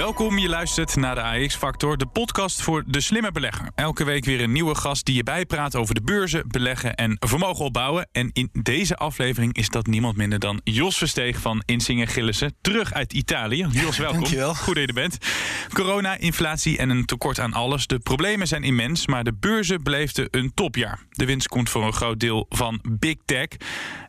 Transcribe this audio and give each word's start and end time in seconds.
Welkom, 0.00 0.38
je 0.38 0.48
luistert 0.48 0.96
naar 0.96 1.14
de 1.14 1.22
AX 1.22 1.56
Factor, 1.56 1.98
de 1.98 2.06
podcast 2.06 2.62
voor 2.62 2.84
de 2.86 3.00
slimme 3.00 3.32
belegger. 3.32 3.70
Elke 3.74 4.04
week 4.04 4.24
weer 4.24 4.40
een 4.40 4.52
nieuwe 4.52 4.74
gast 4.74 5.06
die 5.06 5.14
je 5.14 5.22
bijpraat 5.22 5.76
over 5.76 5.94
de 5.94 6.02
beurzen, 6.02 6.44
beleggen 6.48 6.94
en 6.94 7.16
vermogen 7.18 7.64
opbouwen. 7.64 8.08
En 8.12 8.30
in 8.32 8.50
deze 8.52 8.96
aflevering 8.96 9.54
is 9.56 9.68
dat 9.68 9.86
niemand 9.86 10.16
minder 10.16 10.38
dan 10.38 10.60
Jos 10.64 10.98
Versteeg 10.98 11.38
van 11.38 11.62
Insinger 11.66 12.08
Gillissen, 12.08 12.54
terug 12.60 12.92
uit 12.92 13.12
Italië. 13.12 13.66
Jos, 13.70 13.98
welkom. 13.98 14.18
Dankjewel. 14.18 14.54
Goed 14.54 14.74
dat 14.74 14.82
je 14.82 14.86
er 14.86 14.94
bent. 14.94 15.18
Corona, 15.72 16.18
inflatie 16.18 16.78
en 16.78 16.90
een 16.90 17.04
tekort 17.04 17.38
aan 17.38 17.52
alles. 17.52 17.86
De 17.86 17.98
problemen 17.98 18.46
zijn 18.46 18.62
immens, 18.62 19.06
maar 19.06 19.24
de 19.24 19.34
beurzen 19.34 19.82
beleefden 19.82 20.28
een 20.30 20.54
topjaar. 20.54 20.98
De 21.10 21.24
winst 21.24 21.48
komt 21.48 21.70
voor 21.70 21.84
een 21.84 21.92
groot 21.92 22.20
deel 22.20 22.46
van 22.48 22.80
Big 22.98 23.16
Tech. 23.24 23.48
En 23.48 23.58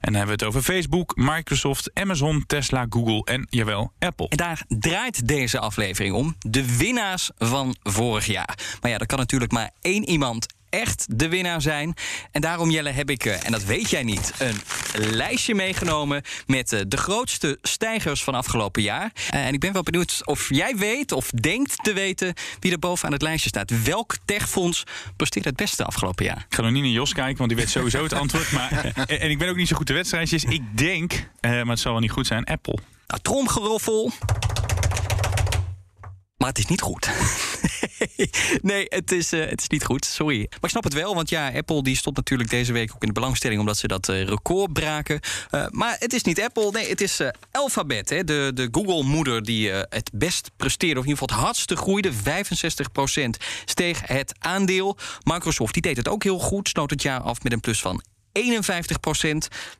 dan 0.02 0.14
hebben 0.14 0.26
we 0.26 0.32
het 0.32 0.44
over 0.44 0.62
Facebook, 0.62 1.16
Microsoft, 1.16 1.92
Amazon, 1.94 2.44
Tesla, 2.48 2.86
Google 2.90 3.24
en, 3.24 3.48
jawel, 3.50 3.94
Apple. 4.00 4.28
En 4.30 4.38
daar 4.38 4.64
draait 4.68 5.28
deze 5.28 5.60
aflevering 5.60 5.81
om. 6.12 6.36
De 6.40 6.78
winnaars 6.78 7.30
van 7.38 7.76
vorig 7.84 8.26
jaar. 8.26 8.58
Maar 8.82 8.92
ja, 8.92 8.98
er 8.98 9.06
kan 9.06 9.18
natuurlijk 9.18 9.52
maar 9.52 9.72
één 9.82 10.10
iemand 10.10 10.46
echt 10.72 11.06
de 11.10 11.30
winnaar 11.30 11.62
zijn. 11.62 11.94
En 12.32 12.42
daarom, 12.42 12.70
Jelle, 12.70 12.90
heb 12.90 13.10
ik, 13.10 13.26
eh, 13.26 13.46
en 13.46 13.52
dat 13.52 13.64
weet 13.64 13.90
jij 13.90 14.04
niet, 14.04 14.34
een 14.38 14.62
lijstje 15.16 15.56
meegenomen 15.56 16.22
met 16.46 16.74
eh, 16.74 16.80
de 16.88 16.98
grootste 16.98 17.58
stijgers 17.62 18.24
van 18.24 18.36
afgelopen 18.36 18.82
jaar. 18.82 19.12
Eh, 19.30 19.46
en 19.46 19.54
ik 19.54 19.60
ben 19.60 19.74
wel 19.74 19.84
benieuwd 19.84 20.22
of 20.26 20.50
jij 20.50 20.76
weet 20.76 21.12
of 21.12 21.30
denkt 21.30 21.84
te 21.84 21.94
weten 21.94 22.34
wie 22.60 22.72
er 22.72 22.80
bovenaan 22.80 23.14
het 23.14 23.22
lijstje 23.22 23.50
staat. 23.50 23.84
Welk 23.84 24.16
techfonds 24.26 24.84
presteert 25.16 25.46
het 25.46 25.56
beste 25.56 25.86
afgelopen 25.86 26.26
jaar? 26.26 26.46
Ik 26.50 26.56
ga 26.56 26.62
nog 26.62 26.72
niet 26.72 26.84
naar 26.84 26.92
Jos 26.92 27.14
kijken, 27.14 27.38
want 27.38 27.50
die 27.50 27.60
weet 27.60 27.70
sowieso 27.70 28.04
het 28.04 28.14
antwoord. 28.14 28.52
Maar, 28.52 28.72
en 29.08 29.30
ik 29.30 29.38
ben 29.38 29.50
ook 29.50 29.56
niet 29.56 29.68
zo 29.68 29.76
goed 29.76 29.88
de 29.88 29.94
wedstrijdjes. 29.94 30.44
Ik 30.44 30.62
denk, 30.78 31.30
maar 31.42 31.66
het 31.66 31.80
zal 31.80 31.92
wel 31.92 32.02
niet 32.02 32.12
goed 32.12 32.28
zijn, 32.28 32.46
Apple. 32.46 32.80
Nou, 33.08 33.22
tromgeroffel. 33.22 34.12
Maar 36.42 36.50
het 36.50 36.60
is 36.60 36.66
niet 36.66 36.82
goed. 36.82 37.10
nee, 38.62 38.86
het 38.90 39.12
is, 39.12 39.34
uh, 39.34 39.50
het 39.50 39.62
is 39.62 39.68
niet 39.68 39.84
goed. 39.84 40.06
Sorry. 40.06 40.38
Maar 40.38 40.60
ik 40.62 40.70
snap 40.70 40.84
het 40.84 40.94
wel, 40.94 41.16
want 41.16 41.30
ja, 41.30 41.52
Apple 41.52 41.84
die 41.84 41.96
stond 41.96 42.16
natuurlijk 42.16 42.50
deze 42.50 42.74
week 42.74 42.92
ook 42.94 43.02
in 43.02 43.08
de 43.08 43.14
belangstelling 43.14 43.60
omdat 43.60 43.78
ze 43.78 43.88
dat 43.88 44.10
uh, 44.10 44.24
record 44.24 44.74
braken. 44.74 45.20
Uh, 45.52 45.66
maar 45.70 45.96
het 46.00 46.14
is 46.14 46.24
niet 46.24 46.42
Apple, 46.42 46.72
nee, 46.72 46.90
het 46.90 47.02
is 47.02 47.22
Alphabet, 47.52 48.10
hè, 48.10 48.24
de, 48.24 48.52
de 48.54 48.68
Google-moeder 48.72 49.44
die 49.44 49.70
het 49.72 50.10
best 50.14 50.52
presteerde, 50.58 51.00
of 51.00 51.06
in 51.06 51.10
ieder 51.10 51.24
geval 51.24 51.38
het 51.38 51.46
hardste 51.46 51.76
groeide. 51.76 52.12
65% 52.12 52.16
steeg 53.66 54.08
het 54.08 54.34
aandeel. 54.40 54.98
Microsoft 55.24 55.74
die 55.74 55.82
deed 55.82 55.98
het 55.98 56.08
ook 56.08 56.24
heel 56.24 56.40
goed, 56.40 56.70
sloot 56.70 56.90
het 56.90 57.02
jaar 57.02 57.22
af 57.22 57.44
met 57.44 57.52
een 57.52 57.60
plus 57.60 57.82
van 57.82 58.04
51%. 58.40 58.42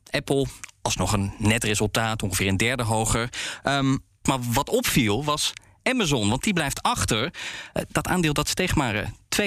Apple 0.10 0.46
alsnog 0.82 1.14
een 1.14 1.34
net 1.38 1.64
resultaat, 1.64 2.24
ongeveer 2.24 2.48
een 2.48 2.58
derde 2.58 2.84
hoger. 2.84 3.30
Um, 3.64 4.04
maar 4.24 4.40
wat 4.54 4.70
opviel 4.70 5.24
was 5.24 5.54
Amazon, 5.84 6.30
want 6.30 6.44
die 6.44 6.54
blijft 6.54 6.82
achter. 6.82 7.34
Dat 7.88 8.08
aandeel 8.08 8.34
dat 8.34 8.48
steeg 8.48 8.76
maar 8.76 9.12
2% 9.40 9.44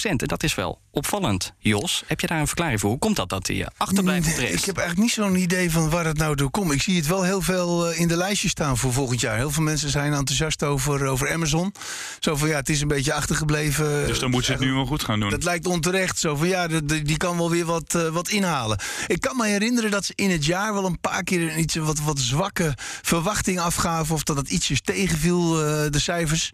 En 0.00 0.16
dat 0.16 0.42
is 0.42 0.54
wel 0.54 0.80
opvallend. 0.90 1.52
Jos, 1.58 2.02
heb 2.06 2.20
je 2.20 2.26
daar 2.26 2.40
een 2.40 2.46
verklaring 2.46 2.80
voor? 2.80 2.90
Hoe 2.90 2.98
komt 2.98 3.16
dat 3.16 3.28
dat 3.28 3.46
die 3.46 3.66
achterblijft 3.76 4.36
nee, 4.36 4.52
Ik 4.52 4.64
heb 4.64 4.76
eigenlijk 4.76 5.06
niet 5.08 5.16
zo'n 5.16 5.36
idee 5.36 5.70
van 5.70 5.90
waar 5.90 6.04
het 6.04 6.18
nou 6.18 6.34
door 6.34 6.50
komt. 6.50 6.72
Ik 6.72 6.82
zie 6.82 6.96
het 6.96 7.06
wel 7.06 7.22
heel 7.22 7.42
veel 7.42 7.92
in 7.92 8.08
de 8.08 8.16
lijstjes 8.16 8.50
staan 8.50 8.76
voor 8.76 8.92
volgend 8.92 9.20
jaar. 9.20 9.36
Heel 9.36 9.50
veel 9.50 9.62
mensen 9.62 9.90
zijn 9.90 10.12
enthousiast 10.12 10.62
over, 10.62 11.06
over 11.06 11.32
Amazon. 11.32 11.74
Zo 12.20 12.36
van 12.36 12.48
ja, 12.48 12.56
het 12.56 12.68
is 12.68 12.80
een 12.80 12.88
beetje 12.88 13.12
achtergebleven. 13.12 14.06
Dus 14.06 14.18
dan 14.18 14.30
moet 14.30 14.44
ze 14.44 14.52
het 14.52 14.60
nu 14.60 14.72
wel 14.72 14.86
goed 14.86 15.04
gaan 15.04 15.20
doen. 15.20 15.30
Dat 15.30 15.44
lijkt 15.44 15.66
onterecht. 15.66 16.18
Zo 16.18 16.36
van 16.36 16.48
ja, 16.48 16.66
die 16.84 17.16
kan 17.16 17.36
wel 17.36 17.50
weer 17.50 17.64
wat, 17.64 17.94
uh, 17.94 18.08
wat 18.08 18.28
inhalen. 18.28 18.78
Ik 19.06 19.20
kan 19.20 19.36
me 19.36 19.46
herinneren 19.46 19.90
dat 19.90 20.04
ze 20.04 20.12
in 20.14 20.30
het 20.30 20.44
jaar 20.44 20.74
wel 20.74 20.84
een 20.84 21.00
paar 21.00 21.22
keer 21.22 21.52
een 21.52 21.60
iets 21.60 21.74
wat, 21.74 22.00
wat 22.00 22.18
zwakke 22.18 22.74
verwachting 23.02 23.60
afgaven. 23.60 24.14
Of 24.14 24.22
dat 24.22 24.36
het 24.36 24.50
ietsjes 24.50 24.80
tegenviel, 24.80 25.60
uh, 25.60 25.90
de 25.90 25.98
cijfers. 25.98 26.50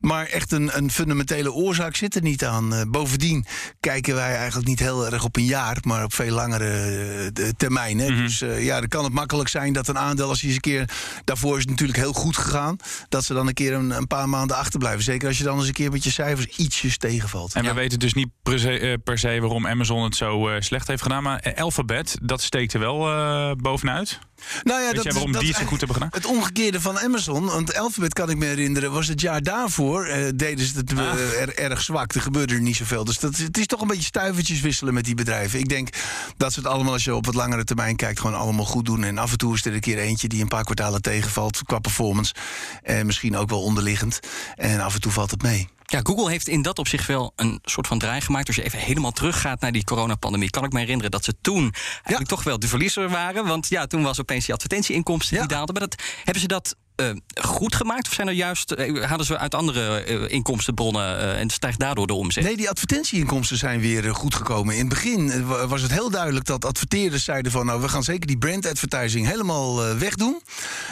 Maar 0.00 0.26
echt 0.26 0.52
een, 0.52 0.76
een 0.76 0.90
fundamentele 0.90 1.52
oorzaak 1.52 1.96
zit 1.96 2.14
er 2.14 2.22
niet 2.22 2.27
aan. 2.36 2.74
Uh, 2.74 2.82
bovendien 2.88 3.46
kijken 3.80 4.14
wij 4.14 4.36
eigenlijk 4.36 4.68
niet 4.68 4.78
heel 4.78 5.06
erg 5.06 5.24
op 5.24 5.36
een 5.36 5.44
jaar, 5.44 5.76
maar 5.82 6.04
op 6.04 6.14
veel 6.14 6.34
langere 6.34 7.30
uh, 7.38 7.48
termijn. 7.56 7.98
Hè? 7.98 8.08
Mm 8.08 8.14
-hmm. 8.14 8.24
Dus 8.24 8.42
uh, 8.42 8.64
ja, 8.64 8.78
dan 8.78 8.88
kan 8.88 9.04
het 9.04 9.12
makkelijk 9.12 9.48
zijn 9.48 9.72
dat 9.72 9.88
een 9.88 9.98
aandeel, 9.98 10.28
als 10.28 10.40
je 10.40 10.46
eens 10.46 10.54
een 10.54 10.60
keer. 10.60 10.88
Daarvoor 11.24 11.56
is 11.56 11.60
het 11.60 11.70
natuurlijk 11.70 11.98
heel 11.98 12.12
goed 12.12 12.36
gegaan. 12.36 12.76
Dat 13.08 13.24
ze 13.24 13.34
dan 13.34 13.46
een 13.46 13.54
keer 13.54 13.72
een, 13.72 13.90
een 13.90 14.06
paar 14.06 14.28
maanden 14.28 14.56
achterblijven. 14.56 15.02
Zeker 15.02 15.28
als 15.28 15.38
je 15.38 15.44
dan 15.44 15.58
eens 15.58 15.66
een 15.66 15.72
keer 15.72 15.90
met 15.90 16.04
je 16.04 16.10
cijfers 16.10 16.56
ietsjes 16.56 16.96
tegenvalt. 16.96 17.54
En 17.54 17.62
ja. 17.62 17.68
we 17.68 17.74
weten 17.74 17.98
dus 17.98 18.14
niet 18.14 18.28
per 18.42 18.58
se, 18.58 19.00
per 19.04 19.18
se, 19.18 19.40
waarom 19.40 19.66
Amazon 19.66 20.02
het 20.02 20.16
zo 20.16 20.56
slecht 20.58 20.88
heeft 20.88 21.02
gedaan. 21.02 21.22
Maar 21.22 21.54
Alphabet, 21.54 22.18
dat 22.22 22.42
steekt 22.42 22.74
er 22.74 22.80
wel 22.80 23.56
bovenuit. 23.56 24.18
Nou 24.62 24.80
ja, 24.80 24.86
Weet 24.86 24.94
dat, 24.94 25.04
jij 25.04 25.12
waarom 25.12 25.32
dat 25.32 25.40
die 25.40 25.50
het 25.50 25.60
zo 25.60 25.66
goed 25.66 25.78
hebben 25.78 25.96
gedaan? 25.96 26.10
Het 26.12 26.26
omgekeerde 26.26 26.80
van 26.80 26.98
Amazon, 26.98 27.44
want 27.46 27.76
Alphabet 27.76 28.12
kan 28.12 28.30
ik 28.30 28.36
me 28.36 28.44
herinneren, 28.46 28.92
was 28.92 29.08
het 29.08 29.20
jaar 29.20 29.42
daarvoor 29.42 30.08
uh, 30.08 30.28
deden 30.34 30.66
ze 30.66 30.76
het 30.76 30.92
uh, 30.92 30.98
Ah. 30.98 31.40
er, 31.40 31.58
erg 31.58 31.80
zwak. 31.82 32.12
Er 32.12 32.20
gebeurde 32.20 32.54
er 32.54 32.60
niet 32.60 32.76
zoveel. 32.76 33.04
Dus 33.04 33.18
dat, 33.18 33.36
het 33.36 33.58
is 33.58 33.66
toch 33.66 33.80
een 33.80 33.86
beetje 33.86 34.02
stuivertjes 34.02 34.60
wisselen 34.60 34.94
met 34.94 35.04
die 35.04 35.14
bedrijven. 35.14 35.58
Ik 35.58 35.68
denk 35.68 35.88
dat 36.36 36.52
ze 36.52 36.58
het 36.60 36.68
allemaal, 36.68 36.92
als 36.92 37.04
je 37.04 37.14
op 37.14 37.26
wat 37.26 37.34
langere 37.34 37.64
termijn 37.64 37.96
kijkt, 37.96 38.20
gewoon 38.20 38.38
allemaal 38.38 38.64
goed 38.64 38.84
doen. 38.84 39.04
En 39.04 39.18
af 39.18 39.32
en 39.32 39.38
toe 39.38 39.54
is 39.54 39.64
er 39.64 39.74
een 39.74 39.80
keer 39.80 39.98
eentje 39.98 40.28
die 40.28 40.42
een 40.42 40.48
paar 40.48 40.64
kwartalen 40.64 41.02
tegenvalt 41.02 41.62
qua 41.64 41.78
performance. 41.78 42.34
En 42.82 43.06
misschien 43.06 43.36
ook 43.36 43.48
wel 43.50 43.62
onderliggend. 43.62 44.20
En 44.56 44.80
af 44.80 44.94
en 44.94 45.00
toe 45.00 45.12
valt 45.12 45.30
het 45.30 45.42
mee. 45.42 45.68
Ja, 45.90 46.00
Google 46.02 46.30
heeft 46.30 46.48
in 46.48 46.62
dat 46.62 46.78
opzicht 46.78 47.06
wel 47.06 47.32
een 47.36 47.58
soort 47.62 47.86
van 47.86 47.98
draai 47.98 48.20
gemaakt. 48.20 48.46
Als 48.46 48.56
je 48.56 48.62
even 48.62 48.78
helemaal 48.78 49.10
teruggaat 49.10 49.60
naar 49.60 49.72
die 49.72 49.84
coronapandemie, 49.84 50.50
kan 50.50 50.64
ik 50.64 50.72
me 50.72 50.78
herinneren 50.78 51.10
dat 51.10 51.24
ze 51.24 51.34
toen 51.40 51.72
eigenlijk 51.82 52.30
ja. 52.30 52.36
toch 52.36 52.42
wel 52.42 52.58
de 52.58 52.68
verliezer 52.68 53.08
waren. 53.08 53.46
Want 53.46 53.68
ja, 53.68 53.86
toen 53.86 54.02
was 54.02 54.20
opeens 54.20 54.44
die 54.44 54.54
advertentieinkomsten 54.54 55.36
ja. 55.36 55.42
die 55.42 55.50
daalden. 55.50 55.74
Maar 55.74 55.88
dat, 55.88 56.02
hebben 56.24 56.42
ze 56.42 56.48
dat 56.48 56.76
uh, 57.00 57.10
goed 57.34 57.74
gemaakt? 57.74 58.06
Of 58.06 58.12
zijn 58.12 58.28
er 58.28 58.34
juist, 58.34 58.74
uh, 58.78 59.04
hadden 59.04 59.26
ze 59.26 59.38
uit 59.38 59.54
andere 59.54 60.04
uh, 60.08 60.30
inkomstenbronnen 60.30 61.36
en 61.36 61.50
stijgt 61.50 61.78
daardoor 61.78 62.06
de 62.06 62.14
omzet? 62.14 62.44
Nee, 62.44 62.56
die 62.56 62.70
advertentieinkomsten 62.70 63.56
zijn 63.56 63.80
weer 63.80 64.14
goed 64.14 64.34
gekomen. 64.34 64.74
In 64.74 64.80
het 64.80 64.88
begin 64.88 65.46
was 65.68 65.82
het 65.82 65.92
heel 65.92 66.10
duidelijk 66.10 66.44
dat 66.44 66.64
adverteerders 66.64 67.24
zeiden 67.24 67.52
van... 67.52 67.66
nou, 67.66 67.80
we 67.80 67.88
gaan 67.88 68.02
zeker 68.02 68.26
die 68.26 68.38
brand 68.38 68.66
advertising 68.66 69.26
helemaal 69.26 69.96
wegdoen. 69.96 70.42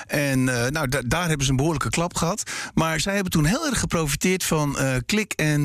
En 0.06 0.44
nou, 0.44 0.88
da 0.88 1.00
daar 1.06 1.28
hebben 1.28 1.44
ze 1.44 1.50
een 1.50 1.56
behoorlijke 1.56 1.90
klap 1.90 2.16
gehad. 2.16 2.42
Maar 2.74 3.00
zij 3.00 3.14
hebben 3.14 3.32
toen 3.32 3.44
heel 3.44 3.66
erg 3.66 3.80
geprofiteerd 3.80 4.44
van 4.44 4.76
klik 5.06 5.32
en... 5.32 5.60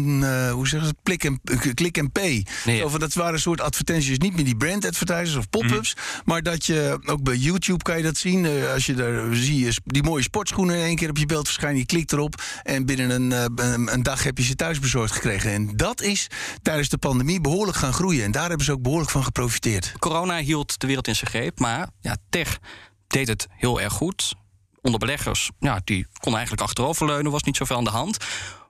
hoe 0.51 0.67
zeggen 0.67 0.89
ze 0.89 0.95
Klik 1.03 1.23
en, 1.23 1.41
klik 1.73 1.97
en 1.97 2.11
pay. 2.11 2.45
Nee, 2.65 2.77
ja. 2.77 2.97
Dat 2.97 3.13
waren 3.13 3.33
een 3.33 3.39
soort 3.39 3.61
advertenties, 3.61 4.17
niet 4.17 4.35
meer 4.35 4.45
die 4.45 4.57
brand 4.57 4.85
advertisers 4.85 5.35
of 5.35 5.49
pop-ups... 5.49 5.95
Mm. 5.95 6.21
maar 6.25 6.41
dat 6.41 6.65
je, 6.65 6.99
ook 7.05 7.23
bij 7.23 7.35
YouTube 7.35 7.83
kan 7.83 7.97
je 7.97 8.03
dat 8.03 8.17
zien... 8.17 8.47
als 8.73 8.85
je 8.85 8.93
daar 8.93 9.35
zie 9.35 9.65
je 9.65 9.73
die 9.85 10.03
mooie 10.03 10.23
sportschoenen 10.31 10.75
in 10.75 10.81
één 10.81 10.95
keer 10.95 11.09
op 11.09 11.17
je 11.17 11.25
beeld 11.25 11.45
verschijnen. 11.45 11.79
Je 11.79 11.85
klikt 11.85 12.11
erop 12.11 12.43
en 12.63 12.85
binnen 12.85 13.09
een, 13.09 13.31
uh, 13.31 13.93
een 13.93 14.03
dag 14.03 14.23
heb 14.23 14.37
je 14.37 14.43
ze 14.43 14.55
thuis 14.55 14.79
bezorgd 14.79 15.13
gekregen. 15.13 15.51
En 15.51 15.75
dat 15.75 16.01
is 16.01 16.27
tijdens 16.61 16.89
de 16.89 16.97
pandemie 16.97 17.41
behoorlijk 17.41 17.77
gaan 17.77 17.93
groeien. 17.93 18.23
En 18.23 18.31
daar 18.31 18.47
hebben 18.47 18.65
ze 18.65 18.71
ook 18.71 18.81
behoorlijk 18.81 19.11
van 19.11 19.23
geprofiteerd. 19.23 19.93
Corona 19.99 20.37
hield 20.37 20.79
de 20.79 20.87
wereld 20.87 21.07
in 21.07 21.15
zijn 21.15 21.29
greep, 21.29 21.59
maar 21.59 21.89
ja, 21.99 22.17
tech 22.29 22.59
deed 23.07 23.27
het 23.27 23.47
heel 23.49 23.81
erg 23.81 23.93
goed. 23.93 24.35
Onder 24.81 24.99
beleggers, 24.99 25.51
ja, 25.59 25.81
die 25.83 26.07
konden 26.13 26.39
eigenlijk 26.39 26.67
achteroverleunen, 26.67 27.31
was 27.31 27.43
niet 27.43 27.57
zoveel 27.57 27.77
aan 27.77 27.83
de 27.83 27.89
hand. 27.89 28.17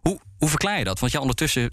Hoe, 0.02 0.20
hoe 0.38 0.50
verklaar 0.50 0.78
je 0.78 0.84
dat? 0.84 1.00
Want 1.00 1.12
ja, 1.12 1.20
ondertussen, 1.20 1.72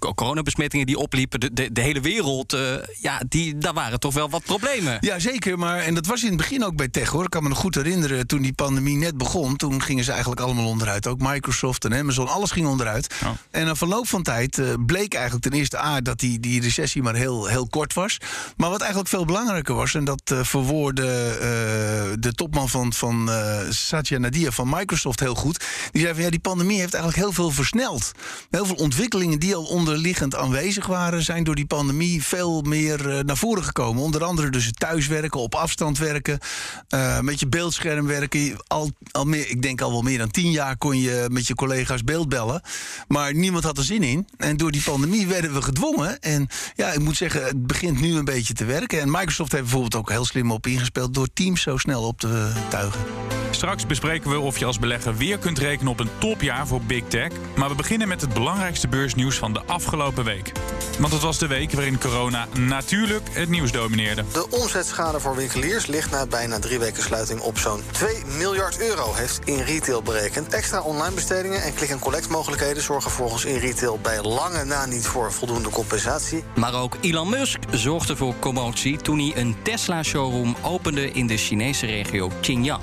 ook 0.00 0.16
coronabesmettingen 0.16 0.86
die 0.86 0.98
opliepen, 0.98 1.40
de, 1.40 1.52
de, 1.52 1.72
de 1.72 1.80
hele 1.80 2.00
wereld, 2.00 2.54
uh, 2.54 2.74
ja, 3.00 3.22
die, 3.28 3.58
daar 3.58 3.74
waren 3.74 4.00
toch 4.00 4.14
wel 4.14 4.30
wat 4.30 4.42
problemen. 4.44 4.98
Ja, 5.00 5.18
zeker. 5.18 5.58
Maar, 5.58 5.78
en 5.78 5.94
dat 5.94 6.06
was 6.06 6.22
in 6.22 6.28
het 6.28 6.36
begin 6.36 6.64
ook 6.64 6.76
bij 6.76 6.88
tech 6.88 7.08
hoor. 7.08 7.24
Ik 7.24 7.30
kan 7.30 7.42
me 7.42 7.48
nog 7.48 7.58
goed 7.58 7.74
herinneren, 7.74 8.26
toen 8.26 8.42
die 8.42 8.52
pandemie 8.52 8.96
net 8.96 9.18
begon, 9.18 9.56
toen 9.56 9.82
gingen 9.82 10.04
ze 10.04 10.10
eigenlijk 10.10 10.40
allemaal 10.40 10.66
onderuit. 10.66 11.06
Ook 11.06 11.20
Microsoft 11.20 11.84
en 11.84 11.94
Amazon, 11.94 12.28
alles 12.28 12.50
ging 12.50 12.66
onderuit. 12.66 13.14
Oh. 13.24 13.30
En 13.50 13.64
na 13.66 13.74
verloop 13.74 14.08
van 14.08 14.22
tijd 14.22 14.58
uh, 14.58 14.74
bleek 14.86 15.14
eigenlijk 15.14 15.44
ten 15.44 15.52
eerste 15.52 15.78
A 15.78 16.00
dat 16.00 16.18
die, 16.18 16.40
die 16.40 16.60
recessie 16.60 17.02
maar 17.02 17.14
heel, 17.14 17.46
heel 17.46 17.68
kort 17.68 17.94
was. 17.94 18.18
Maar 18.56 18.70
wat 18.70 18.80
eigenlijk 18.80 19.10
veel 19.10 19.24
belangrijker 19.24 19.74
was, 19.74 19.94
en 19.94 20.04
dat 20.04 20.30
uh, 20.32 20.42
verwoordde 20.42 21.04
de 22.18 22.32
topman 22.32 22.68
van, 22.68 22.92
van 22.92 23.30
Satya 23.68 24.18
Nadia 24.18 24.50
van 24.50 24.68
Microsoft 24.68 25.20
heel 25.20 25.34
goed. 25.34 25.64
Die 25.90 26.02
zei 26.02 26.14
van 26.14 26.22
ja, 26.22 26.30
die 26.30 26.40
pandemie 26.40 26.78
heeft 26.78 26.94
eigenlijk 26.94 27.24
heel 27.24 27.32
veel 27.32 27.50
versneld. 27.66 28.12
Heel 28.50 28.66
veel 28.66 28.74
ontwikkelingen 28.74 29.38
die 29.38 29.54
al 29.54 29.64
onderliggend 29.64 30.34
aanwezig 30.34 30.86
waren, 30.86 31.22
zijn 31.22 31.44
door 31.44 31.54
die 31.54 31.66
pandemie 31.66 32.22
veel 32.22 32.62
meer 32.62 33.10
eh, 33.10 33.24
naar 33.24 33.36
voren 33.36 33.64
gekomen. 33.64 34.02
Onder 34.02 34.24
andere 34.24 34.50
dus 34.50 34.64
het 34.64 34.78
thuiswerken, 34.78 35.40
op 35.40 35.54
afstand 35.54 35.98
werken, 35.98 36.38
uh, 36.94 37.20
met 37.20 37.40
je 37.40 37.46
beeldscherm 37.46 38.06
werken. 38.06 38.52
Al, 38.66 38.90
al 39.10 39.24
meer, 39.24 39.50
ik 39.50 39.62
denk 39.62 39.80
al 39.80 39.90
wel 39.90 40.02
meer 40.02 40.18
dan 40.18 40.30
tien 40.30 40.50
jaar 40.50 40.76
kon 40.76 41.00
je 41.00 41.26
met 41.30 41.46
je 41.46 41.54
collega's 41.54 42.04
beeldbellen. 42.04 42.62
Maar 43.08 43.34
niemand 43.34 43.64
had 43.64 43.78
er 43.78 43.84
zin 43.84 44.02
in. 44.02 44.28
En 44.36 44.56
door 44.56 44.70
die 44.70 44.82
pandemie 44.82 45.26
werden 45.26 45.54
we 45.54 45.62
gedwongen. 45.62 46.20
En 46.20 46.48
ja, 46.74 46.92
ik 46.92 47.00
moet 47.00 47.16
zeggen, 47.16 47.44
het 47.44 47.66
begint 47.66 48.00
nu 48.00 48.14
een 48.14 48.24
beetje 48.24 48.54
te 48.54 48.64
werken. 48.64 49.00
En 49.00 49.10
Microsoft 49.10 49.52
heeft 49.52 49.64
bijvoorbeeld 49.64 49.94
ook 49.94 50.10
heel 50.10 50.24
slim 50.24 50.50
op 50.50 50.66
ingespeeld 50.66 51.14
door 51.14 51.28
Teams 51.32 51.62
zo 51.62 51.76
snel 51.76 52.02
op 52.02 52.20
te 52.20 52.52
tuigen. 52.68 53.45
Straks 53.56 53.86
bespreken 53.86 54.30
we 54.30 54.38
of 54.38 54.58
je 54.58 54.64
als 54.64 54.78
belegger 54.78 55.16
weer 55.16 55.38
kunt 55.38 55.58
rekenen 55.58 55.92
op 55.92 56.00
een 56.00 56.10
topjaar 56.18 56.66
voor 56.66 56.80
Big 56.80 57.02
Tech. 57.08 57.30
Maar 57.56 57.68
we 57.68 57.74
beginnen 57.74 58.08
met 58.08 58.20
het 58.20 58.32
belangrijkste 58.32 58.88
beursnieuws 58.88 59.36
van 59.36 59.52
de 59.52 59.60
afgelopen 59.66 60.24
week. 60.24 60.52
Want 60.98 61.12
het 61.12 61.22
was 61.22 61.38
de 61.38 61.46
week 61.46 61.72
waarin 61.72 61.98
corona 61.98 62.46
natuurlijk 62.58 63.28
het 63.30 63.48
nieuws 63.48 63.72
domineerde. 63.72 64.24
De 64.32 64.50
omzetschade 64.50 65.20
voor 65.20 65.36
winkeliers 65.36 65.86
ligt 65.86 66.10
na 66.10 66.26
bijna 66.26 66.58
drie 66.58 66.78
weken 66.78 67.02
sluiting 67.02 67.40
op 67.40 67.58
zo'n 67.58 67.82
2 67.90 68.24
miljard 68.36 68.80
euro, 68.80 69.14
heeft 69.14 69.40
in 69.44 69.60
retail 69.60 70.02
berekend. 70.02 70.54
Extra 70.54 70.80
online 70.80 71.14
bestedingen 71.14 71.62
en 71.62 71.74
click-and-collect 71.74 72.28
mogelijkheden 72.28 72.82
zorgen 72.82 73.10
volgens 73.10 73.44
in 73.44 73.58
retail 73.58 73.98
bij 74.02 74.22
lange 74.22 74.64
na 74.64 74.86
niet 74.86 75.06
voor 75.06 75.32
voldoende 75.32 75.70
compensatie. 75.70 76.44
Maar 76.54 76.74
ook 76.74 76.96
Elon 77.00 77.30
Musk 77.30 77.58
zorgde 77.70 78.16
voor 78.16 78.34
commotie 78.38 78.96
toen 78.96 79.18
hij 79.18 79.32
een 79.36 79.56
Tesla-showroom 79.62 80.56
opende 80.62 81.10
in 81.10 81.26
de 81.26 81.36
Chinese 81.36 81.86
regio 81.86 82.30
Xinjiang. 82.40 82.82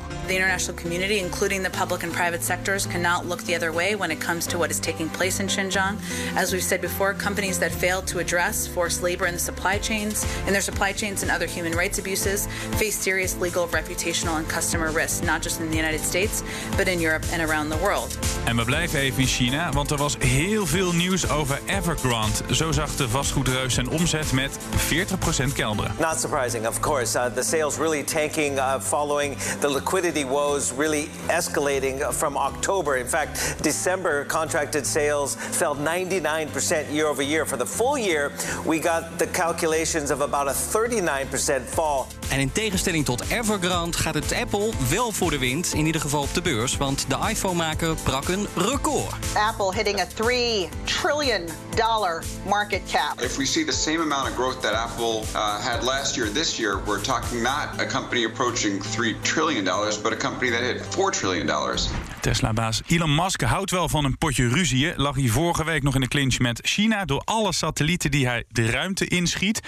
The 0.63 0.69
international 0.69 0.89
community, 0.89 1.19
including 1.19 1.62
the 1.62 1.69
public 1.71 2.04
and 2.04 2.13
private 2.13 2.42
sectors, 2.42 2.86
cannot 2.86 3.25
look 3.25 3.44
the 3.44 3.54
other 3.54 3.74
way 3.74 3.95
when 3.95 4.12
it 4.12 4.21
comes 4.21 4.48
to 4.48 4.57
what 4.57 4.71
is 4.71 4.80
taking 4.80 5.10
place 5.10 5.42
in 5.42 5.48
Xinjiang. 5.48 5.98
As 6.38 6.54
we've 6.54 6.63
said 6.63 6.80
before, 6.80 7.13
companies 7.13 7.60
that 7.60 7.71
fail 7.71 8.01
to 8.04 8.19
address 8.19 8.65
forced 8.65 9.04
labor 9.04 9.25
in 9.25 9.33
the 9.33 9.39
supply 9.39 9.77
chains, 9.77 10.24
in 10.48 10.54
their 10.54 10.62
supply 10.62 10.94
chains 10.94 11.21
and 11.21 11.30
other 11.31 11.48
human 11.48 11.74
rights 11.74 12.00
abuses, 12.00 12.48
face 12.77 12.95
serious 12.95 13.36
legal, 13.42 13.68
reputational 13.68 14.38
and 14.38 14.48
customer 14.48 14.89
risks, 14.92 15.21
not 15.21 15.42
just 15.42 15.60
in 15.60 15.69
the 15.69 15.75
United 15.75 16.00
States, 16.00 16.44
but 16.77 16.88
in 16.88 17.01
Europe 17.01 17.25
and 17.33 17.42
around 17.42 17.69
the 17.69 17.77
world. 17.83 18.18
En 18.45 18.56
we 18.56 18.66
blijven 18.66 19.00
even 19.00 19.21
in 19.21 19.27
China, 19.27 19.71
want 19.71 19.92
er 19.92 19.98
was 19.98 20.16
heel 20.19 20.66
veel 20.66 20.94
nieuws 20.94 21.30
over 21.30 21.59
Evergrande. 21.66 22.56
Zo 22.56 22.71
zag 22.71 22.95
de 22.95 23.09
vastgoedreus 23.09 23.74
zijn 23.74 23.89
omzet 23.89 24.31
met 24.31 24.57
40% 24.77 25.54
kelderen. 25.54 25.95
Not 26.00 26.19
surprising, 26.19 26.68
of 26.68 26.80
course. 26.80 27.18
Uh, 27.18 27.25
the 27.25 27.44
sales 27.44 27.77
really 27.77 28.04
tanking 28.04 28.57
uh, 28.57 28.80
following 28.80 29.38
the 29.59 29.69
liquidity 29.69 30.25
woes 30.25 30.43
really 30.78 31.10
escalating 31.28 32.13
from 32.13 32.38
October. 32.38 32.98
In 32.98 33.07
fact, 33.07 33.63
December 33.63 34.25
contracted 34.25 34.86
sales 34.86 35.36
fell 35.36 35.75
99% 35.75 36.92
year 36.92 37.07
over 37.07 37.24
year. 37.24 37.45
For 37.45 37.57
the 37.57 37.66
full 37.66 37.98
year, 37.98 38.31
we 38.66 38.80
got 38.80 39.18
the 39.18 39.28
calculations 39.28 40.12
of 40.12 40.22
about 40.22 40.48
a 40.48 40.54
39% 40.54 41.62
fall. 41.66 42.07
En 42.30 42.40
in 42.40 42.51
tegenstelling 42.51 43.06
tot 43.06 43.24
Evergrande 43.30 43.98
gaat 43.98 44.13
het 44.13 44.34
Apple 44.34 44.69
wel 44.90 45.12
voor 45.12 45.30
de 45.30 45.38
wind, 45.40 45.74
in 45.74 45.86
ieder 45.86 46.01
geval 46.01 46.22
op 46.22 46.34
de 46.34 46.42
beurs, 46.42 46.78
want 46.78 47.06
de 47.07 47.18
iPhone-maker 47.30 47.95
brak 48.04 48.28
een 48.28 48.48
record. 48.56 49.13
Apple 49.34 49.74
hitting 49.74 50.00
a 50.00 50.06
3 50.13 50.69
trillion 50.84 51.50
dollar 51.75 52.24
market 52.48 52.81
cap. 52.92 53.22
If 53.22 53.38
we 53.38 53.45
see 53.45 53.66
the 53.66 53.72
same 53.72 54.01
amount 54.01 54.30
of 54.30 54.36
growth 54.36 54.62
that 54.62 54.74
Apple 54.74 55.22
uh, 55.36 55.60
had 55.60 55.84
last 55.84 56.16
year, 56.16 56.31
this 56.34 56.57
year, 56.57 56.80
we're 56.86 57.01
talking 57.01 57.42
not 57.42 57.81
a 57.81 57.86
company 57.86 58.25
approaching 58.25 58.81
3 58.81 59.16
trillion 59.22 59.66
dollars, 59.66 60.01
but 60.01 60.12
a 60.12 60.16
company 60.16 60.32
that 60.39 60.59
hit 60.59 60.85
4 60.89 61.12
trillion 61.12 61.47
dollars. 61.47 61.89
Tesla-baas 62.21 62.81
Elon 62.88 63.15
Musk 63.15 63.41
houdt 63.41 63.71
wel 63.71 63.89
van 63.89 64.06
een 64.06 64.18
potje 64.18 64.47
ruzie. 64.47 64.94
Lag 64.95 65.15
hij 65.15 65.27
vorige 65.27 65.63
week 65.63 65.83
nog 65.83 65.95
in 65.95 66.01
de 66.01 66.07
clinch 66.07 66.39
met 66.39 66.59
China 66.63 67.06
door 67.06 67.21
alle 67.25 67.53
satellieten 67.53 68.12
die 68.12 68.27
hij 68.27 68.44
de 68.50 68.71
ruimte 68.71 69.06
inschiet. 69.07 69.59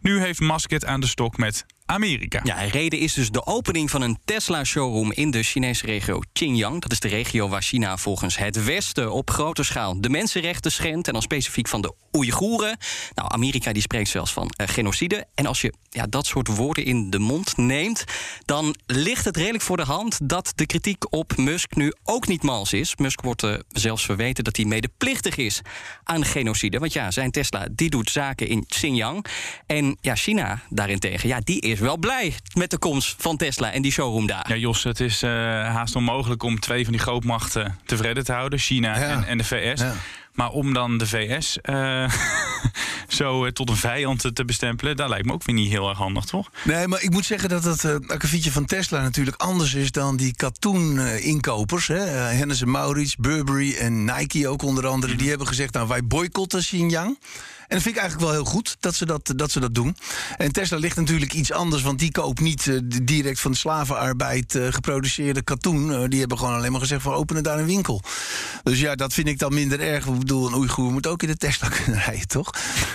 Nu 0.00 0.20
heeft 0.20 0.40
Musk 0.40 0.70
het 0.70 0.84
aan 0.84 1.00
de 1.00 1.06
stok 1.06 1.36
met 1.36 1.66
Amerika. 1.92 2.40
Ja, 2.44 2.62
reden 2.62 2.98
is 2.98 3.14
dus 3.14 3.30
de 3.30 3.46
opening 3.46 3.90
van 3.90 4.02
een 4.02 4.18
Tesla-showroom 4.24 5.12
in 5.12 5.30
de 5.30 5.42
Chinese 5.42 5.86
regio 5.86 6.20
Xinjiang. 6.32 6.80
Dat 6.80 6.92
is 6.92 7.00
de 7.00 7.08
regio 7.08 7.48
waar 7.48 7.62
China 7.62 7.96
volgens 7.96 8.36
het 8.36 8.64
Westen 8.64 9.12
op 9.12 9.30
grote 9.30 9.62
schaal 9.62 10.00
de 10.00 10.08
mensenrechten 10.08 10.72
schendt. 10.72 11.06
En 11.06 11.12
dan 11.12 11.22
specifiek 11.22 11.68
van 11.68 11.80
de 11.80 11.94
Oeigoeren. 12.12 12.76
Nou, 13.14 13.28
Amerika 13.32 13.72
die 13.72 13.82
spreekt 13.82 14.08
zelfs 14.08 14.32
van 14.32 14.50
uh, 14.60 14.68
genocide. 14.68 15.26
En 15.34 15.46
als 15.46 15.60
je 15.60 15.72
ja, 15.90 16.06
dat 16.06 16.26
soort 16.26 16.48
woorden 16.48 16.84
in 16.84 17.10
de 17.10 17.18
mond 17.18 17.56
neemt, 17.56 18.04
dan 18.44 18.74
ligt 18.86 19.24
het 19.24 19.36
redelijk 19.36 19.64
voor 19.64 19.76
de 19.76 19.82
hand 19.82 20.18
dat 20.28 20.52
de 20.54 20.66
kritiek 20.66 21.12
op 21.12 21.36
Musk 21.36 21.74
nu 21.74 21.92
ook 22.04 22.28
niet 22.28 22.42
mals 22.42 22.72
is. 22.72 22.96
Musk 22.96 23.20
wordt 23.20 23.42
uh, 23.42 23.54
zelfs 23.68 24.04
verweten 24.04 24.44
dat 24.44 24.56
hij 24.56 24.64
medeplichtig 24.64 25.36
is 25.36 25.60
aan 26.04 26.24
genocide. 26.24 26.78
Want 26.78 26.92
ja, 26.92 27.10
zijn 27.10 27.30
Tesla 27.30 27.66
die 27.72 27.90
doet 27.90 28.10
zaken 28.10 28.48
in 28.48 28.66
Xinjiang. 28.66 29.24
En 29.66 29.96
ja, 30.00 30.14
China 30.14 30.60
daarentegen, 30.68 31.28
ja, 31.28 31.40
die 31.40 31.60
is 31.60 31.80
wel 31.82 31.96
blij 31.96 32.34
met 32.54 32.70
de 32.70 32.78
komst 32.78 33.14
van 33.18 33.36
Tesla 33.36 33.72
en 33.72 33.82
die 33.82 33.92
showroom 33.92 34.26
daar. 34.26 34.48
Ja, 34.48 34.56
Jos, 34.56 34.82
het 34.82 35.00
is 35.00 35.22
uh, 35.22 35.30
haast 35.74 35.96
onmogelijk 35.96 36.42
om 36.42 36.60
twee 36.60 36.84
van 36.84 36.92
die 36.92 37.02
grootmachten 37.02 37.78
tevreden 37.84 38.24
te 38.24 38.32
houden: 38.32 38.58
China 38.58 38.98
ja. 38.98 39.08
en, 39.08 39.24
en, 39.24 39.38
de 39.38 39.44
VS. 39.44 39.80
Ja. 39.80 39.94
Maar 40.32 40.50
om 40.50 40.72
dan 40.72 40.98
de 40.98 41.06
VS 41.06 41.58
uh, 41.62 42.12
zo 43.08 43.44
uh, 43.44 43.50
tot 43.50 43.68
een 43.68 43.76
vijand 43.76 44.34
te 44.34 44.44
bestempelen, 44.44 44.96
dat 44.96 45.08
lijkt 45.08 45.26
me 45.26 45.32
ook 45.32 45.44
weer 45.44 45.54
niet 45.54 45.70
heel 45.70 45.88
erg 45.88 45.98
handig, 45.98 46.24
toch? 46.24 46.50
Nee, 46.64 46.88
maar 46.88 47.02
ik 47.02 47.10
moet 47.10 47.24
zeggen 47.24 47.48
dat 47.48 47.64
het 47.64 47.84
uh, 47.84 47.94
akkefietje 48.06 48.52
van 48.52 48.64
Tesla 48.64 49.02
natuurlijk 49.02 49.36
anders 49.36 49.74
is 49.74 49.90
dan 49.90 50.16
die 50.16 50.36
katoen-inkopers. 50.36 51.86
Hennes 51.86 52.60
en 52.60 52.70
Maurits, 52.70 53.16
Burberry 53.16 53.74
en 53.74 54.04
Nike 54.04 54.48
ook 54.48 54.62
onder 54.62 54.86
andere. 54.86 55.16
Die 55.16 55.28
hebben 55.28 55.46
gezegd, 55.46 55.72
nou 55.72 55.88
wij 55.88 56.04
boycotten 56.04 56.60
Xinjiang. 56.60 57.18
En 57.72 57.78
dat 57.78 57.86
vind 57.86 57.96
ik 57.96 58.02
eigenlijk 58.02 58.32
wel 58.32 58.42
heel 58.42 58.52
goed 58.52 58.76
dat 58.80 58.94
ze 58.94 59.06
dat, 59.06 59.32
dat, 59.36 59.50
ze 59.50 59.60
dat 59.60 59.74
doen. 59.74 59.96
En 60.36 60.52
Tesla 60.52 60.76
ligt 60.76 60.96
natuurlijk 60.96 61.32
iets 61.32 61.52
anders, 61.52 61.82
want 61.82 61.98
die 61.98 62.10
koopt 62.10 62.40
niet 62.40 62.66
uh, 62.66 62.80
direct 63.02 63.40
van 63.40 63.54
slavenarbeid 63.54 64.54
uh, 64.54 64.66
geproduceerde 64.70 65.42
katoen. 65.42 65.90
Uh, 65.90 66.08
die 66.08 66.20
hebben 66.20 66.38
gewoon 66.38 66.54
alleen 66.54 66.72
maar 66.72 66.80
gezegd 66.80 67.02
van 67.02 67.12
openen 67.12 67.42
daar 67.42 67.58
een 67.58 67.66
winkel. 67.66 68.02
Dus 68.62 68.80
ja, 68.80 68.94
dat 68.94 69.12
vind 69.12 69.28
ik 69.28 69.38
dan 69.38 69.54
minder 69.54 69.80
erg. 69.80 70.06
Ik 70.06 70.18
bedoel, 70.18 70.46
een 70.46 70.54
Oeigoer 70.54 70.92
moet 70.92 71.06
ook 71.06 71.22
in 71.22 71.28
de 71.28 71.36
Tesla 71.36 71.68
kunnen 71.84 72.02
rijden, 72.02 72.28
toch? 72.28 72.50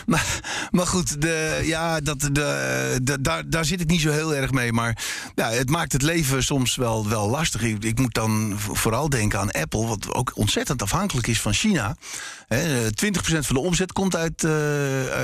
Maar, 0.06 0.40
maar 0.72 0.88
goed, 0.88 1.22
de, 1.22 1.62
ja, 1.64 2.00
dat, 2.00 2.20
de, 2.32 3.18
daar, 3.22 3.50
daar 3.50 3.66
zit 3.66 3.82
ik 3.82 3.88
niet 3.88 4.02
zo 4.02 4.12
heel 4.12 4.36
erg 4.36 4.52
mee. 4.52 4.74
Maar 4.74 5.04
ja, 5.36 5.50
het 5.50 5.70
maakt 5.70 5.92
het 5.92 6.02
leven 6.02 6.44
soms 6.44 6.76
wel, 6.76 7.10
wel 7.10 7.30
lastig. 7.30 7.62
Ik, 7.62 7.84
ik 7.84 8.00
moet 8.00 8.14
dan 8.14 8.56
vooral 8.58 9.10
denken 9.10 9.40
aan 9.40 9.52
Apple, 9.52 9.88
wat 9.88 10.14
ook 10.14 10.32
ontzettend 10.36 10.82
afhankelijk 10.82 11.28
is 11.28 11.42
van 11.42 11.54
China. 11.54 11.96
He, 12.48 12.88
20% 12.90 12.90
van 13.22 13.56
de 13.56 13.62
omzet 13.62 13.92
komt 13.92 14.16
uit, 14.16 14.44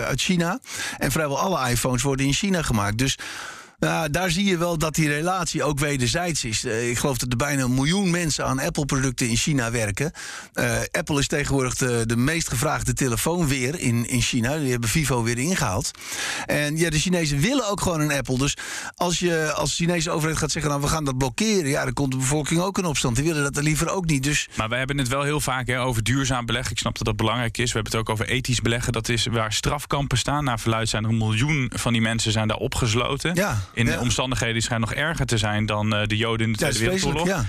uit 0.05 0.21
China. 0.21 0.59
En 0.97 1.11
vrijwel 1.11 1.39
alle 1.39 1.69
iPhones 1.69 2.01
worden 2.01 2.25
in 2.25 2.33
China 2.33 2.61
gemaakt. 2.61 2.97
Dus 2.97 3.17
nou, 3.83 4.09
daar 4.09 4.31
zie 4.31 4.45
je 4.45 4.57
wel 4.57 4.77
dat 4.77 4.95
die 4.95 5.07
relatie 5.07 5.63
ook 5.63 5.79
wederzijds 5.79 6.43
is. 6.43 6.65
Uh, 6.65 6.89
ik 6.89 6.97
geloof 6.97 7.17
dat 7.17 7.31
er 7.31 7.37
bijna 7.37 7.63
een 7.63 7.73
miljoen 7.73 8.09
mensen 8.09 8.45
aan 8.45 8.59
Apple-producten 8.59 9.29
in 9.29 9.35
China 9.35 9.71
werken. 9.71 10.11
Uh, 10.53 10.75
Apple 10.91 11.19
is 11.19 11.27
tegenwoordig 11.27 11.75
de, 11.75 12.03
de, 12.05 12.15
meest 12.15 12.49
gevraagde 12.49 12.93
telefoon 12.93 13.47
weer 13.47 13.79
in, 13.79 14.09
in 14.09 14.21
China. 14.21 14.57
Die 14.57 14.71
hebben 14.71 14.89
Vivo 14.89 15.23
weer 15.23 15.37
ingehaald. 15.37 15.91
En 16.45 16.77
ja, 16.77 16.89
de 16.89 16.99
Chinezen 16.99 17.39
willen 17.39 17.69
ook 17.69 17.81
gewoon 17.81 17.99
een 17.99 18.11
Apple. 18.11 18.37
Dus 18.37 18.57
als 18.95 19.19
je 19.19 19.53
als 19.53 19.69
de 19.69 19.75
Chinese 19.75 20.11
overheid 20.11 20.37
gaat 20.37 20.51
zeggen... 20.51 20.71
nou, 20.71 20.83
we 20.83 20.89
gaan 20.89 21.05
dat 21.05 21.17
blokkeren... 21.17 21.69
ja, 21.69 21.83
dan 21.83 21.93
komt 21.93 22.11
de 22.11 22.17
bevolking 22.17 22.61
ook 22.61 22.77
in 22.77 22.85
opstand. 22.85 23.15
Die 23.15 23.25
willen 23.25 23.43
dat 23.43 23.57
er 23.57 23.63
liever 23.63 23.89
ook 23.89 24.05
niet. 24.05 24.23
Dus... 24.23 24.49
Maar 24.55 24.69
wij 24.69 24.77
hebben 24.77 24.97
het 24.97 25.07
wel 25.07 25.23
heel 25.23 25.39
vaak 25.39 25.67
hè, 25.67 25.81
over 25.81 26.03
duurzaam 26.03 26.45
beleggen. 26.45 26.71
Ik 26.71 26.79
snap 26.79 26.97
dat 26.97 27.05
dat 27.05 27.15
belangrijk 27.15 27.57
is. 27.57 27.67
We 27.67 27.73
hebben 27.73 27.91
het 27.91 28.01
ook 28.01 28.09
over 28.09 28.27
ethisch 28.27 28.61
beleggen. 28.61 28.93
Dat 28.93 29.09
is 29.09 29.25
waar 29.25 29.53
strafkampen 29.53 30.17
staan. 30.17 30.43
Naar 30.43 30.59
verluid 30.59 30.89
zijn 30.89 31.03
er 31.03 31.09
een 31.09 31.17
miljoen 31.17 31.71
van 31.75 31.93
die 31.93 32.01
mensen 32.01 32.31
zijn 32.31 32.47
daar 32.47 32.57
opgesloten. 32.57 33.35
Ja. 33.35 33.61
In 33.73 33.85
ja. 33.85 33.99
omstandigheden 33.99 34.53
die 34.53 34.63
schijnen 34.63 34.87
nog 34.87 34.97
erger 34.97 35.25
te 35.25 35.37
zijn 35.37 35.65
dan 35.65 35.93
uh, 35.93 36.05
de 36.05 36.17
Joden 36.17 36.45
in 36.45 36.51
de 36.51 36.57
Tweede 36.57 36.79
Wereldoorlog. 36.79 37.27
Ja. 37.27 37.45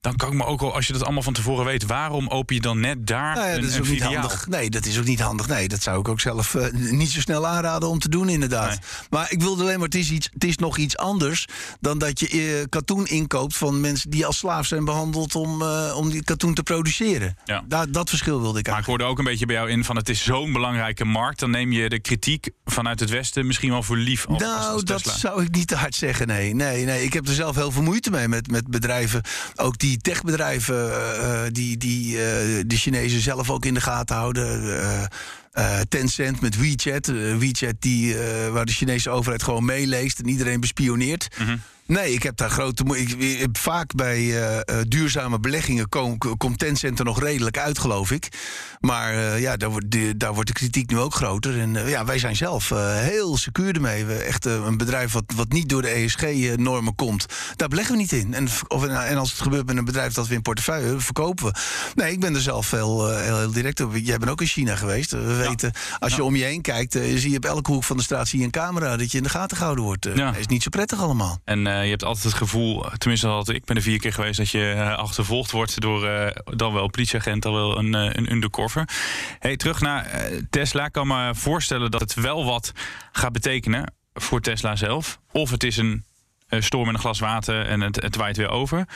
Dan 0.00 0.16
kan 0.16 0.28
ik 0.28 0.34
me 0.34 0.44
ook 0.44 0.60
al, 0.60 0.74
als 0.74 0.86
je 0.86 0.92
dat 0.92 1.04
allemaal 1.04 1.22
van 1.22 1.32
tevoren 1.32 1.64
weet, 1.64 1.86
waarom 1.86 2.28
open 2.28 2.54
je 2.54 2.60
dan 2.60 2.80
net 2.80 3.06
daar 3.06 3.34
nou 3.34 3.46
ja, 3.46 3.54
een, 3.54 3.60
dat 3.60 3.70
is 3.70 3.78
ook 3.78 3.88
niet 3.88 4.02
handig. 4.02 4.46
Nee, 4.46 4.70
dat 4.70 4.86
is 4.86 4.98
ook 4.98 5.04
niet 5.04 5.20
handig. 5.20 5.48
Nee, 5.48 5.68
dat 5.68 5.82
zou 5.82 6.00
ik 6.00 6.08
ook 6.08 6.20
zelf 6.20 6.54
uh, 6.54 6.66
niet 6.72 7.10
zo 7.10 7.20
snel 7.20 7.46
aanraden 7.46 7.88
om 7.88 7.98
te 7.98 8.08
doen, 8.08 8.28
inderdaad. 8.28 8.68
Nee. 8.68 8.78
Maar 9.10 9.32
ik 9.32 9.40
wilde 9.42 9.62
alleen 9.62 9.78
maar, 9.78 9.84
het 9.84 9.94
is, 9.94 10.10
iets, 10.10 10.28
het 10.32 10.44
is 10.44 10.56
nog 10.56 10.76
iets 10.76 10.96
anders 10.96 11.46
dan 11.80 11.98
dat 11.98 12.20
je 12.20 12.32
uh, 12.32 12.64
katoen 12.68 13.06
inkoopt 13.06 13.56
van 13.56 13.80
mensen 13.80 14.10
die 14.10 14.26
als 14.26 14.38
slaaf 14.38 14.66
zijn 14.66 14.84
behandeld 14.84 15.34
om, 15.34 15.62
uh, 15.62 15.94
om 15.96 16.10
die 16.10 16.24
katoen 16.24 16.54
te 16.54 16.62
produceren. 16.62 17.36
Ja. 17.44 17.64
Da 17.68 17.86
dat 17.86 18.08
verschil 18.08 18.40
wilde 18.40 18.58
ik 18.58 18.68
Maar 18.68 18.78
ik 18.78 18.84
hoorde 18.84 19.04
ook 19.04 19.18
een 19.18 19.24
beetje 19.24 19.46
bij 19.46 19.56
jou 19.56 19.70
in 19.70 19.84
van 19.84 19.96
het 19.96 20.08
is 20.08 20.24
zo'n 20.24 20.52
belangrijke 20.52 21.04
markt. 21.04 21.38
Dan 21.38 21.50
neem 21.50 21.72
je 21.72 21.88
de 21.88 22.00
kritiek 22.00 22.50
vanuit 22.64 23.00
het 23.00 23.10
Westen 23.10 23.46
misschien 23.46 23.70
wel 23.70 23.82
voor 23.82 23.96
lief. 23.96 24.26
Als, 24.26 24.42
nou, 24.42 24.72
als, 24.72 24.84
dat 24.84 25.14
zou 25.18 25.42
ik 25.42 25.54
niet 25.54 25.68
te 25.68 25.76
hard 25.76 25.94
zeggen. 25.94 26.26
Nee, 26.26 26.54
nee, 26.54 26.84
nee. 26.84 27.04
Ik 27.04 27.12
heb 27.12 27.28
er 27.28 27.34
zelf 27.34 27.56
heel 27.56 27.70
veel 27.70 27.82
moeite 27.82 28.10
mee 28.10 28.28
met, 28.28 28.50
met 28.50 28.66
bedrijven. 28.66 29.22
Ook 29.56 29.78
die 29.78 29.87
techbedrijven 29.96 30.86
uh, 30.86 31.40
die, 31.52 31.76
die 31.76 32.12
uh, 32.12 32.18
de 32.66 32.76
Chinezen 32.76 33.20
zelf 33.20 33.50
ook 33.50 33.64
in 33.64 33.74
de 33.74 33.80
gaten 33.80 34.16
houden. 34.16 34.62
Uh, 34.64 35.80
Tencent 35.88 36.40
met 36.40 36.56
WeChat. 36.56 37.06
WeChat 37.38 37.74
die, 37.78 38.16
waar 38.50 38.66
de 38.66 38.72
Chinese 38.72 39.10
overheid 39.10 39.42
gewoon 39.42 39.64
meeleest 39.64 40.18
en 40.18 40.28
iedereen 40.28 40.60
bespioneert. 40.60 41.28
Mm. 41.38 41.60
Nee, 41.88 42.12
ik 42.12 42.22
heb 42.22 42.36
daar 42.36 42.50
grote. 42.50 42.84
mo- 42.84 42.94
Ik, 42.94 43.10
ik 43.10 43.38
heb 43.40 43.58
vaak 43.58 43.94
bij 43.94 44.16
eh, 44.18 44.56
eh, 44.58 44.62
duurzame 44.88 45.40
beleggingen 45.40 45.88
kom- 45.88 46.18
komt 46.36 46.58
Tencent 46.58 46.98
er 46.98 47.04
nog 47.04 47.20
redelijk 47.22 47.58
uit, 47.58 47.78
geloof 47.78 48.10
ik. 48.10 48.28
Maar 48.80 49.12
eh, 49.14 49.40
ja, 49.40 49.56
daar 49.56 49.70
wordt, 49.70 49.90
de, 49.90 50.16
daar 50.16 50.32
wordt 50.34 50.48
de 50.48 50.54
kritiek 50.54 50.90
nu 50.90 50.98
ook 50.98 51.14
groter. 51.14 51.58
En 51.60 51.88
ja, 51.88 52.04
wij 52.04 52.18
zijn 52.18 52.36
zelf 52.36 52.68
heel 52.94 53.36
secuur 53.36 53.74
ermee. 53.74 54.04
We 54.04 54.14
echt 54.14 54.44
een 54.44 54.76
bedrijf 54.76 55.12
wat, 55.12 55.24
wat 55.36 55.52
niet 55.52 55.68
door 55.68 55.82
de 55.82 55.88
ESG-normen 55.88 56.94
komt, 56.94 57.26
daar 57.56 57.68
beleggen 57.68 57.94
we 57.94 58.00
niet 58.00 58.12
in. 58.12 58.34
En, 58.34 58.48
of, 58.68 58.84
en 58.86 59.16
als 59.16 59.30
het 59.30 59.40
gebeurt 59.40 59.66
met 59.66 59.76
een 59.76 59.84
bedrijf 59.84 60.12
dat 60.14 60.26
we 60.28 60.34
in 60.34 60.42
portefeuille 60.42 60.84
hebben, 60.84 61.02
verkopen 61.02 61.44
we. 61.44 61.52
Nee, 61.94 62.12
ik 62.12 62.20
ben 62.20 62.34
er 62.34 62.40
zelf 62.40 62.70
heel, 62.70 63.08
heel, 63.16 63.38
heel 63.38 63.52
direct 63.52 63.80
op. 63.80 63.96
Jij 63.96 64.18
bent 64.18 64.30
ook 64.30 64.40
in 64.40 64.46
China 64.46 64.76
geweest. 64.76 65.10
We 65.10 65.34
weten, 65.34 65.72
als 65.98 66.14
je 66.14 66.24
om 66.24 66.36
je 66.36 66.44
heen 66.44 66.62
kijkt, 66.62 66.92
zie 66.92 67.30
je 67.30 67.36
op 67.36 67.44
elke 67.44 67.72
hoek 67.72 67.84
van 67.84 67.96
de 67.96 68.02
straat 68.02 68.28
zie 68.28 68.38
je 68.38 68.44
een 68.44 68.50
camera 68.50 68.96
dat 68.96 69.10
je 69.12 69.16
in 69.18 69.22
de 69.24 69.28
gaten 69.30 69.56
gehouden 69.56 69.84
wordt. 69.84 70.08
Ja. 70.14 70.34
is 70.34 70.46
niet 70.46 70.62
zo 70.62 70.68
prettig 70.68 71.00
allemaal. 71.02 71.40
En 71.44 71.66
je 71.82 71.90
hebt 71.90 72.04
altijd 72.04 72.24
het 72.24 72.34
gevoel, 72.34 72.84
tenminste 72.98 73.26
altijd, 73.26 73.56
ik 73.56 73.64
ben 73.64 73.76
er 73.76 73.82
vier 73.82 73.98
keer 73.98 74.12
geweest, 74.12 74.38
dat 74.38 74.50
je 74.50 74.72
eh, 74.72 74.96
achtervolgd 74.96 75.50
wordt 75.50 75.80
door 75.80 76.06
eh, 76.06 76.36
dan 76.56 76.72
wel 76.72 76.88
politieagent, 76.88 77.42
dan 77.42 77.52
wel 77.52 77.78
een, 77.78 77.94
eh, 77.94 78.10
een 78.12 78.32
undercover. 78.32 78.88
Hey, 79.38 79.56
terug 79.56 79.80
naar 79.80 80.04
eh, 80.04 80.38
Tesla. 80.50 80.84
Ik 80.84 80.92
kan 80.92 81.06
me 81.06 81.34
voorstellen 81.34 81.90
dat 81.90 82.00
het 82.00 82.14
wel 82.14 82.44
wat 82.44 82.72
gaat 83.12 83.32
betekenen 83.32 83.92
voor 84.14 84.40
Tesla 84.40 84.76
zelf. 84.76 85.18
Of 85.32 85.50
het 85.50 85.64
is 85.64 85.76
een 85.76 86.04
eh, 86.48 86.60
storm 86.60 86.88
in 86.88 86.94
een 86.94 87.00
glas 87.00 87.18
water 87.18 87.66
en 87.66 87.80
het, 87.80 88.02
het 88.02 88.16
waait 88.16 88.36
weer 88.36 88.50
over. 88.50 88.86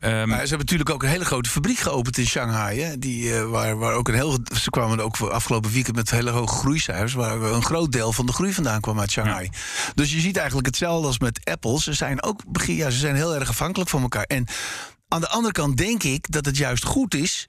Ehm, 0.00 0.28
Maar 0.28 0.42
ze 0.42 0.48
hebben 0.48 0.58
natuurlijk 0.58 0.90
ook 0.90 1.02
een 1.02 1.08
hele 1.08 1.24
grote 1.24 1.50
fabriek 1.50 1.78
geopend 1.78 2.18
in 2.18 2.26
Shanghai. 2.26 2.80
Hè? 2.80 2.98
Die, 2.98 3.34
eh, 3.34 3.50
waar, 3.50 3.78
waar 3.78 3.94
ook 3.94 4.08
een 4.08 4.14
heel, 4.14 4.38
ze 4.60 4.70
kwamen 4.70 5.00
ook 5.00 5.16
voor 5.16 5.30
afgelopen 5.30 5.70
weekend 5.70 5.96
met 5.96 6.10
hele 6.10 6.30
hoge 6.30 6.54
groeicijfers. 6.54 7.12
Waar 7.12 7.42
een 7.42 7.62
groot 7.62 7.92
deel 7.92 8.12
van 8.12 8.26
de 8.26 8.32
groei 8.32 8.52
vandaan 8.52 8.80
kwam 8.80 9.00
uit 9.00 9.10
Shanghai. 9.10 9.50
Dus 9.94 10.12
je 10.12 10.20
ziet 10.20 10.36
eigenlijk 10.36 10.66
hetzelfde 10.66 11.06
als 11.06 11.18
met 11.18 11.40
Apple. 11.44 11.80
Ze 11.80 11.92
zijn 11.92 12.22
ook 12.22 12.40
ja, 12.66 12.90
ze 12.90 12.98
zijn 12.98 13.14
heel 13.14 13.34
erg 13.34 13.48
afhankelijk 13.48 13.90
van 13.90 14.02
elkaar. 14.02 14.24
En 14.24 14.46
aan 15.08 15.20
de 15.20 15.28
andere 15.28 15.52
kant 15.52 15.76
denk 15.76 16.02
ik 16.02 16.32
dat 16.32 16.44
het 16.44 16.56
juist 16.56 16.84
goed 16.84 17.14
is. 17.14 17.48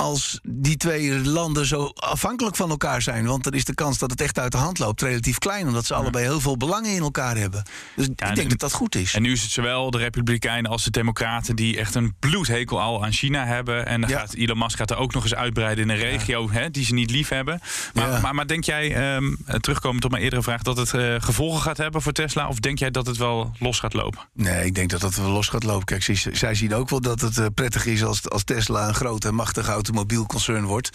Als 0.00 0.40
die 0.42 0.76
twee 0.76 1.24
landen 1.28 1.66
zo 1.66 1.84
afhankelijk 1.94 2.56
van 2.56 2.70
elkaar 2.70 3.02
zijn. 3.02 3.26
Want 3.26 3.44
dan 3.44 3.52
is 3.52 3.64
de 3.64 3.74
kans 3.74 3.98
dat 3.98 4.10
het 4.10 4.20
echt 4.20 4.38
uit 4.38 4.52
de 4.52 4.58
hand 4.58 4.78
loopt 4.78 5.02
relatief 5.02 5.38
klein. 5.38 5.66
Omdat 5.66 5.86
ze 5.86 5.94
allebei 5.94 6.24
heel 6.24 6.40
veel 6.40 6.56
belangen 6.56 6.90
in 6.94 7.02
elkaar 7.02 7.36
hebben. 7.36 7.62
Dus 7.96 8.06
ik 8.08 8.20
en- 8.20 8.34
denk 8.34 8.50
dat 8.50 8.58
dat 8.58 8.72
goed 8.72 8.94
is. 8.94 9.14
En 9.14 9.22
nu 9.22 9.32
is 9.32 9.42
het 9.42 9.50
zowel 9.50 9.90
de 9.90 9.98
Republikeinen 9.98 10.70
als 10.70 10.84
de 10.84 10.90
Democraten 10.90 11.56
die 11.56 11.78
echt 11.78 11.94
een 11.94 12.14
bloedhekel 12.18 12.80
al 12.80 13.04
aan 13.04 13.12
China 13.12 13.44
hebben. 13.46 13.86
En 13.86 14.00
dan 14.00 14.10
Ja. 14.10 14.18
gaat 14.18 14.34
Elon 14.34 14.58
Musk 14.58 14.76
gaat 14.78 14.90
er 14.90 14.96
ook 14.96 15.14
nog 15.14 15.22
eens 15.22 15.34
uitbreiden 15.34 15.84
in 15.84 15.90
een 15.90 15.96
regio 15.96 16.50
hè, 16.50 16.70
die 16.70 16.84
ze 16.84 16.94
niet 16.94 17.10
lief 17.10 17.28
hebben. 17.28 17.60
Maar, 17.94 18.20
maar, 18.20 18.34
maar 18.34 18.46
denk 18.46 18.64
jij, 18.64 18.94
ehm, 18.94 19.34
terugkomend 19.60 20.04
op 20.04 20.10
mijn 20.10 20.22
eerdere 20.22 20.42
vraag, 20.42 20.62
dat 20.62 20.76
het 20.76 20.94
eh, 20.94 21.14
gevolgen 21.18 21.60
gaat 21.60 21.76
hebben 21.76 22.02
voor 22.02 22.12
Tesla? 22.12 22.48
Of 22.48 22.58
denk 22.58 22.78
jij 22.78 22.90
dat 22.90 23.06
het 23.06 23.16
wel 23.16 23.52
los 23.58 23.78
gaat 23.78 23.94
lopen? 23.94 24.20
Nee, 24.34 24.64
ik 24.64 24.74
denk 24.74 24.90
dat 24.90 25.00
dat 25.00 25.14
wel 25.14 25.30
los 25.30 25.48
gaat 25.48 25.64
lopen. 25.64 25.84
Kijk, 25.84 26.02
zij, 26.02 26.16
zij 26.32 26.54
zien 26.54 26.74
ook 26.74 26.88
wel 26.90 27.00
dat 27.00 27.20
het 27.20 27.38
eh, 27.38 27.46
prettig 27.54 27.86
is 27.86 28.02
als, 28.04 28.28
als 28.30 28.44
Tesla 28.44 28.88
een 28.88 28.94
groot 28.94 29.24
en 29.24 29.34
machtig 29.34 29.70
automobielconcern 29.90 30.64
wordt. 30.64 30.90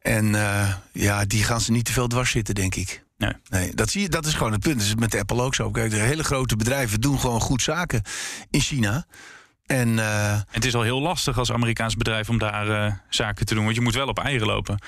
En 0.00 0.34
eh, 0.34 0.74
ja, 0.92 1.24
die 1.24 1.44
gaan 1.44 1.60
ze 1.60 1.72
niet 1.72 1.84
te 1.84 1.92
veel 1.92 2.08
dwars 2.08 2.30
zitten, 2.30 2.54
denk 2.54 2.74
ik. 2.74 3.04
Nee. 3.16 3.32
Nee, 3.48 3.74
dat, 3.74 3.90
zie 3.90 4.02
je, 4.02 4.08
dat 4.08 4.26
is 4.26 4.34
gewoon 4.34 4.52
het 4.52 4.60
punt. 4.60 4.78
Dat 4.78 4.86
is 4.86 4.94
met 4.94 5.14
Apple 5.14 5.42
ook 5.42 5.54
zo. 5.54 5.70
Kijk, 5.70 5.90
de 5.90 5.96
hele 5.96 6.24
grote 6.24 6.56
bedrijven 6.56 7.00
doen 7.00 7.20
gewoon 7.20 7.40
goed 7.40 7.62
zaken 7.62 8.02
in 8.50 8.60
China. 8.60 9.06
En 9.66 9.98
eh, 9.98 10.40
Het 10.48 10.64
is 10.64 10.74
al 10.74 10.82
heel 10.82 11.00
lastig 11.00 11.38
als 11.38 11.52
Amerikaans 11.52 11.96
bedrijf 11.96 12.28
om 12.28 12.38
daar 12.38 12.68
eh, 12.68 12.92
zaken 13.08 13.46
te 13.46 13.54
doen. 13.54 13.64
Want 13.64 13.76
je 13.76 13.82
moet 13.82 13.94
wel 13.94 14.08
op 14.08 14.18
eieren 14.18 14.46
lopen. 14.46 14.78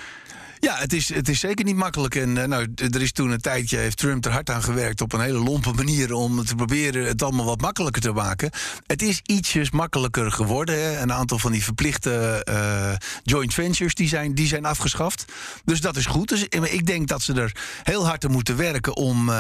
Ja, 0.65 0.77
het 0.77 0.93
is, 0.93 1.15
het 1.15 1.29
is 1.29 1.41
zeker 1.41 1.65
niet 1.65 1.77
makkelijk. 1.77 2.15
En 2.15 2.39
eh, 2.39 2.49
nou, 2.49 2.73
er 2.75 3.03
is 3.03 3.13
toen 3.13 3.31
een 3.31 3.41
tijdje, 3.41 3.77
heeft 3.77 3.97
Trump 3.97 4.25
er 4.25 4.31
hard 4.33 4.51
aan 4.51 4.63
gewerkt 4.63 5.01
op 5.01 5.13
een 5.13 5.21
hele 5.21 5.39
lompe 5.39 5.73
manier 5.73 6.13
om 6.13 6.45
te 6.45 6.55
proberen 6.55 7.07
het 7.07 7.23
allemaal 7.23 7.45
wat 7.45 7.61
makkelijker 7.61 8.03
te 8.03 8.13
maken. 8.13 8.51
Het 8.87 9.03
is 9.03 9.21
ietsjes 9.25 9.71
makkelijker 9.71 10.33
geworden. 10.33 10.75
Hè. 10.83 11.01
Een 11.01 11.13
aantal 11.13 11.39
van 11.39 11.53
die 11.53 11.65
verplichte 11.65 12.43
eh, 12.45 12.93
joint 13.23 13.55
ventures 13.55 13.95
die 13.95 14.09
zijn, 14.09 14.35
die 14.35 14.47
zijn 14.47 14.65
afgeschaft. 14.65 15.25
Dus 15.65 15.81
dat 15.81 15.97
is 15.97 16.07
goed. 16.07 16.29
Dus 16.29 16.49
eh, 16.49 16.73
ik 16.73 16.87
denk 16.87 17.09
dat 17.09 17.23
ze 17.23 17.33
er 17.33 17.53
heel 17.83 18.07
hard 18.07 18.25
aan 18.25 18.31
moeten 18.31 18.57
werken 18.57 18.97
om 18.97 19.31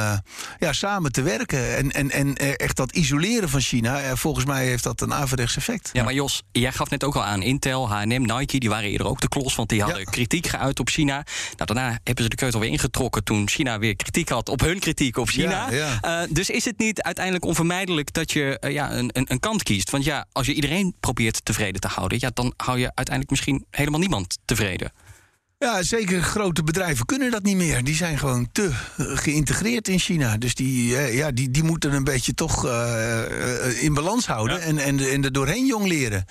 ja, 0.58 0.72
samen 0.72 1.12
te 1.12 1.22
werken. 1.22 1.76
En, 1.76 1.92
en, 1.92 2.10
en 2.10 2.36
echt 2.36 2.76
dat 2.76 2.92
isoleren 2.92 3.48
van 3.48 3.60
China, 3.60 4.16
volgens 4.16 4.44
mij 4.44 4.66
heeft 4.66 4.84
dat 4.84 5.00
een 5.00 5.14
averechts 5.14 5.56
effect. 5.56 5.90
Ja, 5.92 6.02
maar 6.04 6.14
Jos, 6.14 6.42
jij 6.52 6.72
gaf 6.72 6.90
net 6.90 7.04
ook 7.04 7.14
al 7.16 7.24
aan 7.24 7.42
Intel, 7.42 7.88
H&M, 7.88 8.22
Nike, 8.36 8.58
die 8.58 8.68
waren 8.68 8.90
eerder 8.90 9.06
ook 9.06 9.20
de 9.20 9.28
klos, 9.28 9.54
want 9.54 9.68
die 9.68 9.82
hadden 9.82 10.00
Ja. 10.00 10.10
kritiek 10.10 10.46
geuit 10.46 10.80
op 10.80 10.88
China. 10.88 11.13
Nou, 11.16 11.74
daarna 11.74 11.98
hebben 12.04 12.24
ze 12.24 12.30
de 12.30 12.36
keutel 12.36 12.60
weer 12.60 12.70
ingetrokken 12.70 13.24
toen 13.24 13.48
China 13.48 13.78
weer 13.78 13.96
kritiek 13.96 14.28
had 14.28 14.48
op 14.48 14.60
hun 14.60 14.78
kritiek 14.78 15.16
op 15.16 15.28
China. 15.28 15.70
Ja, 15.70 15.98
ja. 16.00 16.22
Eh, 16.22 16.28
dus 16.30 16.50
is 16.50 16.64
het 16.64 16.78
niet 16.78 17.02
uiteindelijk 17.02 17.44
onvermijdelijk 17.44 18.12
dat 18.12 18.32
je 18.32 18.58
eh, 18.58 18.72
ja, 18.72 18.92
een, 18.92 19.10
een, 19.12 19.26
een 19.28 19.40
kant 19.40 19.62
kiest? 19.62 19.90
Want 19.90 20.04
ja, 20.04 20.26
als 20.32 20.46
je 20.46 20.54
iedereen 20.54 20.94
probeert 21.00 21.44
tevreden 21.44 21.80
te 21.80 21.88
houden, 21.88 22.18
ja, 22.20 22.30
dan 22.34 22.52
hou 22.56 22.78
je 22.78 22.84
uiteindelijk 22.94 23.30
misschien 23.30 23.66
helemaal 23.70 24.00
niemand 24.00 24.38
tevreden. 24.44 24.92
Ja, 25.58 25.82
zeker 25.82 26.22
grote 26.22 26.62
bedrijven 26.62 27.06
kunnen 27.06 27.30
dat 27.30 27.42
niet 27.42 27.56
meer. 27.56 27.84
Die 27.84 27.94
zijn 27.94 28.18
gewoon 28.18 28.48
te 28.52 28.64
eh, 28.64 29.06
geïntegreerd 29.16 29.88
in 29.88 29.98
China. 29.98 30.36
Dus 30.36 30.54
die, 30.54 30.96
ja, 30.96 31.30
die, 31.30 31.50
die 31.50 31.62
moeten 31.62 31.92
een 31.92 32.04
beetje 32.04 32.34
toch 32.34 32.64
in 33.80 33.94
balans 33.94 34.26
houden 34.26 34.60
en, 34.60 34.78
en, 34.78 34.98
en 34.98 35.24
er 35.24 35.32
doorheen 35.32 35.66
jong 35.66 35.86
leren. 35.86 36.24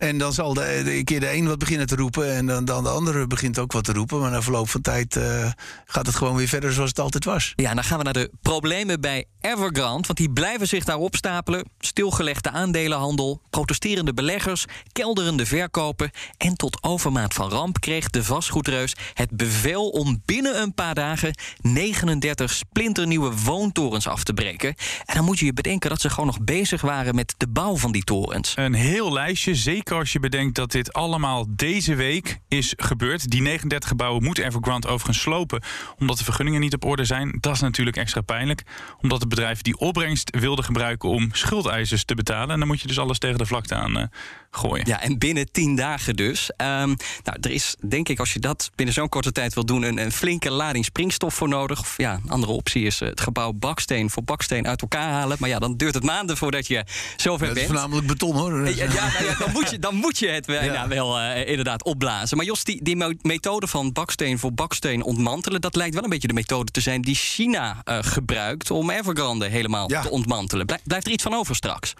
En 0.00 0.18
dan 0.18 0.32
zal 0.32 0.54
de, 0.54 1.00
keer 1.04 1.20
de 1.20 1.32
een 1.32 1.46
wat 1.46 1.58
beginnen 1.58 1.86
te 1.86 1.96
roepen 1.96 2.32
en 2.32 2.46
dan, 2.46 2.64
dan 2.64 2.82
de 2.82 2.88
andere 2.88 3.26
begint 3.26 3.58
ook 3.58 3.72
wat 3.72 3.84
te 3.84 3.92
roepen. 3.92 4.20
Maar 4.20 4.30
na 4.30 4.42
verloop 4.42 4.68
van 4.68 4.80
tijd 4.80 5.16
eh, 5.16 5.50
gaat 5.84 6.06
het 6.06 6.14
gewoon 6.14 6.36
weer 6.36 6.48
verder 6.48 6.72
zoals 6.72 6.88
het 6.88 7.00
altijd 7.00 7.24
was. 7.24 7.52
Ja, 7.56 7.74
dan 7.74 7.84
gaan 7.84 7.98
we 7.98 8.04
naar 8.04 8.12
de 8.12 8.30
problemen 8.42 9.00
bij 9.00 9.24
Evergrande. 9.40 10.06
Want 10.06 10.18
die 10.18 10.30
blijven 10.30 10.68
zich 10.68 10.84
daar 10.84 10.96
opstapelen. 10.96 11.68
Stilgelegde 11.78 12.50
aandelenhandel, 12.50 13.40
protesterende 13.50 14.14
beleggers, 14.14 14.64
kelderende 14.92 15.46
verkopen. 15.46 16.10
En 16.36 16.54
tot 16.54 16.82
overmaat 16.82 17.34
van 17.34 17.50
ramp 17.50 17.80
kreeg 17.80 18.10
de 18.10 18.24
vastgoedreus 18.24 18.96
het 19.14 19.30
bevel 19.30 19.88
om 19.88 20.22
binnen 20.24 20.62
een 20.62 20.74
paar 20.74 20.94
dagen 20.94 21.34
39 21.60 22.50
splinternieuwe 22.50 23.32
woontorens 23.44 24.06
af 24.06 24.24
te 24.24 24.34
breken. 24.34 24.74
En 25.04 25.14
dan 25.14 25.24
moet 25.24 25.38
je 25.38 25.44
je 25.44 25.52
bedenken 25.52 25.90
dat 25.90 26.00
ze 26.00 26.10
gewoon 26.10 26.26
nog 26.26 26.40
bezig 26.40 26.80
waren 26.80 27.14
met 27.14 27.34
de 27.36 27.48
bouw 27.48 27.76
van 27.76 27.92
die 27.92 28.04
torens. 28.04 28.52
Een 28.56 28.74
heel 28.74 29.12
lijstje, 29.12 29.54
zeker 29.54 29.96
als 29.96 30.12
je 30.12 30.20
bedenkt 30.20 30.54
dat 30.54 30.70
dit 30.70 30.92
allemaal 30.92 31.46
deze 31.48 31.94
week 31.94 32.40
is 32.48 32.74
gebeurd. 32.76 33.30
Die 33.30 33.42
39 33.42 33.88
gebouwen 33.88 34.22
moet 34.22 34.38
Evergrande 34.38 34.88
overigens 34.88 35.20
slopen, 35.20 35.62
omdat 35.98 36.18
de 36.18 36.24
vergunningen 36.24 36.60
niet 36.60 36.74
op 36.74 36.84
orde 36.84 37.04
zijn. 37.04 37.38
Dat 37.40 37.54
is 37.54 37.60
natuurlijk 37.60 37.96
extra 37.96 38.20
pijnlijk, 38.20 38.62
omdat 39.00 39.20
het 39.20 39.28
bedrijf 39.30 39.62
die 39.62 39.78
opbrengst 39.78 40.38
wilde 40.40 40.62
gebruiken 40.62 41.08
om 41.08 41.28
schuldeisers 41.32 42.04
te 42.04 42.14
betalen. 42.14 42.50
En 42.50 42.58
dan 42.58 42.68
moet 42.68 42.80
je 42.80 42.86
dus 42.86 42.98
alles 42.98 43.18
tegen 43.18 43.38
de 43.38 43.46
vlakte 43.46 43.74
aan 43.74 43.98
eh, 43.98 44.06
gooien. 44.50 44.86
Ja, 44.86 45.00
en 45.02 45.18
binnen 45.18 45.52
tien 45.52 45.76
dagen 45.76 46.16
dus. 46.16 46.50
Ehm, 46.56 46.94
nou, 47.24 47.38
er 47.40 47.50
is 47.50 47.74
denk 47.86 48.08
ik, 48.08 48.18
als 48.18 48.32
je 48.32 48.38
dat 48.38 48.70
binnen 48.74 48.94
zo'n 48.94 49.08
korte 49.08 49.32
tijd 49.32 49.54
wil 49.54 49.64
doen, 49.66 49.82
een, 49.82 49.98
een 49.98 50.12
flinke 50.12 50.50
lading 50.50 50.84
springstof 50.84 51.34
voor 51.34 51.48
nodig. 51.48 51.80
Of 51.80 51.94
ja, 51.96 52.20
een 52.24 52.30
andere 52.30 52.52
optie 52.52 52.84
is 52.84 53.00
eh, 53.00 53.08
het 53.08 53.20
gebouw 53.20 53.52
baksteen 53.52 54.10
voor 54.10 54.22
baksteen 54.24 54.66
uit 54.66 54.80
elkaar 54.82 55.10
halen. 55.10 55.36
Maar 55.40 55.48
ja, 55.48 55.58
dan 55.58 55.76
duurt 55.76 55.94
het 55.94 56.04
maanden 56.04 56.36
voordat 56.36 56.66
je 56.66 56.84
zover 57.16 57.46
Dat 57.46 57.56
is 57.56 57.62
bent. 57.62 57.66
voornamelijk 57.72 58.06
beton 58.06 58.36
hoor. 58.36 58.68
Ja, 58.68 58.84
ja, 58.92 59.10
nou 59.12 59.24
ja, 59.24 59.34
dan, 59.38 59.52
moet 59.52 59.70
je, 59.70 59.78
dan 59.78 59.94
moet 59.94 60.18
je 60.18 60.28
het 60.28 60.46
Ja. 60.46 60.64
nou, 60.64 60.88
wel 60.88 61.18
eh, 61.18 61.48
inderdaad 61.48 61.84
opblazen. 61.84 62.36
Maar 62.36 62.46
Jos, 62.46 62.64
die, 62.64 62.82
die 62.82 63.16
methode 63.22 63.66
van 63.66 63.92
baksteen 63.92 64.38
voor 64.38 64.52
baksteen 64.52 65.02
ontmantelen... 65.02 65.60
dat 65.60 65.74
lijkt 65.76 65.94
wel 65.94 66.04
een 66.04 66.10
beetje 66.10 66.28
de 66.28 66.34
methode 66.34 66.70
te 66.70 66.80
zijn 66.80 67.02
die 67.02 67.14
China 67.14 67.80
eh, 67.84 67.98
gebruikt... 68.00 68.70
om 68.70 68.90
Evergrande 68.90 69.46
helemaal 69.48 69.86
te 69.86 70.10
ontmantelen. 70.10 70.66
Blij- 70.66 70.80
blijft 70.84 71.06
er 71.06 71.12
iets 71.12 71.22
van 71.22 71.34
over 71.34 71.54
straks? 71.54 71.94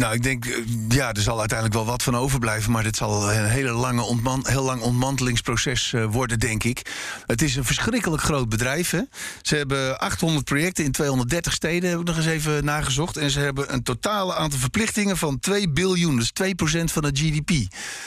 Nou, 0.00 0.14
ik 0.14 0.22
denk, 0.22 0.46
eh, 0.46 0.56
ja, 0.88 1.12
er 1.12 1.20
zal 1.20 1.38
uiteindelijk 1.38 1.78
wel 1.78 1.86
wat 1.86 2.02
van 2.02 2.16
overblijven. 2.16 2.72
Maar 2.72 2.82
dit 2.82 2.96
zal 2.96 3.32
een 3.32 3.44
hele 3.44 3.70
lange 3.70 4.02
ontman 4.02 4.44
heel 4.48 4.62
lang 4.62 4.82
ontmantelingsproces 4.82 5.92
eh, 5.92 6.04
worden, 6.04 6.38
denk 6.38 6.64
ik. 6.64 6.82
Het 7.26 7.42
is 7.42 7.56
een 7.56 7.64
verschrikkelijk 7.64 8.22
groot 8.22 8.48
bedrijf. 8.48 8.90
Hè? 8.90 9.00
Ze 9.42 9.56
hebben 9.56 9.98
800 9.98 10.44
projecten 10.44 10.84
in 10.84 10.92
230 10.92 11.52
steden, 11.52 11.90
heb 11.90 11.98
ik 11.98 12.06
nog 12.06 12.16
eens 12.16 12.26
even 12.26 12.64
nagezocht. 12.64 13.16
En 13.16 13.30
ze 13.30 13.40
hebben 13.40 13.72
een 13.72 13.82
totale 13.82 14.34
aantal 14.34 14.58
verplichtingen 14.58 15.16
van 15.16 15.38
2 15.38 15.70
biljoen. 15.70 16.16
Dus 16.16 16.32
2% 16.32 16.92
van 16.92 17.04
het 17.04 17.18
GDP. 17.18 17.48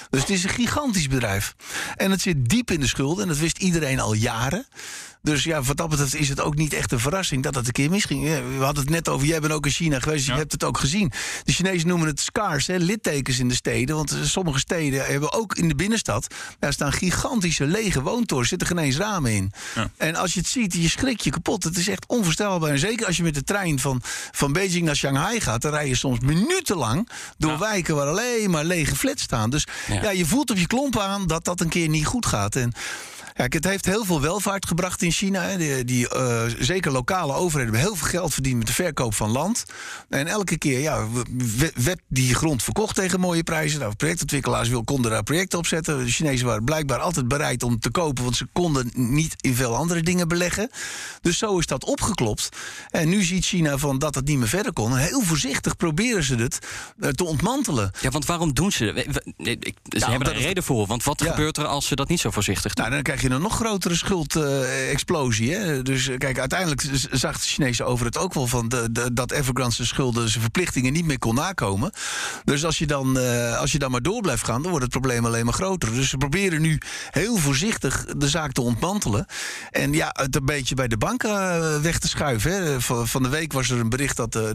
Dus 0.09 0.21
het 0.21 0.29
is 0.29 0.43
een 0.43 0.49
gigantisch 0.49 1.07
bedrijf. 1.07 1.55
En 1.95 2.11
het 2.11 2.21
zit 2.21 2.49
diep 2.49 2.71
in 2.71 2.79
de 2.79 2.87
schulden. 2.87 3.23
En 3.23 3.29
dat 3.29 3.37
wist 3.37 3.57
iedereen 3.57 3.99
al 3.99 4.13
jaren. 4.13 4.65
Dus 5.23 5.43
ja, 5.43 5.61
wat 5.61 5.77
dat 5.77 5.89
betreft 5.89 6.15
is 6.15 6.29
het 6.29 6.41
ook 6.41 6.55
niet 6.55 6.73
echt 6.73 6.91
een 6.91 6.99
verrassing 6.99 7.43
dat 7.43 7.53
dat 7.53 7.65
een 7.65 7.71
keer 7.71 7.89
misging. 7.89 8.23
We 8.57 8.63
hadden 8.63 8.83
het 8.83 8.91
net 8.93 9.09
over, 9.09 9.27
jij 9.27 9.39
bent 9.39 9.53
ook 9.53 9.65
in 9.65 9.71
China 9.71 9.99
geweest, 9.99 10.25
dus 10.25 10.33
je 10.33 10.39
hebt 10.39 10.51
het 10.51 10.63
ook 10.63 10.77
gezien. 10.77 11.11
De 11.43 11.51
Chinezen 11.51 11.87
noemen 11.87 12.07
het 12.07 12.19
scars, 12.19 12.67
hè, 12.67 12.75
littekens 12.77 13.39
in 13.39 13.47
de 13.47 13.53
steden. 13.55 13.95
Want 13.95 14.11
eh, 14.11 14.21
sommige 14.23 14.59
steden 14.59 15.05
hebben 15.05 15.33
ook 15.33 15.55
in 15.55 15.67
de 15.67 15.75
binnenstad... 15.75 16.27
daar 16.59 16.73
staan 16.73 16.91
gigantische 16.91 17.65
lege 17.65 18.01
woontorens, 18.01 18.49
zitten 18.49 18.67
geen 18.67 18.77
eens 18.77 18.97
ramen 18.97 19.31
in. 19.31 19.51
Ja. 19.75 19.89
En 19.97 20.15
als 20.15 20.33
je 20.33 20.39
het 20.39 20.49
ziet, 20.49 20.73
je 20.73 20.89
schrikt 20.89 21.23
je 21.23 21.29
kapot. 21.29 21.63
Het 21.63 21.77
is 21.77 21.87
echt 21.87 22.05
onvoorstelbaar. 22.07 22.69
En 22.69 22.79
zeker 22.79 23.05
als 23.05 23.17
je 23.17 23.23
met 23.23 23.33
de 23.33 23.43
trein 23.43 23.79
van, 23.79 24.01
van 24.31 24.53
Beijing 24.53 24.85
naar 24.85 24.95
Shanghai 24.95 25.39
gaat... 25.41 25.61
dan 25.61 25.71
rij 25.71 25.87
je 25.87 25.95
soms 25.95 26.19
minutenlang 26.19 27.09
door 27.37 27.59
wijken 27.59 27.95
waar 27.95 28.07
alleen 28.07 28.49
maar 28.49 28.65
lege 28.65 28.95
flats 28.95 29.23
staan. 29.23 29.49
Dus 29.49 29.67
Ja. 29.87 30.09
je 30.09 30.25
voelt 30.25 30.51
op 30.51 30.57
je 30.57 30.67
klompen 30.67 31.03
aan 31.03 31.27
dat 31.27 31.45
dat 31.45 31.61
een 31.61 31.69
keer 31.69 31.89
niet 31.89 32.05
goed 32.05 32.25
gaat. 32.25 32.55
En 32.55 32.73
Kijk, 33.33 33.53
het 33.53 33.63
heeft 33.63 33.85
heel 33.85 34.05
veel 34.05 34.21
welvaart 34.21 34.65
gebracht 34.65 35.01
in 35.01 35.12
China. 35.13 35.41
Hè. 35.41 35.57
Die, 35.57 35.83
die 35.85 36.09
eh, 36.09 36.43
zeker 36.59 36.91
lokale 36.91 37.33
overheden 37.33 37.73
hebben 37.73 37.89
heel 37.91 37.99
veel 37.99 38.07
geld 38.19 38.33
verdiend 38.33 38.57
met 38.57 38.67
de 38.67 38.73
verkoop 38.73 39.13
van 39.13 39.29
land. 39.31 39.65
En 40.09 40.27
elke 40.27 40.57
keer 40.57 40.79
ja, 40.79 41.07
werd 41.75 41.99
die 42.07 42.35
grond 42.35 42.63
verkocht 42.63 42.95
tegen 42.95 43.19
mooie 43.19 43.43
prijzen. 43.43 43.79
Nou, 43.79 43.95
projectontwikkelaars 43.95 44.69
wil- 44.69 44.83
konden 44.83 45.11
daar 45.11 45.23
projecten 45.23 45.57
op 45.59 45.67
zetten. 45.67 45.97
De 46.05 46.11
Chinezen 46.11 46.45
waren 46.47 46.63
blijkbaar 46.63 46.99
altijd 46.99 47.27
bereid 47.27 47.63
om 47.63 47.79
te 47.79 47.91
kopen, 47.91 48.23
want 48.23 48.35
ze 48.35 48.47
konden 48.53 48.91
niet 48.93 49.33
in 49.41 49.55
veel 49.55 49.75
andere 49.75 50.01
dingen 50.01 50.27
beleggen. 50.27 50.69
Dus 51.21 51.37
zo 51.37 51.57
is 51.57 51.65
dat 51.65 51.85
opgeklopt. 51.85 52.49
En 52.89 53.09
nu 53.09 53.23
ziet 53.23 53.45
China 53.45 53.77
van 53.77 53.99
dat 53.99 54.15
het 54.15 54.25
niet 54.25 54.37
meer 54.37 54.47
verder 54.47 54.73
kon. 54.73 54.95
Heel 54.95 55.21
voorzichtig 55.21 55.75
proberen 55.75 56.23
ze 56.23 56.35
het 56.35 56.59
eh, 56.99 57.09
te 57.09 57.23
ontmantelen. 57.23 57.91
Ja, 58.01 58.09
want 58.09 58.25
waarom 58.25 58.53
doen 58.53 58.71
ze 58.71 58.85
dat? 58.85 59.23
Ze 59.37 59.57
Nou, 59.99 60.11
hebben 60.11 60.27
het- 60.33 60.37
reden 60.43 60.63
voor. 60.63 60.87
Want 60.87 61.03
wat 61.03 61.19
Ja. 61.23 61.29
gebeurt 61.29 61.57
er 61.57 61.65
als 61.65 61.87
ze 61.87 61.95
dat 61.95 62.07
niet 62.09 62.19
zo 62.19 62.31
voorzichtig 62.31 62.73
doen? 62.73 62.83
Nou, 62.83 62.95
dan 62.95 63.03
krijg 63.03 63.21
je 63.21 63.29
een 63.29 63.41
nog 63.41 63.55
grotere 63.55 63.95
schuldexplosie. 65.05 65.55
hè 65.55 65.81
dus 65.81 66.07
eh, 66.07 66.17
kijk, 66.17 66.39
uiteindelijk 66.39 66.81
zag 67.11 67.33
de 67.39 67.47
Chinese 67.47 67.83
over 67.83 68.05
het 68.05 68.17
ook 68.17 68.33
wel 68.33 68.47
van 68.47 68.69
de, 68.69 68.91
de- 68.91 69.13
dat 69.13 69.31
Evergrande 69.31 69.75
zijn 69.75 69.87
schulden, 69.87 70.29
zijn 70.29 70.41
verplichtingen 70.41 70.93
niet 70.93 71.05
meer 71.05 71.19
kon 71.19 71.35
nakomen. 71.35 71.91
Dus 72.43 72.65
als 72.65 72.77
je, 72.77 72.85
dan, 72.87 73.17
eh, 73.19 73.57
als 73.59 73.71
je 73.71 73.79
dan 73.79 73.91
maar 73.91 74.01
door 74.01 74.21
blijft 74.21 74.43
gaan, 74.45 74.61
dan 74.61 74.69
wordt 74.69 74.83
het 74.85 74.91
probleem 74.93 75.25
alleen 75.25 75.45
maar 75.45 75.53
groter. 75.53 75.93
Dus 75.93 76.09
ze 76.09 76.17
proberen 76.17 76.61
nu 76.61 76.77
heel 77.09 77.37
voorzichtig 77.37 78.05
de 78.17 78.29
zaak 78.29 78.51
te 78.51 78.61
ontmantelen. 78.61 79.25
En 79.71 79.93
ja, 79.93 80.09
het 80.13 80.35
een 80.35 80.45
beetje 80.45 80.75
bij 80.75 80.87
de 80.87 80.97
banken 80.97 81.29
eh, 81.29 81.81
weg 81.81 81.99
te 81.99 82.07
schuiven. 82.07 82.51
Hè. 82.51 82.81
Van, 82.81 83.23
de 83.23 83.29
week 83.29 83.53
was 83.53 83.69
er 83.69 83.79
een 83.79 83.89
bericht 83.89 84.17
dat 84.17 84.31
de, 84.33 84.51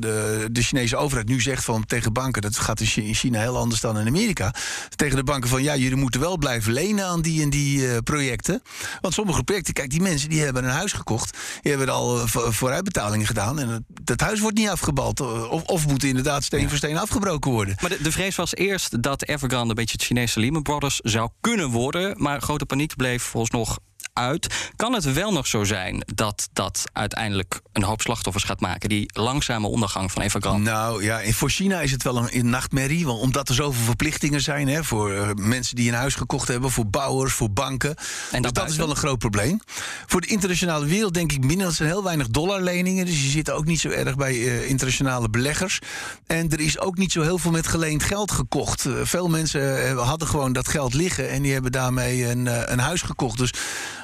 de, 0.52 0.62
Chinese 0.62 0.96
overheid 0.96 1.28
nu 1.28 1.40
zegt 1.40 1.64
van 1.64 1.84
tegen 1.86 2.12
banken, 2.12 2.42
dat 2.42 2.56
gaat 2.58 2.80
in 2.80 2.86
Chi- 2.86 3.06
in 3.06 3.14
China 3.14 3.40
heel 3.40 3.56
anders 3.56 3.80
dan 3.80 3.98
in 3.98 4.06
Amerika. 4.06 4.54
Tegen 4.96 5.16
de 5.16 5.24
banken 5.24 5.48
van 5.50 5.62
ja, 5.62 5.76
jullie 5.76 5.96
moeten 5.96 6.20
wel 6.20 6.36
blijven 6.38 6.72
lenen 6.72 7.04
aan 7.04 7.22
die 7.22 7.42
en 7.42 7.50
die 7.50 8.02
projecten. 8.02 8.62
Want 9.00 9.14
sommige 9.14 9.42
projecten, 9.42 9.74
kijk, 9.74 9.90
die 9.90 10.00
mensen 10.00 10.28
die 10.28 10.37
hebben 10.44 10.64
een 10.64 10.70
huis 10.70 10.92
gekocht, 10.92 11.38
die 11.62 11.70
hebben 11.72 11.94
al 11.94 12.20
eh, 12.20 12.26
vo- 12.26 12.50
vooruitbetalingen 12.50 13.26
gedaan. 13.26 13.58
En 13.58 13.86
het 14.04 14.20
huis 14.20 14.40
wordt 14.40 14.56
niet 14.58 14.68
afgebald. 14.68 15.20
eh, 15.20 15.50
Of, 15.50 15.62
of 15.62 15.86
moet 15.86 16.04
inderdaad 16.04 16.44
steen 16.44 16.68
voor 16.68 16.76
steen 16.78 16.98
afgebroken 16.98 17.50
worden. 17.50 17.76
Maar 17.80 17.90
de, 17.90 18.02
de 18.02 18.12
vrees 18.12 18.36
was 18.36 18.54
eerst 18.54 19.02
dat 19.02 19.22
Evergrande 19.24 19.68
een 19.68 19.74
beetje 19.74 19.92
het 19.92 20.02
Chinese 20.04 20.40
Lehman 20.40 20.62
Brothers 20.62 21.00
zou 21.02 21.30
kunnen 21.40 21.70
worden. 21.70 22.14
Maar 22.22 22.40
grote 22.40 22.66
paniek 22.66 22.96
bleef 22.96 23.22
volgens 23.22 23.52
nog 23.52 23.78
uit. 24.18 24.72
Kan 24.76 24.92
het 24.94 25.12
wel 25.12 25.32
nog 25.32 25.46
zo 25.46 25.64
zijn 25.64 26.02
dat 26.14 26.48
dat 26.52 26.84
uiteindelijk 26.92 27.60
een 27.72 27.82
hoop 27.82 28.00
slachtoffers 28.00 28.44
gaat 28.44 28.60
maken? 28.60 28.88
Die 28.88 29.10
langzame 29.12 29.66
ondergang 29.66 30.12
van 30.12 30.22
Evergrande. 30.22 30.70
Nou 30.70 31.04
ja, 31.04 31.20
en 31.20 31.32
voor 31.32 31.50
China 31.50 31.80
is 31.80 31.90
het 31.90 32.02
wel 32.02 32.16
een, 32.16 32.28
een 32.38 32.50
nachtmerrie. 32.50 33.06
Want 33.06 33.20
omdat 33.20 33.48
er 33.48 33.54
zoveel 33.54 33.84
verplichtingen 33.84 34.40
zijn 34.40 34.68
hè, 34.68 34.84
voor 34.84 35.12
eh, 35.12 35.28
mensen 35.34 35.76
die 35.76 35.88
een 35.88 35.96
huis 35.96 36.14
gekocht 36.14 36.48
hebben, 36.48 36.70
voor 36.70 36.86
bouwers, 36.86 37.32
voor 37.32 37.50
banken. 37.50 37.94
dus 38.40 38.52
dat 38.52 38.68
is 38.68 38.76
wel 38.76 38.90
een 38.90 38.96
groot 38.96 39.18
probleem. 39.18 39.60
Voor 40.06 40.20
de 40.20 40.26
internationale 40.26 40.86
wereld 40.86 41.14
denk 41.14 41.32
ik 41.32 41.44
minder. 41.44 41.66
Dat 41.66 41.74
zijn 41.74 41.88
heel 41.88 42.04
weinig 42.04 42.28
dollarleningen. 42.28 43.06
Dus 43.06 43.22
je 43.22 43.30
zit 43.30 43.50
ook 43.50 43.64
niet 43.64 43.80
zo 43.80 43.88
erg 43.88 44.16
bij 44.16 44.32
eh, 44.32 44.68
internationale 44.68 45.30
beleggers. 45.30 45.78
En 46.26 46.50
er 46.50 46.60
is 46.60 46.78
ook 46.78 46.96
niet 46.96 47.12
zo 47.12 47.22
heel 47.22 47.38
veel 47.38 47.50
met 47.50 47.66
geleend 47.66 48.02
geld 48.02 48.30
gekocht. 48.30 48.86
Eh, 48.86 48.92
veel 49.02 49.28
mensen 49.28 49.96
hadden 49.96 50.28
gewoon 50.28 50.52
dat 50.52 50.68
geld 50.68 50.94
liggen 50.94 51.30
en 51.30 51.42
die 51.42 51.52
hebben 51.52 51.72
daarmee 51.72 52.30
een, 52.30 52.72
een 52.72 52.78
huis 52.78 53.02
gekocht. 53.02 53.38
Dus 53.38 53.52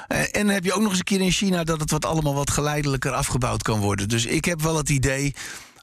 en 0.07 0.45
dan 0.45 0.47
heb 0.47 0.63
je 0.63 0.73
ook 0.73 0.81
nog 0.81 0.89
eens 0.89 0.97
een 0.97 1.03
keer 1.05 1.21
in 1.21 1.31
China 1.31 1.63
dat 1.63 1.79
het 1.79 1.91
wat 1.91 2.05
allemaal 2.05 2.33
wat 2.33 2.51
geleidelijker 2.51 3.11
afgebouwd 3.11 3.61
kan 3.61 3.79
worden. 3.79 4.09
Dus 4.09 4.25
ik 4.25 4.45
heb 4.45 4.61
wel 4.61 4.77
het 4.77 4.89
idee 4.89 5.33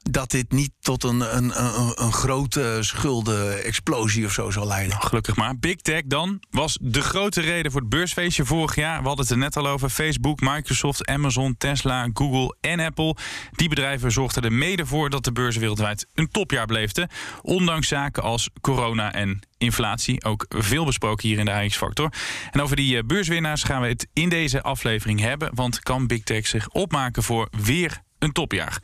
dat 0.09 0.31
dit 0.31 0.51
niet 0.51 0.71
tot 0.79 1.03
een, 1.03 1.35
een, 1.35 1.63
een, 1.63 2.03
een 2.03 2.13
grote 2.13 2.77
schuldenexplosie 2.79 4.25
of 4.25 4.31
zo 4.31 4.51
zal 4.51 4.67
leiden. 4.67 5.01
Gelukkig 5.01 5.35
maar. 5.35 5.57
Big 5.57 5.75
Tech 5.75 6.01
dan 6.05 6.41
was 6.49 6.77
de 6.81 7.01
grote 7.01 7.41
reden 7.41 7.71
voor 7.71 7.81
het 7.81 7.89
beursfeestje 7.89 8.45
vorig 8.45 8.75
jaar. 8.75 9.01
We 9.01 9.07
hadden 9.07 9.25
het 9.25 9.33
er 9.33 9.39
net 9.39 9.57
al 9.57 9.67
over. 9.67 9.89
Facebook, 9.89 10.39
Microsoft, 10.39 11.05
Amazon, 11.05 11.55
Tesla, 11.57 12.09
Google 12.13 12.55
en 12.61 12.79
Apple. 12.79 13.15
Die 13.51 13.69
bedrijven 13.69 14.11
zorgden 14.11 14.43
er 14.43 14.53
mede 14.53 14.85
voor 14.85 15.09
dat 15.09 15.23
de 15.23 15.31
beurs 15.31 15.57
wereldwijd 15.57 16.07
een 16.13 16.27
topjaar 16.27 16.65
beleefde. 16.65 17.09
Ondanks 17.41 17.87
zaken 17.87 18.23
als 18.23 18.49
corona 18.61 19.13
en 19.13 19.39
inflatie. 19.57 20.23
Ook 20.23 20.45
veel 20.49 20.85
besproken 20.85 21.27
hier 21.27 21.39
in 21.39 21.45
de 21.45 21.53
AX-factor. 21.53 22.13
En 22.51 22.61
over 22.61 22.75
die 22.75 22.97
eh, 22.97 23.03
beurswinnaars 23.03 23.63
gaan 23.63 23.81
we 23.81 23.87
het 23.87 24.07
in 24.13 24.29
deze 24.29 24.61
aflevering 24.61 25.19
hebben. 25.19 25.55
Want 25.55 25.79
kan 25.79 26.07
Big 26.07 26.23
Tech 26.23 26.47
zich 26.47 26.69
opmaken 26.69 27.23
voor 27.23 27.47
weer 27.51 28.01
een 28.19 28.31
topjaar? 28.31 28.81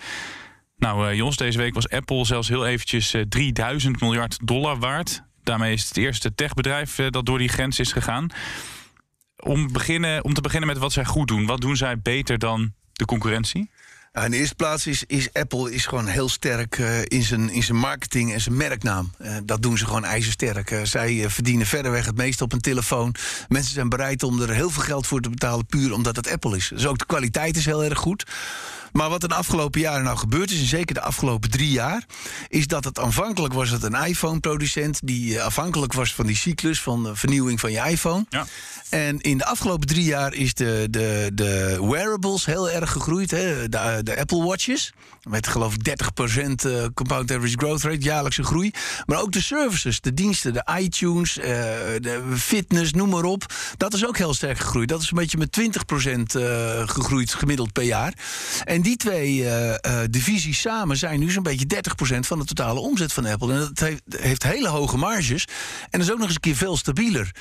Nou, 0.79 1.09
eh, 1.09 1.15
Jos, 1.15 1.37
deze 1.37 1.57
week 1.57 1.73
was 1.73 1.89
Apple 1.89 2.25
zelfs 2.25 2.47
heel 2.47 2.65
eventjes 2.65 3.13
eh, 3.13 3.21
3000 3.29 4.01
miljard 4.01 4.47
dollar 4.47 4.79
waard. 4.79 5.23
Daarmee 5.43 5.73
is 5.73 5.87
het 5.87 5.97
eerste 5.97 6.35
techbedrijf 6.35 6.99
eh, 6.99 7.09
dat 7.09 7.25
door 7.25 7.37
die 7.37 7.49
grens 7.49 7.79
is 7.79 7.91
gegaan. 7.91 8.27
Om, 9.43 9.71
beginnen, 9.71 10.23
om 10.23 10.33
te 10.33 10.41
beginnen 10.41 10.69
met 10.69 10.77
wat 10.77 10.91
zij 10.91 11.05
goed 11.05 11.27
doen. 11.27 11.45
Wat 11.45 11.61
doen 11.61 11.75
zij 11.75 11.99
beter 11.99 12.37
dan 12.37 12.73
de 12.93 13.05
concurrentie? 13.05 13.69
Nou, 14.13 14.25
in 14.25 14.31
de 14.31 14.37
eerste 14.37 14.55
plaats 14.55 14.87
is, 14.87 15.03
is 15.07 15.33
Apple 15.33 15.73
is 15.73 15.85
gewoon 15.85 16.07
heel 16.07 16.29
sterk 16.29 16.79
eh, 16.79 17.01
in, 17.01 17.23
zijn, 17.23 17.49
in 17.49 17.63
zijn 17.63 17.77
marketing 17.77 18.33
en 18.33 18.41
zijn 18.41 18.57
merknaam. 18.57 19.11
Eh, 19.17 19.35
dat 19.43 19.61
doen 19.61 19.77
ze 19.77 19.85
gewoon 19.85 20.05
ijzersterk. 20.05 20.71
Eh, 20.71 20.83
zij 20.83 21.29
verdienen 21.29 21.67
verreweg 21.67 22.05
het 22.05 22.17
meeste 22.17 22.43
op 22.43 22.53
een 22.53 22.61
telefoon. 22.61 23.15
Mensen 23.47 23.73
zijn 23.73 23.89
bereid 23.89 24.23
om 24.23 24.41
er 24.41 24.49
heel 24.49 24.69
veel 24.69 24.83
geld 24.83 25.07
voor 25.07 25.21
te 25.21 25.29
betalen... 25.29 25.65
puur 25.65 25.93
omdat 25.93 26.15
het 26.15 26.31
Apple 26.31 26.55
is. 26.55 26.67
Dus 26.73 26.85
ook 26.85 26.97
de 26.97 27.05
kwaliteit 27.05 27.57
is 27.57 27.65
heel 27.65 27.83
erg 27.83 27.99
goed. 27.99 28.25
Maar 28.91 29.09
wat 29.09 29.23
er 29.23 29.29
de 29.29 29.35
afgelopen 29.35 29.81
jaren 29.81 30.03
nou 30.03 30.17
gebeurd 30.17 30.51
is... 30.51 30.59
en 30.59 30.65
zeker 30.65 30.93
de 30.93 31.01
afgelopen 31.01 31.49
drie 31.49 31.71
jaar... 31.71 32.05
is 32.47 32.67
dat 32.67 32.83
het 32.83 32.99
aanvankelijk 32.99 33.53
was 33.53 33.69
het 33.69 33.83
een 33.83 34.05
iPhone-producent... 34.05 34.99
die 35.03 35.41
afhankelijk 35.41 35.93
was 35.93 36.13
van 36.13 36.25
die 36.25 36.35
cyclus 36.35 36.81
van 36.81 37.03
de 37.03 37.15
vernieuwing 37.15 37.59
van 37.59 37.71
je 37.71 37.79
iPhone. 37.89 38.25
Ja. 38.29 38.45
En 38.89 39.19
in 39.19 39.37
de 39.37 39.45
afgelopen 39.45 39.87
drie 39.87 40.03
jaar 40.03 40.33
is 40.33 40.53
de, 40.53 40.87
de, 40.89 41.31
de 41.33 41.77
wearables 41.81 42.45
heel 42.45 42.69
erg 42.69 42.91
gegroeid. 42.91 43.31
Hè? 43.31 43.69
De, 43.69 43.98
de 44.03 44.17
Apple 44.17 44.43
Watches. 44.43 44.93
Met 45.29 45.47
geloof 45.47 45.73
ik 45.73 45.83
30% 45.83 46.65
eh, 46.65 46.85
compound 46.93 47.31
average 47.31 47.57
growth 47.57 47.81
rate, 47.81 48.01
jaarlijkse 48.01 48.43
groei. 48.43 48.71
Maar 49.05 49.21
ook 49.21 49.31
de 49.31 49.41
services, 49.41 50.01
de 50.01 50.13
diensten, 50.13 50.53
de 50.53 50.67
iTunes, 50.79 51.37
eh, 51.37 51.45
de 51.99 52.23
fitness, 52.37 52.93
noem 52.93 53.09
maar 53.09 53.23
op. 53.23 53.45
Dat 53.77 53.93
is 53.93 54.05
ook 54.05 54.17
heel 54.17 54.33
sterk 54.33 54.59
gegroeid. 54.59 54.89
Dat 54.89 55.01
is 55.01 55.11
een 55.11 55.17
beetje 55.17 55.37
met 55.37 55.51
20% 55.51 56.35
eh, 56.35 56.87
gegroeid 56.87 57.33
gemiddeld 57.33 57.73
per 57.73 57.83
jaar. 57.83 58.13
En 58.63 58.81
die 58.81 58.97
twee 58.97 59.45
eh, 59.45 59.73
eh, 59.73 60.09
divisies 60.09 60.59
samen 60.59 60.97
zijn 60.97 61.19
nu 61.19 61.31
zo'n 61.31 61.43
beetje 61.43 61.65
30% 61.65 62.19
van 62.19 62.39
de 62.39 62.45
totale 62.45 62.79
omzet 62.79 63.13
van 63.13 63.25
Apple. 63.25 63.53
En 63.53 63.59
dat 63.73 63.99
heeft, 64.21 64.43
hele 64.43 64.67
hoge 64.67 64.97
marges. 64.97 65.45
En 65.89 65.99
is 65.99 66.11
ook 66.11 66.17
nog 66.17 66.25
eens 66.25 66.35
een 66.35 66.41
keer 66.41 66.55
veel 66.55 66.77
stabieler. 66.77 67.31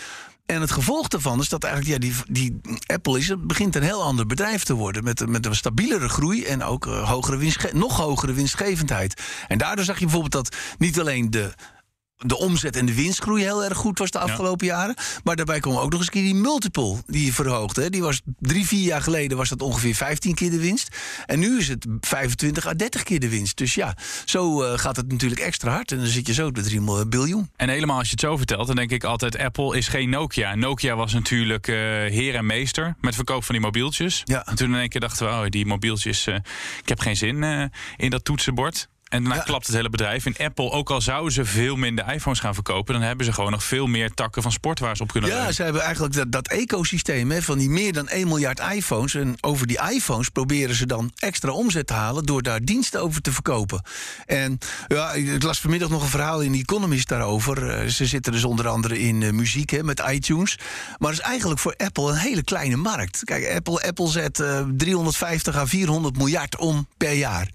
En 0.49 0.61
het 0.61 0.71
gevolg 0.71 1.09
daarvan 1.09 1.41
is 1.41 1.49
dat 1.49 1.65
eigenlijk 1.65 1.95
ja, 1.95 2.11
die, 2.11 2.23
die 2.29 2.61
Apple 2.87 3.19
is, 3.19 3.33
begint 3.39 3.77
een 3.77 3.83
heel 3.83 4.03
ander 4.03 4.27
bedrijf 4.27 4.65
te 4.65 4.75
worden. 4.75 5.05
Met, 5.05 5.27
met 5.27 5.47
een 5.47 5.55
stabielere 5.55 6.09
groei 6.09 6.45
en 6.45 6.63
ook 6.63 6.87
eh, 6.87 7.09
hogere 7.09 7.37
winstge- 7.37 7.71
nog 7.73 7.97
hogere 7.97 8.33
winstgevendheid. 8.33 9.23
En 9.49 9.59
daardoor 9.59 9.85
zag 9.85 9.99
je 9.99 10.05
bijvoorbeeld 10.05 10.33
dat 10.33 10.57
niet 10.79 11.01
alleen 11.01 11.31
de 11.31 11.55
de 12.27 12.39
omzet 12.39 12.77
en 12.77 12.87
de 12.87 12.95
winstgroei 12.95 13.43
heel 13.43 13.65
erg 13.65 13.77
goed 13.77 13.99
was 13.99 14.11
de 14.11 14.19
afgelopen 14.19 14.67
jaren. 14.67 14.97
Maar 15.25 15.37
daarbij 15.37 15.61
kwam 15.61 15.77
ook 15.77 15.91
nog 15.91 16.01
eens 16.01 16.11
keer 16.11 16.23
die 16.23 16.35
multiple 16.35 16.97
die 17.07 17.25
je 17.25 17.33
verhoogde. 17.33 17.83
hè. 17.83 17.91
Die 17.91 18.03
was 18.03 18.21
drie, 18.39 18.67
vier 18.67 18.85
jaar 18.85 19.03
geleden 19.03 19.37
was 19.37 19.49
dat 19.49 19.63
ongeveer 19.63 19.95
15 19.95 20.35
keer 20.35 20.51
de 20.51 20.59
winst. 20.59 20.97
En 21.27 21.39
nu 21.39 21.59
is 21.59 21.69
het 21.69 21.87
25 22.01 22.67
à 22.67 22.75
30 22.75 23.03
keer 23.03 23.21
de 23.21 23.29
winst. 23.29 23.57
Dus 23.57 23.75
ja, 23.75 23.97
zo 24.25 24.63
eh, 24.63 24.79
gaat 24.79 24.97
het 24.97 25.13
natuurlijk 25.13 25.41
extra 25.41 25.71
hard. 25.71 25.93
En 25.93 25.99
dan 25.99 26.07
zit 26.07 26.27
je 26.27 26.33
zo 26.33 26.47
op 26.47 26.55
de 26.55 26.63
3 26.63 27.07
biljoen. 27.07 27.51
En 27.57 27.69
helemaal 27.69 27.99
als 27.99 28.07
je 28.07 28.13
het 28.13 28.21
zo 28.21 28.37
vertelt, 28.37 28.67
dan 28.67 28.77
denk 28.77 28.91
ik 28.91 29.05
altijd: 29.05 29.39
Apple 29.39 29.77
is 29.77 29.89
geen 29.89 30.11
Nokia. 30.11 30.55
Nokia 30.55 30.97
was 30.97 31.13
natuurlijk 31.13 31.69
eh, 31.69 31.75
heer 31.75 32.35
en 32.35 32.47
meester 32.47 32.97
met 33.01 33.15
verkoop 33.15 33.45
van 33.45 33.55
die 33.55 33.65
mobieltjes. 33.65 34.23
Ja. 34.25 34.47
En 34.47 34.57
toen 34.57 34.73
in 34.73 34.81
één 34.81 34.89
keer 34.89 35.01
dachten 35.01 35.27
we: 35.27 35.33
oh, 35.33 35.47
die 35.49 35.67
mobieltjes, 35.67 36.27
eh, 36.27 36.35
ik 36.83 36.89
heb 36.89 37.01
geen 37.01 37.17
zin 37.17 37.71
in 37.97 38.11
dat 38.11 38.25
toetsenbord. 38.25 38.89
En 39.09 39.25
daarna 39.25 39.43
klapt 39.43 39.67
het 39.67 39.75
hele 39.75 39.91
bedrijf. 39.91 40.27
In 40.27 40.35
Apple, 40.39 40.71
ook 40.71 40.91
al 40.91 41.01
zouden 41.01 41.33
ze 41.33 41.45
veel 41.45 41.77
minder 41.77 42.13
iPhones 42.13 42.41
gaan 42.41 42.55
verkopen, 42.55 42.95
dan 42.95 43.03
hebben 43.03 43.27
ze 43.27 43.33
gewoon 43.33 43.51
nog 43.51 43.65
veel 43.65 43.87
meer 43.87 44.15
takken 44.15 44.43
van 44.43 44.53
sport 44.53 44.79
waar 44.79 44.97
ze 44.97 45.03
op 45.03 45.13
kunnen 45.13 45.31
Ja, 45.31 45.53
ze 45.53 45.63
hebben 45.63 45.83
eigenlijk 45.83 46.15
dat, 46.15 46.33
dat 46.33 46.49
ecosysteem 46.49 47.31
hè, 47.31 47.43
van 47.43 47.59
die 47.59 47.71
meer 47.71 47.93
dan 47.93 48.09
1 48.09 48.29
miljard 48.29 48.61
iPhones. 48.73 49.15
En 49.15 49.37
over 49.41 49.67
die 49.67 49.81
iPhones 49.91 50.29
proberen 50.29 50.75
ze 50.75 50.87
dan 50.87 51.13
extra 51.17 51.51
omzet 51.51 51.87
te 51.87 51.93
halen 51.93 52.27
door 52.27 52.43
daar 52.43 52.65
diensten 52.65 53.03
over 53.03 53.21
te 53.21 53.33
verkopen. 53.33 53.83
En 54.27 54.59
ja, 54.89 55.13
ik 55.13 55.43
las 55.43 55.61
vanmiddag 55.61 55.89
nog 55.89 56.03
een 56.03 56.09
verhaal 56.09 56.41
in 56.41 56.53
The 56.53 56.59
Economist 56.59 57.09
daarover. 57.09 57.71
Eh, 57.71 57.89
ze 57.89 58.07
zitten 58.07 58.33
dus 58.33 58.45
onder 58.45 58.69
andere 58.69 58.99
in 59.01 59.23
eh, 59.23 59.31
muziek 59.31 59.71
hè, 59.71 59.83
met 59.83 60.03
iTunes. 60.11 60.59
Maar 60.99 61.11
het 61.11 61.19
is 61.21 61.27
eigenlijk 61.27 61.61
voor 61.61 61.75
Apple 61.77 62.11
een 62.11 62.17
hele 62.17 62.43
kleine 62.43 62.77
markt. 62.77 63.25
Kijk, 63.25 63.55
Apple, 63.55 63.87
Apple 63.87 64.09
zet 64.09 64.41
eh, 64.41 64.65
350 64.77 65.57
à 65.57 65.67
400 65.67 66.17
miljard 66.17 66.57
om 66.57 66.89
per 66.97 67.13
jaar. 67.13 67.49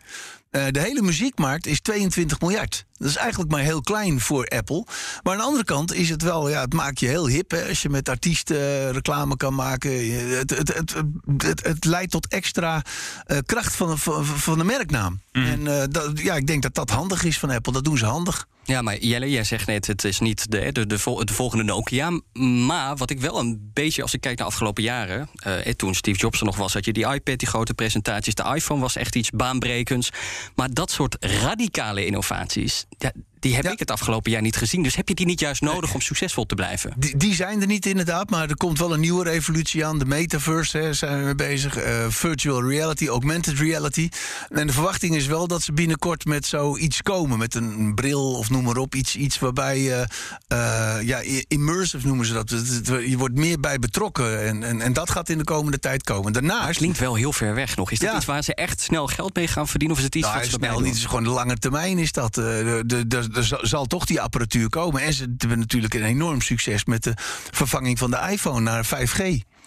Eh, 0.54 0.68
de 0.72 0.80
hele 0.80 1.02
muziekmarkt 1.02 1.66
is 1.66 1.82
22 1.82 2.40
miljard. 2.40 2.86
Dat 2.98 3.08
is 3.10 3.16
eigenlijk 3.16 3.52
maar 3.52 3.62
heel 3.62 3.82
klein 3.82 4.20
voor 4.20 4.46
Apple. 4.48 4.86
Maar 5.24 5.34
aan 5.34 5.40
de 5.40 5.46
andere 5.46 5.64
kant 5.64 5.94
is 5.94 6.10
het 6.10 6.22
wel, 6.22 6.50
ja, 6.50 6.62
het 6.62 6.74
maakt 6.74 7.00
je 7.00 7.08
heel 7.08 7.28
hip. 7.28 7.52
Hè, 7.52 7.68
als 7.68 7.82
je 7.82 7.90
met 7.90 8.10
artiesten 8.10 8.58
eh, 8.58 8.90
reclame 8.90 9.38
kan 9.38 9.54
maken. 9.56 10.12
Het, 10.38 10.50
het, 10.50 10.74
het, 10.76 10.94
het, 11.38 11.64
het 11.66 11.86
leidt 11.86 12.12
tot 12.12 12.28
extra 12.28 12.82
eh, 13.26 13.38
kracht 13.46 13.76
van, 13.76 13.90
de- 13.90 13.98
van, 13.98 14.26
van 14.26 14.58
de 14.58 14.64
merknaam. 14.64 15.22
En 15.32 15.68
eh, 15.82 15.84
dat, 15.90 16.20
ja, 16.20 16.36
ik 16.36 16.48
denk 16.48 16.62
dat 16.62 16.74
dat 16.74 16.90
handig 16.90 17.24
is 17.24 17.40
van 17.40 17.50
Apple. 17.50 17.74
Dat 17.74 17.84
doen 17.84 17.98
ze 17.98 18.06
handig. 18.06 18.46
Ja, 18.66 18.82
maar 18.82 18.98
Jelle, 18.98 19.30
jij 19.30 19.44
zegt 19.44 19.68
net, 19.68 19.88
het 19.88 20.04
is 20.04 20.20
niet 20.20 20.52
de, 20.52 20.72
de, 20.72 20.88
de, 20.88 21.00
vol- 21.00 21.26
de 21.26 21.34
volgende 21.34 21.64
Nokia. 21.64 22.20
Maar 22.40 22.96
wat 22.98 23.10
ik 23.10 23.20
wel 23.20 23.40
een 23.40 23.70
beetje, 23.74 24.02
als 24.02 24.14
ik 24.14 24.22
kijk 24.22 24.38
naar 24.38 24.46
de 24.48 24.52
afgelopen 24.54 24.84
jaren... 24.84 25.30
toen 25.76 25.96
Steve 25.96 26.20
Jobs 26.20 26.40
er 26.40 26.46
nog 26.46 26.56
was, 26.56 26.74
had 26.74 26.86
je 26.86 26.94
die 26.94 27.08
iPad, 27.08 27.40
die 27.40 27.48
grote 27.48 27.74
presentaties. 27.74 28.36
De 28.36 28.52
iPhone 28.56 28.82
was 28.82 28.96
echt 28.96 29.16
iets 29.16 29.30
baanbrekends. 29.30 30.10
Maar 30.56 30.74
dat 30.74 30.92
soort 30.92 31.16
radicale 31.20 32.06
innovaties... 32.06 32.86
Ja, 33.02 33.12
die 33.44 33.56
heb 33.56 33.66
ik 33.66 33.80
het 33.80 33.92
afgelopen 33.92 34.32
jaar 34.32 34.42
niet 34.42 34.56
gezien. 34.56 34.84
Dus 34.84 34.96
heb 34.96 35.08
je 35.08 35.16
die 35.16 35.26
niet 35.26 35.40
juist 35.40 35.62
nodig 35.62 35.94
om 35.94 36.02
succesvol 36.02 36.46
te 36.46 36.56
blijven? 36.56 36.94
Die, 36.98 37.18
die 37.18 37.36
zijn 37.36 37.62
er 37.62 37.68
niet 37.68 37.86
inderdaad, 37.86 38.30
maar 38.30 38.50
er 38.50 38.58
komt 38.58 38.80
wel 38.80 38.94
een 38.94 39.00
nieuwe 39.00 39.24
revolutie 39.24 39.86
aan. 39.86 40.00
De 40.00 40.06
metaverse 40.06 40.78
hè, 40.78 40.94
zijn 40.94 41.18
we 41.20 41.24
mee 41.26 41.36
bezig. 41.36 41.78
Eh, 41.78 42.06
virtual 42.10 42.70
reality, 42.70 43.08
augmented 43.08 43.60
reality. 43.60 44.10
En 44.50 44.68
de 44.68 44.74
verwachting 44.74 45.16
is 45.16 45.26
wel 45.26 45.48
dat 45.48 45.62
ze 45.62 45.74
binnenkort 45.74 46.26
met 46.26 46.46
zoiets 46.46 47.02
komen. 47.02 47.38
Met 47.40 47.56
een 47.56 47.96
bril 47.96 48.34
of 48.38 48.50
noem 48.50 48.64
maar 48.64 48.78
op. 48.78 48.96
Iets, 48.96 49.16
iets 49.16 49.40
waarbij 49.40 49.80
je... 49.80 50.08
eh, 50.48 50.96
ja, 51.02 51.22
immersive 51.48 52.08
noemen 52.08 52.26
ze 52.26 52.34
dat. 52.34 52.50
Het- 52.50 52.68
het- 52.70 52.88
Je 53.10 53.18
wordt 53.18 53.36
meer 53.36 53.60
bij 53.60 53.80
betrokken. 53.80 54.46
En, 54.46 54.64
en, 54.64 54.82
en 54.82 54.94
dat 54.94 55.10
gaat 55.10 55.30
in 55.30 55.38
de 55.38 55.44
komende 55.44 55.80
tijd 55.80 56.04
komen. 56.04 56.34
Daarnaast... 56.34 56.78
Klinkt 56.78 57.00
wel 57.00 57.16
heel 57.16 57.34
ver 57.34 57.56
weg 57.56 57.76
nog. 57.76 57.92
Is 57.92 58.00
dat 58.00 58.10
Ja. 58.10 58.16
iets 58.16 58.26
waar 58.26 58.44
ze 58.44 58.56
echt 58.56 58.82
snel 58.82 59.08
geld 59.08 59.36
mee 59.36 59.48
gaan 59.48 59.68
verdienen? 59.68 59.98
Of 59.98 60.04
is 60.04 60.08
het 60.08 60.16
iets 60.16 60.26
Nou, 60.28 60.38
wat 60.40 60.48
ze 60.50 60.52
snel 60.56 60.70
niet. 60.70 60.80
doen? 60.80 60.88
Het 60.88 60.98
is 60.98 61.06
gewoon 61.06 61.24
de 61.24 61.30
lange 61.30 61.58
termijn 61.58 61.98
is 61.98 62.12
dat. 62.12 62.38
Eh, 62.38 62.44
de, 62.44 62.84
de, 62.86 63.08
de- 63.08 63.33
er 63.36 63.60
zal- 63.68 63.86
toch 63.86 64.06
die 64.06 64.22
apparatuur 64.22 64.70
komen. 64.70 65.02
En 65.02 65.14
ze 65.14 65.34
hebben 65.38 65.60
natuurlijk 65.60 65.94
een 65.94 66.04
enorm 66.04 66.42
succes 66.42 66.86
met 66.86 67.04
de 67.04 67.14
vervanging 67.52 67.98
van 68.00 68.12
de 68.12 68.28
iPhone 68.32 68.60
naar 68.60 68.86
5G. 68.86 69.22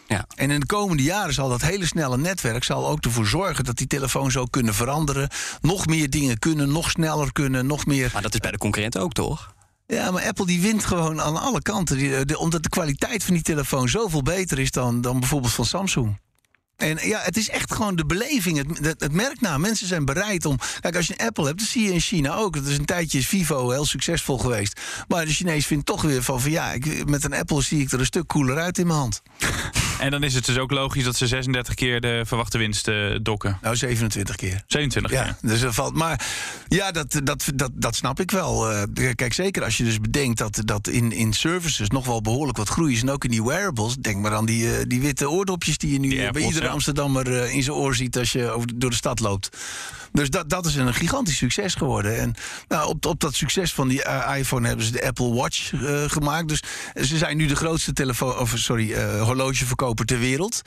Ja. 0.09 0.25
En 0.35 0.51
in 0.51 0.61
de 0.61 0.67
komende 0.67 1.03
jaren 1.03 1.35
zal 1.35 1.49
dat 1.49 1.61
hele 1.63 1.87
snelle 1.87 2.19
netwerk 2.19 2.65
zal 2.65 2.89
ook 2.89 3.05
ervoor 3.05 3.27
zorgen 3.27 3.65
dat 3.65 3.77
die 3.77 3.87
telefoon 3.87 4.31
zou 4.31 4.51
kunnen 4.51 4.75
veranderen. 4.75 5.29
Nog 5.61 5.87
meer 5.87 6.11
dingen 6.11 6.39
kunnen, 6.39 6.73
nog 6.73 6.91
sneller 6.91 7.33
kunnen, 7.33 7.67
nog 7.67 7.87
meer. 7.87 8.11
Maar 8.13 8.23
dat 8.23 8.35
is 8.35 8.41
bij 8.41 8.51
de 8.51 8.59
concurrenten 8.59 9.01
ook, 9.01 9.13
toch? 9.13 9.55
Ja, 9.87 10.11
maar 10.11 10.23
Apple 10.25 10.47
die 10.47 10.61
wint 10.61 10.85
gewoon 10.85 11.21
aan 11.21 11.37
alle 11.41 11.63
kanten. 11.63 11.97
Die, 11.97 12.25
de- 12.25 12.39
omdat 12.39 12.63
de 12.63 12.69
kwaliteit 12.69 13.25
van 13.25 13.35
die 13.35 13.43
telefoon 13.43 13.89
zoveel 13.89 14.23
beter 14.23 14.59
is 14.59 14.71
dan, 14.71 15.01
dan 15.01 15.21
bijvoorbeeld 15.21 15.53
van 15.53 15.65
Samsung. 15.65 16.21
En 16.77 16.99
ja, 17.03 17.21
het 17.23 17.37
is 17.37 17.49
echt 17.49 17.73
gewoon 17.73 17.97
de 17.97 18.07
beleving, 18.07 18.57
het, 18.57 18.87
het, 18.87 19.01
het 19.01 19.13
merknaam. 19.13 19.61
Mensen 19.61 19.87
zijn 19.87 20.05
bereid 20.05 20.45
om. 20.45 20.59
Kijk, 20.81 20.97
als 20.97 21.07
je 21.07 21.15
een 21.17 21.27
Apple 21.27 21.47
hebt, 21.47 21.59
dat 21.59 21.69
zie 21.69 21.83
je 21.83 21.93
in 21.93 22.01
China 22.01 22.35
ook. 22.35 22.55
Het 22.55 22.67
is 22.67 22.79
een 22.79 22.85
tijdje 22.85 23.19
is 23.19 23.29
Vivo 23.29 23.71
heel 23.71 23.87
succesvol 23.87 24.39
geweest. 24.39 24.81
Maar 25.09 25.25
de 25.25 25.33
Chinees 25.33 25.67
vindt 25.67 25.87
toch 25.87 26.03
weer 26.03 26.23
van: 26.23 26.41
van 26.41 26.51
ja, 26.51 26.73
ik, 26.73 27.09
met 27.09 27.25
een 27.25 27.35
Apple 27.35 27.63
zie 27.63 27.81
ik 27.81 27.93
er 27.93 28.01
een 28.01 28.07
stuk 28.07 28.27
cooler 28.27 28.59
uit 28.59 28.79
in 28.79 28.87
mijn 28.87 28.99
hand. 28.99 29.23
En 29.99 30.11
dan 30.11 30.23
is 30.23 30.35
het 30.35 30.47
dus 30.47 30.59
ook 30.59 30.71
logisch 30.71 31.05
dat 31.05 31.17
ze 31.17 31.27
36 31.27 31.75
keer 31.75 32.01
de 32.01 32.23
verwachte 32.27 32.59
winst 32.59 32.89
eh, 32.89 32.95
dokken. 33.23 33.59
Nou, 33.63 33.77
27 33.77 34.37
keer. 34.37 34.63
27 34.67 35.13
keer. 35.13 35.27
Ja, 35.27 35.37
dus 35.49 35.61
dat 35.61 35.75
valt. 35.75 35.95
Maar 35.95 36.27
ja, 36.69 36.93
dat, 36.93 37.21
dat, 37.25 37.51
dat, 37.55 37.71
dat 37.75 37.97
snap 37.97 38.21
ik 38.21 38.31
wel. 38.31 38.73
Eh, 38.73 38.83
kijk, 39.15 39.33
zeker 39.33 39.65
als 39.65 39.77
je 39.77 39.85
dus 39.85 40.01
bedenkt 40.01 40.39
dat, 40.39 40.63
dat 40.65 40.89
in, 40.89 41.13
in 41.13 41.33
services 41.33 41.89
nog 41.89 42.07
wel 42.07 42.21
behoorlijk 42.21 42.59
wat 42.59 42.69
groei 42.69 42.95
is. 42.95 43.03
En 43.03 43.11
ook 43.11 43.25
in 43.25 43.31
die 43.31 43.45
wearables. 43.45 43.97
Denk 43.97 44.17
maar 44.17 44.35
aan 44.35 44.47
die, 44.47 44.77
eh, 44.77 44.85
die 44.87 45.01
witte 45.01 45.31
oordopjes 45.31 45.79
die 45.79 45.93
je 45.93 45.99
nu 45.99 46.09
Die 46.09 46.31
bij 46.31 46.43
iedere 46.43 46.67
ja. 46.67 46.73
Amsterdammer 46.73 47.51
in 47.51 47.63
zijn 47.63 47.77
oor 47.77 47.95
ziet 47.95 48.19
als 48.19 48.33
je 48.33 48.51
over, 48.51 48.79
door 48.79 48.91
de 48.91 48.97
stad 48.97 49.21
loopt. 49.21 49.57
Dus 50.13 50.31
dat, 50.31 50.51
dat 50.51 50.67
is 50.67 50.75
een 50.75 50.95
gigantisch 50.95 51.37
succes 51.37 51.75
geworden. 51.75 52.19
En 52.19 52.35
nou, 52.69 52.89
op, 52.89 53.07
op 53.07 53.21
dat 53.21 53.35
succes 53.35 53.73
van 53.73 53.89
die 53.89 54.03
eh, 54.03 54.39
iPhone 54.39 54.67
hebben 54.67 54.87
ze 54.87 54.93
de 54.93 55.07
Apple 55.07 55.35
Watch 55.35 55.73
eh, 55.73 56.03
gemaakt. 56.07 56.49
Dus 56.49 56.63
ze 56.95 57.17
zijn 57.17 57.37
nu 57.37 57.47
de 57.47 57.57
grootste 57.57 57.93
telefoon, 57.93 58.39
of 58.39 58.53
sorry, 58.55 58.93
eh, 58.93 59.23
horlogeverkoper 59.23 60.05
ter 60.05 60.19
wereld. 60.19 60.63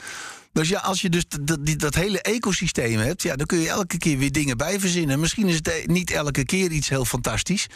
Dus 0.52 0.68
ja, 0.68 0.78
als 0.78 1.00
je 1.00 1.08
dus 1.08 1.24
dat, 1.28 1.58
dat, 1.78 1.94
hele 1.94 2.22
ecosysteem 2.22 2.98
hebt, 2.98 3.22
ja, 3.22 3.36
dan 3.36 3.46
kun 3.46 3.58
je 3.58 3.68
elke 3.68 3.98
keer 3.98 4.18
weer 4.18 4.32
dingen 4.32 4.56
bij 4.56 4.80
verzinnen. 4.80 5.20
Misschien 5.20 5.48
is 5.48 5.54
het 5.54 5.82
niet 5.86 6.10
elke 6.10 6.44
keer 6.44 6.70
iets 6.70 6.88
heel 6.88 7.04
fantastisch. 7.04 7.66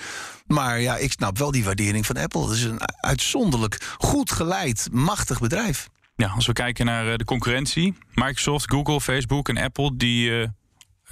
Maar 0.46 0.80
ja, 0.80 0.96
ik 0.96 1.12
snap 1.12 1.38
wel 1.38 1.50
die 1.50 1.64
waardering 1.64 2.06
van 2.06 2.16
Apple. 2.16 2.42
Het 2.42 2.56
is 2.56 2.62
een 2.62 2.80
uitzonderlijk 3.00 3.94
goed 3.98 4.32
geleid, 4.32 4.88
machtig 4.92 5.40
bedrijf. 5.40 5.88
Ja, 6.16 6.28
als 6.28 6.46
we 6.46 6.52
kijken 6.52 6.86
naar 6.86 7.18
de 7.18 7.24
concurrentie. 7.24 7.94
Microsoft, 8.14 8.70
Google, 8.70 9.00
Facebook 9.00 9.48
en 9.48 9.58
Apple, 9.58 9.96
die... 9.96 10.48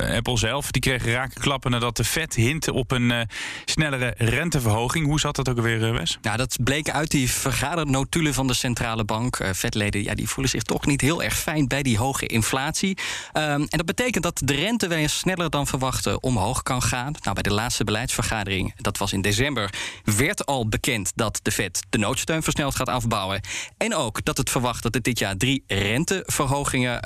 eh, 0.02 0.16
Apple 0.16 0.38
zelf, 0.38 0.70
die 0.70 0.82
kregen 0.82 1.12
rake 1.12 1.40
klappen 1.40 1.70
nadat 1.70 1.96
de 1.96 2.04
Fed 2.04 2.34
hintte 2.34 2.72
op 2.72 2.90
een 2.90 3.10
eh, 3.10 3.20
snellere 3.64 4.14
renteverhoging. 4.16 5.06
Hoe 5.06 5.20
zat 5.20 5.36
dat 5.36 5.48
ook 5.48 5.56
alweer, 5.56 5.84
eh, 5.84 5.96
Wes? 5.96 6.18
Ja, 6.22 6.36
dat 6.36 6.56
bleek 6.64 6.90
uit 6.90 7.10
die 7.10 7.30
vergadernotulen 7.30 8.34
van 8.34 8.46
de 8.46 8.54
centrale 8.54 9.04
bank. 9.04 9.36
Eh 9.36 9.50
vetleden 9.52 10.02
ja, 10.02 10.14
die 10.14 10.28
voelen 10.28 10.50
zich 10.50 10.62
toch 10.62 10.86
niet 10.86 11.00
heel 11.00 11.22
erg 11.22 11.38
fijn 11.38 11.68
bij 11.68 11.82
die 11.82 11.98
hoge 11.98 12.26
inflatie. 12.26 12.98
Ehm, 13.32 13.50
en 13.50 13.66
dat 13.68 13.86
betekent 13.86 14.22
dat 14.22 14.40
de 14.44 14.54
rente 14.54 14.88
weer 14.88 15.08
sneller 15.08 15.50
dan 15.50 15.66
verwacht 15.66 16.20
omhoog 16.20 16.62
kan 16.62 16.82
gaan. 16.82 17.14
Nou, 17.20 17.34
bij 17.34 17.42
de 17.42 17.52
laatste 17.52 17.84
beleidsvergadering, 17.84 18.72
dat 18.76 18.98
was 18.98 19.12
in 19.12 19.22
december, 19.22 19.70
werd 20.04 20.46
al 20.46 20.68
bekend 20.68 21.12
dat 21.14 21.40
de 21.42 21.52
Fed 21.52 21.80
de 21.90 21.98
noodsteun 21.98 22.42
versneld 22.42 22.74
gaat 22.74 22.88
afbouwen. 22.88 23.40
En 23.76 23.94
ook 23.94 24.24
dat 24.24 24.36
het 24.36 24.50
verwacht 24.50 24.82
dat 24.82 24.94
er 24.94 25.02
dit 25.02 25.18
jaar 25.18 25.36
drie 25.36 25.64
renteverhogingen 25.66 27.02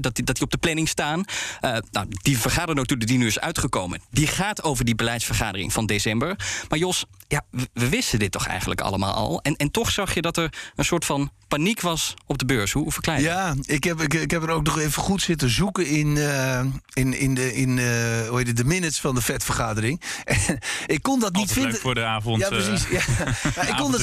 dat 0.00 0.14
die, 0.14 0.24
dat 0.24 0.34
die 0.34 0.44
op 0.44 0.50
de 0.50 0.58
planning 0.58 0.88
staan. 0.88 1.24
Nou, 1.90 2.06
die 2.22 2.38
vergadernotulen 2.40 3.06
die 3.06 3.18
nu 3.18 3.26
is 3.26 3.40
uitgekomen, 3.40 4.00
die 4.10 4.26
gaat 4.26 4.62
over 4.62 4.84
die 4.84 4.94
beleidsvergadering 4.94 5.72
van 5.72 5.86
december. 5.86 6.36
Maar 6.68 6.78
Jos, 6.78 7.04
ja, 7.28 7.42
we, 7.50 7.88
wisten 7.88 8.18
dit 8.18 8.32
toch 8.32 8.46
eigenlijk 8.46 8.80
allemaal 8.80 9.14
al. 9.14 9.40
En, 9.42 9.56
en 9.56 9.70
toch 9.70 9.90
zag 9.90 10.14
je 10.14 10.22
dat 10.22 10.36
er 10.36 10.52
een 10.76 10.84
soort 10.84 11.04
van 11.04 11.30
paniek 11.50 11.80
was 11.80 12.14
op 12.26 12.38
de 12.38 12.44
beurs. 12.44 12.72
Hoe, 12.72 12.82
hoe 12.82 12.92
verklaar 12.92 13.20
je 13.20 13.24
dat? 13.24 13.32
Ja, 13.32 13.54
ik 13.64 13.84
heb, 13.84 14.00
ik, 14.00 14.14
ik 14.14 14.30
heb 14.30 14.42
er 14.42 14.50
ook 14.50 14.64
nog 14.64 14.78
even 14.78 15.02
goed 15.02 15.22
zitten 15.22 15.50
zoeken 15.50 15.86
in, 15.86 16.16
eh, 16.16 16.60
in, 16.92 17.18
in, 17.18 17.34
de, 17.34 17.54
in 17.54 17.78
eh, 17.78 17.84
hoe 18.28 18.38
heet 18.38 18.46
het, 18.46 18.56
de 18.56 18.64
minutes 18.64 19.00
van 19.00 19.14
de 19.14 19.22
Fed-vergadering. 19.22 20.00
En 20.50 20.58
ik 20.86 21.02
kon 21.02 21.20
dat 21.20 21.32
niet 21.32 21.52
vinden. 21.52 21.72
leuk 21.72 21.80
voor 21.80 21.94
de 21.94 22.04
avond. 22.04 22.40
Ja, 22.40 22.48
eh, 22.48 22.52
precies. 22.52 22.88
Ja. 22.88 23.00
Ja, 23.54 23.62
ik, 23.62 23.76
kon 23.76 23.90
dat 23.90 24.00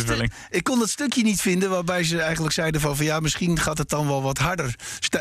ik 0.50 0.64
kon 0.64 0.80
dat 0.80 0.90
stukje 0.90 1.24
niet 1.24 1.42
vinden 1.42 1.70
waarbij 1.70 2.04
ze 2.04 2.22
eigenlijk 2.22 2.54
zeiden 2.54 2.82
van, 2.82 2.96
van 2.96 3.06
ja, 3.06 3.20
misschien 3.20 3.60
gaat 3.60 3.78
het 3.78 3.90
dan 3.90 4.08
wel 4.08 4.22
wat 4.22 4.38
harder. 4.38 4.76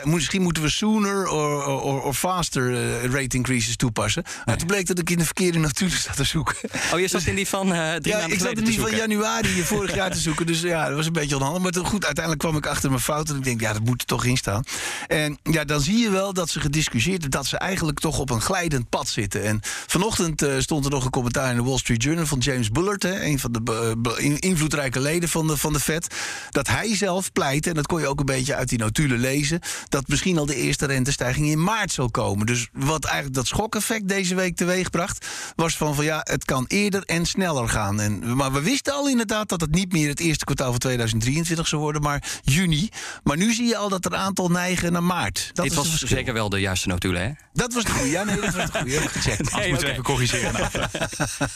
Misschien 0.04 0.42
moeten 0.42 0.62
we 0.62 0.70
sooner 0.70 1.28
or, 1.28 1.66
or, 1.66 2.02
or 2.02 2.14
faster 2.14 2.72
rate 3.10 3.36
increases 3.36 3.76
toepassen. 3.76 4.22
Maar 4.44 4.56
toen 4.56 4.66
bleek 4.66 4.86
dat 4.86 4.98
ik 4.98 5.10
in 5.10 5.18
de 5.18 5.24
verkeerde 5.24 5.58
notulen 5.58 5.98
zat 5.98 6.16
te 6.16 6.24
zoeken. 6.24 6.56
Oh, 6.92 7.00
je 7.00 7.08
zat 7.08 7.26
in 7.26 7.34
die 7.34 7.46
van 7.46 7.72
eh 7.72 7.94
drie 7.94 8.12
Ja, 8.12 8.18
maanden 8.18 8.36
ik 8.36 8.42
zat 8.42 8.58
in 8.58 8.64
die 8.64 8.80
van 8.80 8.96
januari 8.96 9.62
vorig 9.62 9.94
jaar 9.94 10.10
te 10.10 10.18
zoeken. 10.18 10.46
Dus 10.46 10.60
ja, 10.60 10.86
dat 10.86 10.96
was 10.96 11.06
een 11.06 11.12
beetje 11.12 11.36
onhandig. 11.36 11.62
Maar 11.62 11.72
toen, 11.72 11.86
goed, 11.86 12.04
uiteindelijk 12.16 12.38
kwam 12.38 12.56
ik 12.56 12.66
achter 12.76 12.90
mijn 12.90 13.02
fout. 13.02 13.28
En 13.28 13.36
ik 13.36 13.44
denk, 13.44 13.60
ja, 13.60 13.72
dat 13.72 13.84
moet 13.84 14.00
er 14.00 14.06
toch 14.06 14.24
in 14.24 14.36
staan. 14.36 14.64
En 15.06 15.38
ja, 15.42 15.64
dan 15.64 15.80
zie 15.80 15.98
je 15.98 16.10
wel 16.10 16.32
dat 16.32 16.48
ze 16.48 16.60
gediscussieerd 16.60 17.22
hebben... 17.22 17.40
dat 17.40 17.48
ze 17.48 17.58
eigenlijk 17.58 17.98
toch 17.98 18.18
op 18.18 18.30
een 18.30 18.40
glijdend 18.40 18.88
pad 18.88 19.08
zitten. 19.08 19.42
En 19.42 19.60
vanochtend 19.86 20.42
eh, 20.42 20.58
stond 20.58 20.84
er 20.84 20.90
nog 20.90 21.04
een 21.04 21.10
commentaar 21.10 21.50
in 21.50 21.56
de 21.56 21.62
Wall 21.62 21.78
Street 21.78 22.02
Journal... 22.02 22.26
van 22.26 22.38
James 22.38 22.70
Bullard, 22.70 23.02
hè, 23.02 23.24
een 23.24 23.38
van 23.38 23.52
de 23.52 23.94
in- 24.16 24.38
invloedrijke 24.38 25.00
leden 25.00 25.28
van 25.28 25.46
de, 25.46 25.56
van 25.56 25.72
de 25.72 25.80
Fed... 25.80 26.14
dat 26.50 26.68
hij 26.68 26.96
zelf 26.96 27.32
pleit, 27.32 27.66
en 27.66 27.74
dat 27.74 27.86
kon 27.86 28.00
je 28.00 28.08
ook 28.08 28.20
een 28.20 28.26
beetje 28.26 28.54
uit 28.54 28.68
die 28.68 28.78
notulen 28.78 29.18
lezen... 29.18 29.60
dat 29.88 30.08
misschien 30.08 30.38
al 30.38 30.46
de 30.46 30.56
eerste 30.56 30.86
rentestijging 30.86 31.46
in 31.46 31.62
maart 31.62 31.92
zal 31.92 32.10
komen. 32.10 32.46
Dus 32.46 32.68
wat 32.72 33.04
eigenlijk 33.04 33.34
dat 33.34 33.46
schokeffect 33.46 34.08
deze 34.08 34.34
week 34.34 34.56
teweegbracht... 34.56 35.26
was 35.56 35.76
van, 35.76 35.94
van 35.94 36.04
ja, 36.04 36.20
het 36.22 36.44
kan 36.44 36.64
eerder 36.68 37.02
en 37.02 37.26
sneller 37.26 37.68
gaan. 37.68 38.00
En, 38.00 38.36
maar 38.36 38.52
we 38.52 38.60
wisten 38.60 38.92
al 38.92 39.08
inderdaad 39.08 39.48
dat 39.48 39.60
het 39.60 39.74
niet 39.74 39.92
meer 39.92 40.08
het 40.08 40.20
eerste 40.20 40.44
kwartaal 40.44 40.70
van 40.70 40.78
2023 40.78 41.66
zou 41.66 41.82
worden... 41.82 42.02
maar 42.06 42.22
juni. 42.42 42.88
Maar 43.22 43.36
nu 43.36 43.52
zie 43.52 43.66
je 43.66 43.76
al 43.76 43.88
dat 43.88 44.04
er 44.04 44.12
een 44.12 44.18
aantal 44.18 44.48
neigen 44.48 44.92
naar 44.92 45.02
maart. 45.02 45.50
Dat 45.52 45.64
Dit 45.64 45.74
het 45.74 45.88
was 45.88 46.00
zeker 46.00 46.32
wel 46.32 46.48
de 46.48 46.60
juiste 46.60 46.88
notulen, 46.88 47.22
hè? 47.22 47.30
Dat 47.52 47.72
was 47.72 47.84
de 47.84 47.90
goede. 47.90 48.10
Ja, 48.10 48.24
nee, 48.24 48.40
dat 48.40 48.54
was 48.54 48.70
de 48.70 48.78
goede. 48.78 49.00
Gecheckt. 49.08 49.56
Nee, 49.56 49.74
oké. 49.74 49.86
even 49.86 50.02
corrigeren. 50.02 50.54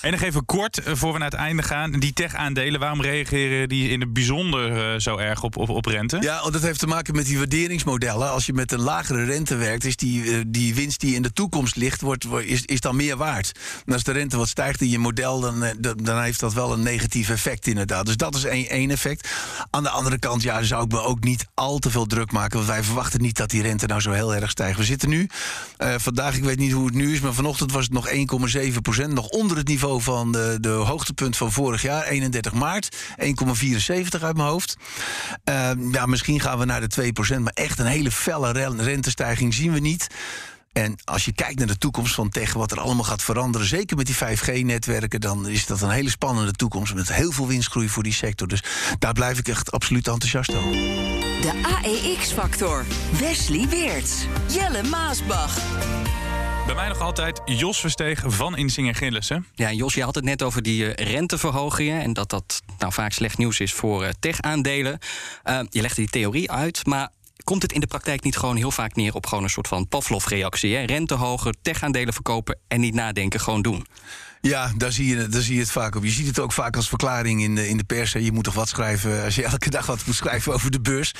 en 0.00 0.10
nog 0.10 0.20
even 0.20 0.44
kort, 0.44 0.82
eh, 0.82 0.94
voor 0.94 1.12
we 1.12 1.18
naar 1.18 1.30
het 1.30 1.38
einde 1.38 1.62
gaan. 1.62 1.92
Die 1.92 2.12
tech-aandelen, 2.12 2.80
waarom 2.80 3.02
reageren 3.02 3.68
die 3.68 3.88
in 3.88 4.00
het 4.00 4.12
bijzonder 4.12 4.92
eh, 4.92 5.00
zo 5.00 5.16
erg 5.16 5.42
op, 5.42 5.56
op, 5.56 5.68
op 5.68 5.86
rente? 5.86 6.16
Ja, 6.20 6.40
want 6.40 6.52
dat 6.52 6.62
heeft 6.62 6.78
te 6.78 6.86
maken 6.86 7.14
met 7.14 7.26
die 7.26 7.38
waarderingsmodellen. 7.38 8.30
Als 8.30 8.46
je 8.46 8.52
met 8.52 8.72
een 8.72 8.80
lagere 8.80 9.24
rente 9.24 9.56
werkt, 9.56 9.84
is 9.84 9.96
die, 9.96 10.32
eh, 10.32 10.40
die 10.46 10.74
winst 10.74 11.00
die 11.00 11.14
in 11.14 11.22
de 11.22 11.32
toekomst 11.32 11.76
ligt, 11.76 12.00
wordt, 12.00 12.26
is, 12.44 12.64
is 12.64 12.80
dan 12.80 12.96
meer 12.96 13.16
waard. 13.16 13.52
En 13.86 13.92
als 13.92 14.02
de 14.02 14.12
rente 14.12 14.36
wat 14.36 14.48
stijgt 14.48 14.80
in 14.80 14.88
je 14.88 14.98
model, 14.98 15.40
dan, 15.40 15.64
dan, 15.78 15.96
dan 15.96 16.22
heeft 16.22 16.40
dat 16.40 16.52
wel 16.52 16.72
een 16.72 16.82
negatief 16.82 17.30
effect 17.30 17.66
inderdaad. 17.66 18.06
Dus 18.06 18.16
dat 18.16 18.34
is 18.34 18.44
één, 18.44 18.68
één 18.68 18.90
effect. 18.90 19.28
Aan 19.70 19.82
de 19.82 19.90
andere 19.90 20.18
kant, 20.18 20.39
ja, 20.42 20.62
zou 20.62 20.84
ik 20.84 20.92
me 20.92 21.02
ook 21.02 21.24
niet 21.24 21.46
al 21.54 21.78
te 21.78 21.90
veel 21.90 22.06
druk 22.06 22.32
maken. 22.32 22.56
Want 22.56 22.70
wij 22.70 22.82
verwachten 22.82 23.20
niet 23.22 23.36
dat 23.36 23.50
die 23.50 23.62
rente 23.62 23.86
nou 23.86 24.00
zo 24.00 24.10
heel 24.10 24.34
erg 24.34 24.50
stijgt. 24.50 24.78
We 24.78 24.84
zitten 24.84 25.08
nu, 25.08 25.28
eh, 25.76 25.94
vandaag, 25.98 26.36
ik 26.36 26.44
weet 26.44 26.58
niet 26.58 26.72
hoe 26.72 26.86
het 26.86 26.94
nu 26.94 27.12
is, 27.12 27.20
maar 27.20 27.34
vanochtend 27.34 27.72
was 27.72 27.84
het 27.84 27.92
nog 27.92 28.08
1,7 28.08 28.80
procent. 28.82 29.12
Nog 29.12 29.26
onder 29.28 29.56
het 29.56 29.68
niveau 29.68 30.02
van 30.02 30.32
de, 30.32 30.56
de 30.60 30.68
hoogtepunt 30.68 31.36
van 31.36 31.52
vorig 31.52 31.82
jaar, 31.82 32.04
31 32.04 32.52
maart. 32.52 32.96
1,74 33.16 34.22
uit 34.22 34.36
mijn 34.36 34.48
hoofd. 34.48 34.76
Eh, 35.44 35.70
ja, 35.92 36.06
misschien 36.06 36.40
gaan 36.40 36.58
we 36.58 36.64
naar 36.64 36.80
de 36.80 36.88
2 36.88 37.12
procent. 37.12 37.44
Maar 37.44 37.52
echt 37.54 37.78
een 37.78 37.86
hele 37.86 38.10
felle 38.10 38.52
re- 38.52 38.74
rentestijging 38.76 39.54
zien 39.54 39.72
we 39.72 39.78
niet. 39.80 40.06
En 40.72 40.96
als 41.04 41.24
je 41.24 41.32
kijkt 41.32 41.58
naar 41.58 41.66
de 41.66 41.78
toekomst 41.78 42.14
van 42.14 42.28
tech, 42.28 42.52
wat 42.52 42.72
er 42.72 42.80
allemaal 42.80 43.04
gaat 43.04 43.22
veranderen, 43.22 43.66
zeker 43.66 43.96
met 43.96 44.06
die 44.06 44.14
5G-netwerken, 44.14 45.20
dan 45.20 45.48
is 45.48 45.66
dat 45.66 45.80
een 45.80 45.90
hele 45.90 46.10
spannende 46.10 46.52
toekomst 46.52 46.94
met 46.94 47.12
heel 47.12 47.32
veel 47.32 47.46
winstgroei 47.46 47.88
voor 47.88 48.02
die 48.02 48.12
sector. 48.12 48.48
Dus 48.48 48.62
daar 48.98 49.12
blijf 49.12 49.38
ik 49.38 49.48
echt 49.48 49.72
absoluut 49.72 50.08
enthousiast 50.08 50.54
over. 50.54 50.70
De 51.40 51.78
AEX-factor. 51.82 52.84
Wesley 53.18 53.68
Weerts. 53.68 54.26
Jelle 54.48 54.82
Maasbach. 54.82 55.58
Bij 56.66 56.74
mij 56.74 56.88
nog 56.88 57.00
altijd 57.00 57.40
Jos 57.44 57.80
Versteeg 57.80 58.22
van 58.26 58.56
Insinger 58.56 58.94
Gillissen. 58.94 59.46
Ja, 59.54 59.72
Jos, 59.72 59.94
je 59.94 60.02
had 60.02 60.14
het 60.14 60.24
net 60.24 60.42
over 60.42 60.62
die 60.62 60.94
eh, 60.94 61.12
renteverhogingen... 61.12 62.02
en 62.02 62.12
dat 62.12 62.30
dat 62.30 62.62
nou 62.78 62.92
vaak 62.92 63.12
slecht 63.12 63.38
nieuws 63.38 63.60
is 63.60 63.72
voor 63.72 64.04
eh, 64.04 64.10
tech-aandelen. 64.20 64.98
Uh, 65.44 65.60
je 65.70 65.80
legde 65.80 66.00
die 66.00 66.10
theorie 66.10 66.50
uit, 66.50 66.86
maar 66.86 67.08
komt 67.50 67.62
het 67.62 67.72
in 67.72 67.80
de 67.80 67.86
praktijk 67.86 68.22
niet 68.22 68.36
gewoon 68.36 68.56
heel 68.56 68.70
vaak 68.70 68.94
neer 68.94 69.14
op 69.14 69.26
gewoon 69.26 69.44
een 69.44 69.50
soort 69.50 69.68
van 69.68 69.88
Pavlov-reactie? 69.88 70.78
Rente 70.78 71.14
hoger, 71.14 71.54
tech-aandelen 71.62 72.12
verkopen 72.12 72.58
en 72.68 72.80
niet 72.80 72.94
nadenken, 72.94 73.40
gewoon 73.40 73.62
doen. 73.62 73.86
Ja, 74.42 74.72
daar 74.76 74.92
zie, 74.92 75.06
je, 75.06 75.28
daar 75.28 75.42
zie 75.42 75.54
je 75.54 75.60
het 75.60 75.70
vaak 75.70 75.96
op. 75.96 76.04
Je 76.04 76.10
ziet 76.10 76.26
het 76.26 76.38
ook 76.38 76.52
vaak 76.52 76.76
als 76.76 76.88
verklaring 76.88 77.42
in 77.42 77.54
de, 77.54 77.68
in 77.68 77.76
de 77.76 77.84
pers. 77.84 78.12
Je 78.12 78.32
moet 78.32 78.44
toch 78.44 78.54
wat 78.54 78.68
schrijven 78.68 79.24
als 79.24 79.34
je 79.34 79.44
elke 79.52 79.70
dag 79.70 79.86
wat 79.86 80.06
moet 80.06 80.14
schrijven 80.14 80.52
over 80.52 80.70
de 80.70 80.80
beurs. 80.80 81.12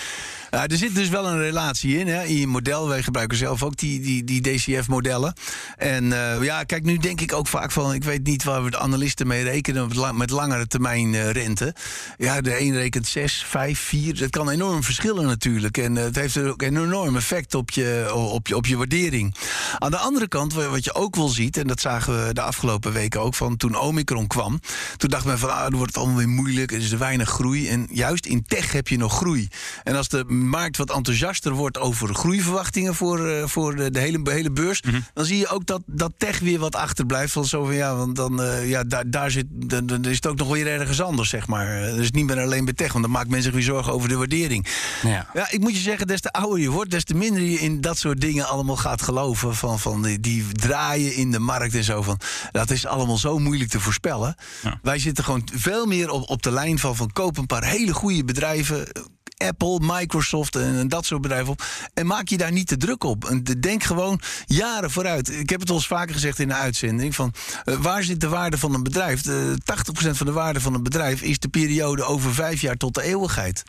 Uh, 0.51 0.63
er 0.63 0.77
zit 0.77 0.95
dus 0.95 1.09
wel 1.09 1.27
een 1.27 1.39
relatie 1.39 1.99
in. 1.99 2.09
Hè, 2.09 2.23
in 2.23 2.37
je 2.37 2.47
model. 2.47 2.89
Wij 2.89 3.03
gebruiken 3.03 3.39
zelf 3.39 3.63
ook 3.63 3.77
die, 3.77 4.01
die, 4.01 4.25
die 4.25 4.41
DCF-modellen. 4.41 5.33
En 5.77 6.05
uh, 6.05 6.43
ja, 6.43 6.65
kijk, 6.65 6.83
nu 6.83 6.97
denk 6.97 7.21
ik 7.21 7.33
ook 7.33 7.47
vaak 7.47 7.71
van... 7.71 7.95
ik 7.95 8.05
weet 8.05 8.25
niet 8.27 8.45
waar 8.45 8.65
we 8.65 8.71
de 8.71 8.79
analisten 8.79 9.27
mee 9.27 9.43
rekenen... 9.43 10.17
met 10.17 10.31
langere 10.31 10.67
termijn 10.67 11.13
uh, 11.13 11.31
rente. 11.31 11.75
Ja, 12.17 12.41
de 12.41 12.61
een 12.61 12.75
rekent 12.75 13.07
6, 13.07 13.45
5, 13.47 13.79
4. 13.79 14.19
Dat 14.19 14.31
kan 14.31 14.51
enorm 14.51 14.83
verschillen 14.83 15.27
natuurlijk. 15.27 15.79
En 15.79 15.95
het 15.95 16.17
heeft 16.17 16.39
ook 16.39 16.63
een 16.63 16.77
enorm 16.77 17.17
effect 17.17 17.55
op 17.55 17.71
je, 17.71 18.11
op, 18.15 18.47
je, 18.47 18.57
op 18.57 18.67
je 18.67 18.77
waardering. 18.77 19.35
Aan 19.79 19.91
de 19.91 19.99
andere 19.99 20.29
kant, 20.29 20.55
wat 20.55 20.85
je 20.85 20.95
ook 20.95 21.17
wel 21.17 21.29
ziet... 21.29 21.57
en 21.57 21.67
dat 21.67 21.81
zagen 21.81 22.27
we 22.27 22.33
de 22.33 22.43
afgelopen 22.43 22.93
weken 22.93 23.10
ook 23.17 23.35
van 23.35 23.57
toen 23.57 23.79
Omicron 23.79 24.27
kwam. 24.27 24.61
Toen 24.97 25.11
dacht 25.11 25.25
men 25.25 25.39
van, 25.39 25.51
ah, 25.55 25.63
dan 25.63 25.75
wordt 25.75 25.95
het 25.95 25.97
allemaal 25.97 26.19
weer 26.19 26.29
moeilijk. 26.29 26.73
Er 26.73 26.79
is 26.79 26.93
er 26.93 26.99
weinig 26.99 27.29
groei. 27.29 27.69
En 27.69 27.89
juist 27.93 28.27
in 28.27 28.45
tech 28.47 28.73
heb 28.73 28.89
je 28.89 28.97
nog 28.97 29.17
groei. 29.17 29.49
En 29.83 29.97
als 29.97 30.09
de 30.09 30.25
markt 30.25 30.77
wat 30.77 30.91
enthousiaster 30.91 31.53
wordt 31.53 31.79
over 31.79 32.15
groeiverwachtingen 32.15 32.95
voor, 32.95 33.29
uh, 33.29 33.47
voor 33.47 33.77
de, 33.77 33.91
de, 33.91 33.99
hele, 33.99 34.21
hele 34.25 34.51
beurs, 34.51 34.83
mm 34.83 34.91
-hmm. 34.91 35.05
dan 35.15 35.25
zie 35.25 35.39
je 35.39 35.49
ook 35.49 35.67
dat, 35.67 35.83
dat 35.87 36.13
tech 36.17 36.39
weer 36.39 36.59
wat 36.59 36.75
achterblijft. 36.75 37.33
Van 37.33 37.45
zo 37.45 37.65
van 37.65 37.75
ja, 37.75 37.97
want 37.97 38.17
dan 38.17 38.41
uh, 38.41 38.69
ja, 38.69 38.85
daar, 38.85 39.11
daar 39.11 39.31
zit, 39.31 39.47
dan, 39.51 39.87
dan, 39.87 40.05
is 40.05 40.17
het 40.17 40.27
ook 40.27 40.37
nog 40.37 40.49
weer 40.49 40.67
ergens 40.67 41.01
anders, 41.01 41.29
zeg 41.29 41.47
maar. 41.47 41.89
Uh, 41.89 41.95
dus 41.95 42.11
niet 42.11 42.27
meer 42.27 42.41
alleen 42.41 42.65
bij 42.65 42.75
tech, 42.75 42.93
want 42.93 43.05
dan 43.05 43.13
maakt 43.13 43.29
men 43.29 43.43
zich 43.43 43.53
weer 43.53 43.63
zorgen 43.63 43.93
over 43.93 44.09
de 44.09 44.17
waardering. 44.17 44.67
Ja. 45.03 45.27
ja, 45.35 45.51
ik 45.51 45.61
moet 45.61 45.75
je 45.75 45.83
zeggen, 45.83 46.07
des 46.07 46.21
te 46.21 46.33
ouder 46.33 46.59
je 46.61 46.71
wordt, 46.71 46.91
des 46.91 47.05
te 47.05 47.15
minder 47.15 47.43
je 47.43 47.59
in 47.59 47.81
dat 47.81 47.99
soort 47.99 48.21
dingen 48.21 48.49
allemaal 48.49 48.77
gaat 48.77 49.03
geloven. 49.03 49.55
Van, 49.55 49.79
van 49.79 50.03
die, 50.03 50.21
die 50.21 50.45
draaien 50.53 51.15
in 51.15 51.31
de 51.31 51.39
markt 51.39 51.75
en 51.75 51.85
zo. 51.85 52.03
Van, 52.03 52.21
dat 52.53 52.71
is 52.71 52.87
allemaal 52.87 53.00
zo 53.09 53.39
moeilijk 53.39 53.71
te 53.71 53.81
voorspellen. 53.81 54.35
Ja. 54.63 54.79
Wij 54.83 54.99
zitten 54.99 55.25
gewoon 55.25 55.49
veel 55.53 55.87
meer 55.87 56.11
op, 56.11 56.31
op 56.31 56.43
de 56.43 56.51
lijn 56.51 56.79
van, 56.79 56.97
van 56.97 57.13
koop 57.13 57.39
een 57.39 57.47
paar 57.47 57.65
hele 57.65 57.95
goede 57.95 58.25
bedrijven. 58.25 58.89
Apple, 59.37 59.79
Microsoft 59.83 60.57
en, 60.57 60.79
en, 60.79 60.89
dat 60.89 61.05
soort 61.07 61.21
bedrijven 61.21 61.53
op. 61.53 61.65
En 61.95 62.07
maak 62.07 62.29
je 62.29 62.37
daar 62.37 62.53
niet 62.53 62.67
te 62.67 62.77
druk 62.77 63.05
op. 63.05 63.25
En 63.25 63.43
denk 63.43 63.83
gewoon 63.83 64.21
jaren 64.47 64.91
vooruit. 64.91 65.31
Ik 65.31 65.51
heb 65.51 65.61
het 65.61 65.71
al 65.71 65.77
eens 65.77 65.87
vaker 65.87 66.15
gezegd 66.15 66.39
in 66.39 66.49
de 66.49 66.55
uitzending: 66.55 67.15
van 67.15 67.35
uh, 67.65 67.75
waar 67.75 68.03
zit 68.03 68.21
de 68.21 68.29
waarde 68.29 68.59
van 68.59 68.75
een 68.75 68.83
bedrijf? 68.83 69.23
De 69.23 69.57
80% 69.59 70.11
van 70.11 70.27
de 70.27 70.33
waarde 70.33 70.61
van 70.61 70.75
een 70.75 70.83
bedrijf 70.83 71.23
is 71.23 71.39
de 71.39 71.49
periode 71.49 72.05
over 72.05 72.35
vijf 72.35 72.61
jaar 72.61 72.77
tot 72.77 72.95
de 72.95 73.03
eeuwigheid. 73.03 73.63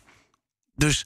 Dus 0.82 1.06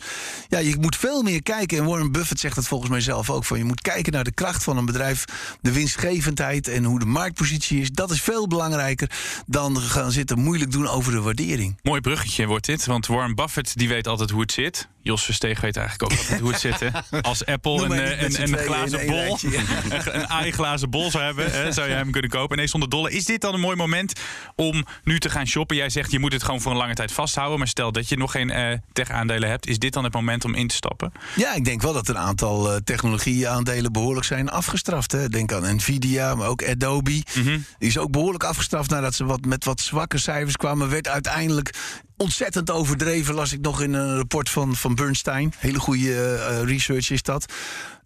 ja, 0.49 0.59
je 0.59 0.75
moet 0.79 0.95
veel 0.95 1.21
meer 1.21 1.43
kijken. 1.43 1.77
En 1.77 1.85
Warren 1.85 2.11
Buffett 2.11 2.39
zegt 2.39 2.55
dat 2.55 2.67
volgens 2.67 2.89
mij 2.89 3.01
zelf 3.01 3.29
ook. 3.29 3.45
Van 3.45 3.57
je 3.57 3.63
moet 3.63 3.81
kijken 3.81 4.13
naar 4.13 4.23
de 4.23 4.31
kracht 4.31 4.63
van 4.63 4.77
een 4.77 4.85
bedrijf, 4.85 5.25
de 5.61 5.71
winstgevendheid 5.71 6.67
en 6.67 6.83
hoe 6.83 6.99
de 6.99 7.05
marktpositie 7.05 7.81
is. 7.81 7.91
Dat 7.91 8.11
is 8.11 8.21
veel 8.21 8.47
belangrijker 8.47 9.09
dan 9.45 9.81
gaan 9.81 10.11
zitten 10.11 10.39
moeilijk 10.39 10.71
doen 10.71 10.87
over 10.87 11.11
de 11.11 11.21
waardering. 11.21 11.79
Mooi 11.83 12.01
bruggetje 12.01 12.45
wordt 12.45 12.65
dit, 12.65 12.85
want 12.85 13.07
Warren 13.07 13.35
Buffett 13.35 13.77
die 13.77 13.87
weet 13.87 14.07
altijd 14.07 14.29
hoe 14.29 14.41
het 14.41 14.51
zit. 14.51 14.87
Jos 15.05 15.23
Versteeg 15.23 15.61
weet 15.61 15.77
eigenlijk 15.77 16.11
ook 16.11 16.19
altijd 16.19 16.39
hoe 16.39 16.51
het 16.51 16.59
zit. 16.59 16.79
Hè? 16.79 16.89
Als 17.21 17.45
Apple 17.45 17.83
een, 17.83 18.23
een, 18.23 18.41
een, 18.41 18.57
glazen 18.57 19.05
bol, 19.05 19.37
een 20.13 20.29
AI-glazen 20.29 20.89
bol 20.89 21.11
zou 21.11 21.23
hebben, 21.23 21.51
hè, 21.51 21.71
zou 21.71 21.87
je 21.87 21.93
hem 21.93 22.11
kunnen 22.11 22.29
kopen. 22.29 22.57
Nee, 22.57 22.67
zonder 22.67 22.89
dolle. 22.89 23.11
Is 23.11 23.25
dit 23.25 23.41
dan 23.41 23.53
een 23.53 23.59
mooi 23.59 23.75
moment 23.75 24.13
om 24.55 24.85
nu 25.03 25.19
te 25.19 25.29
gaan 25.29 25.47
shoppen? 25.47 25.75
Jij 25.75 25.89
zegt 25.89 26.11
je 26.11 26.19
moet 26.19 26.33
het 26.33 26.43
gewoon 26.43 26.61
voor 26.61 26.71
een 26.71 26.77
lange 26.77 26.93
tijd 26.93 27.11
vasthouden. 27.11 27.57
Maar 27.57 27.67
stel 27.67 27.91
dat 27.91 28.09
je 28.09 28.17
nog 28.17 28.31
geen 28.31 28.49
uh, 28.49 28.77
tech-aandelen 28.93 29.49
hebt, 29.49 29.67
is 29.67 29.79
dit 29.79 29.93
dan 29.93 30.03
het 30.03 30.13
moment 30.13 30.45
om 30.45 30.55
in 30.55 30.67
te 30.67 30.75
stappen? 30.75 31.11
Ja, 31.35 31.53
ik 31.53 31.65
denk 31.65 31.81
wel 31.81 31.93
dat 31.93 32.07
een 32.07 32.17
aantal 32.17 32.71
uh, 32.71 32.77
technologie-aandelen 32.83 33.91
behoorlijk 33.91 34.25
zijn 34.25 34.49
afgestraft. 34.49 35.11
Hè. 35.11 35.29
Denk 35.29 35.53
aan 35.53 35.75
Nvidia, 35.75 36.35
maar 36.35 36.47
ook 36.47 36.67
Adobe. 36.67 37.23
Mm 37.35 37.43
-hmm. 37.43 37.65
Die 37.77 37.89
is 37.89 37.97
ook 37.97 38.11
behoorlijk 38.11 38.43
afgestraft 38.43 38.89
nadat 38.89 39.13
ze 39.13 39.25
wat, 39.25 39.45
met 39.45 39.65
wat 39.65 39.81
zwakke 39.81 40.17
cijfers 40.17 40.57
kwamen. 40.57 40.89
Werd 40.89 41.07
uiteindelijk 41.07 41.73
ontzettend 42.17 42.71
overdreven, 42.71 43.33
las 43.33 43.53
ik 43.53 43.61
nog 43.61 43.81
in 43.81 43.93
een 43.93 44.15
rapport 44.15 44.49
van, 44.49 44.75
van 44.75 44.95
Bernstein. 44.95 45.53
Hele 45.57 45.79
goede 45.79 46.37
uh, 46.51 46.61
research 46.63 47.09
is 47.09 47.21
dat. 47.21 47.53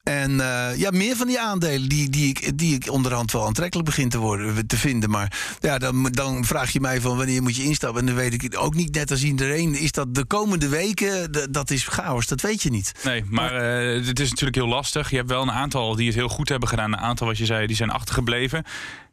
En 0.03 0.31
uh, 0.31 0.77
ja, 0.77 0.91
meer 0.91 1.15
van 1.15 1.27
die 1.27 1.39
aandelen 1.39 1.89
die, 1.89 2.09
die, 2.09 2.29
ik, 2.29 2.57
die 2.57 2.75
ik 2.75 2.91
onderhand 2.91 3.31
wel 3.31 3.45
aantrekkelijk 3.45 3.87
begin 3.87 4.09
te, 4.09 4.17
worden, 4.17 4.67
te 4.67 4.77
vinden. 4.77 5.09
Maar 5.09 5.57
ja, 5.59 5.77
dan, 5.77 6.03
dan 6.03 6.45
vraag 6.45 6.71
je 6.71 6.79
mij 6.79 7.01
van 7.01 7.17
wanneer 7.17 7.41
moet 7.41 7.55
je 7.55 7.63
instappen. 7.63 7.99
En 7.99 8.05
dan 8.05 8.15
weet 8.15 8.43
ik 8.43 8.57
ook 8.57 8.73
niet 8.73 8.93
net 8.93 9.11
als 9.11 9.23
iedereen. 9.23 9.75
Is 9.75 9.91
dat 9.91 10.15
de 10.15 10.25
komende 10.25 10.69
weken, 10.69 11.31
dat 11.51 11.71
is 11.71 11.87
chaos. 11.87 12.27
Dat 12.27 12.41
weet 12.41 12.61
je 12.61 12.69
niet. 12.69 12.91
Nee, 13.03 13.23
maar 13.29 13.53
uh, 13.53 14.07
het 14.07 14.19
is 14.19 14.29
natuurlijk 14.29 14.57
heel 14.57 14.67
lastig. 14.67 15.09
Je 15.09 15.15
hebt 15.15 15.29
wel 15.29 15.41
een 15.41 15.51
aantal 15.51 15.95
die 15.95 16.07
het 16.07 16.15
heel 16.15 16.29
goed 16.29 16.49
hebben 16.49 16.69
gedaan. 16.69 16.93
Een 16.93 16.99
aantal, 16.99 17.27
wat 17.27 17.37
je 17.37 17.45
zei, 17.45 17.67
die 17.67 17.75
zijn 17.75 17.89
achtergebleven. 17.89 18.63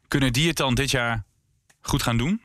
Kunnen 0.07 0.33
die 0.33 0.47
het 0.47 0.57
dan 0.57 0.75
dit 0.75 0.91
jaar 0.91 1.23
goed 1.81 2.03
gaan 2.03 2.17
doen? 2.17 2.41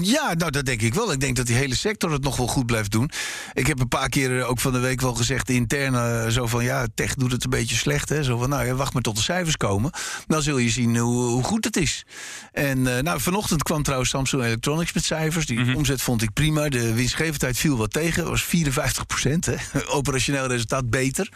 Ja, 0.00 0.34
nou 0.34 0.50
dat 0.50 0.64
denk 0.64 0.82
ik 0.82 0.94
wel. 0.94 1.12
Ik 1.12 1.20
denk 1.20 1.36
dat 1.36 1.46
die 1.46 1.56
hele 1.56 1.74
sector 1.74 2.12
het 2.12 2.22
nog 2.22 2.36
wel 2.36 2.46
goed 2.46 2.66
blijft 2.66 2.90
doen. 2.90 3.10
Ik 3.52 3.66
heb 3.66 3.80
een 3.80 3.88
paar 3.88 4.08
keer 4.08 4.44
ook 4.44 4.60
van 4.60 4.72
de 4.72 4.78
week 4.78 5.00
wel 5.00 5.14
gezegd 5.14 5.50
intern 5.50 5.94
uh, 5.94 6.26
zo 6.26 6.46
van 6.46 6.64
ja, 6.64 6.86
tech 6.94 7.14
doet 7.14 7.32
het 7.32 7.44
een 7.44 7.50
beetje 7.50 7.76
slecht. 7.76 8.08
Hè? 8.08 8.22
Zo 8.22 8.38
van 8.38 8.48
nou 8.48 8.66
ja, 8.66 8.74
wacht 8.74 8.92
maar 8.92 9.02
tot 9.02 9.16
de 9.16 9.22
cijfers 9.22 9.56
komen. 9.56 9.90
Dan 10.26 10.42
zul 10.42 10.58
je 10.58 10.70
zien 10.70 10.96
hoe, 10.96 11.22
hoe 11.22 11.42
goed 11.42 11.64
het 11.64 11.76
is. 11.76 12.04
En 12.52 12.78
uh, 12.78 12.98
nou, 12.98 13.20
vanochtend 13.20 13.62
kwam 13.62 13.82
trouwens 13.82 14.10
Samsung 14.10 14.42
Electronics 14.42 14.92
met 14.92 15.04
cijfers. 15.04 15.46
Die 15.46 15.58
mm 15.58 15.64
-hmm. 15.64 15.76
omzet 15.76 16.02
vond 16.02 16.22
ik 16.22 16.32
prima. 16.32 16.68
De 16.68 16.94
winstgevendheid 16.94 17.58
viel 17.58 17.76
wat 17.76 17.92
tegen. 17.92 18.28
was 18.28 18.42
54 18.42 19.06
procent. 19.06 19.48
Operationeel 19.88 20.46
resultaat 20.46 20.90
beter. 20.90 21.32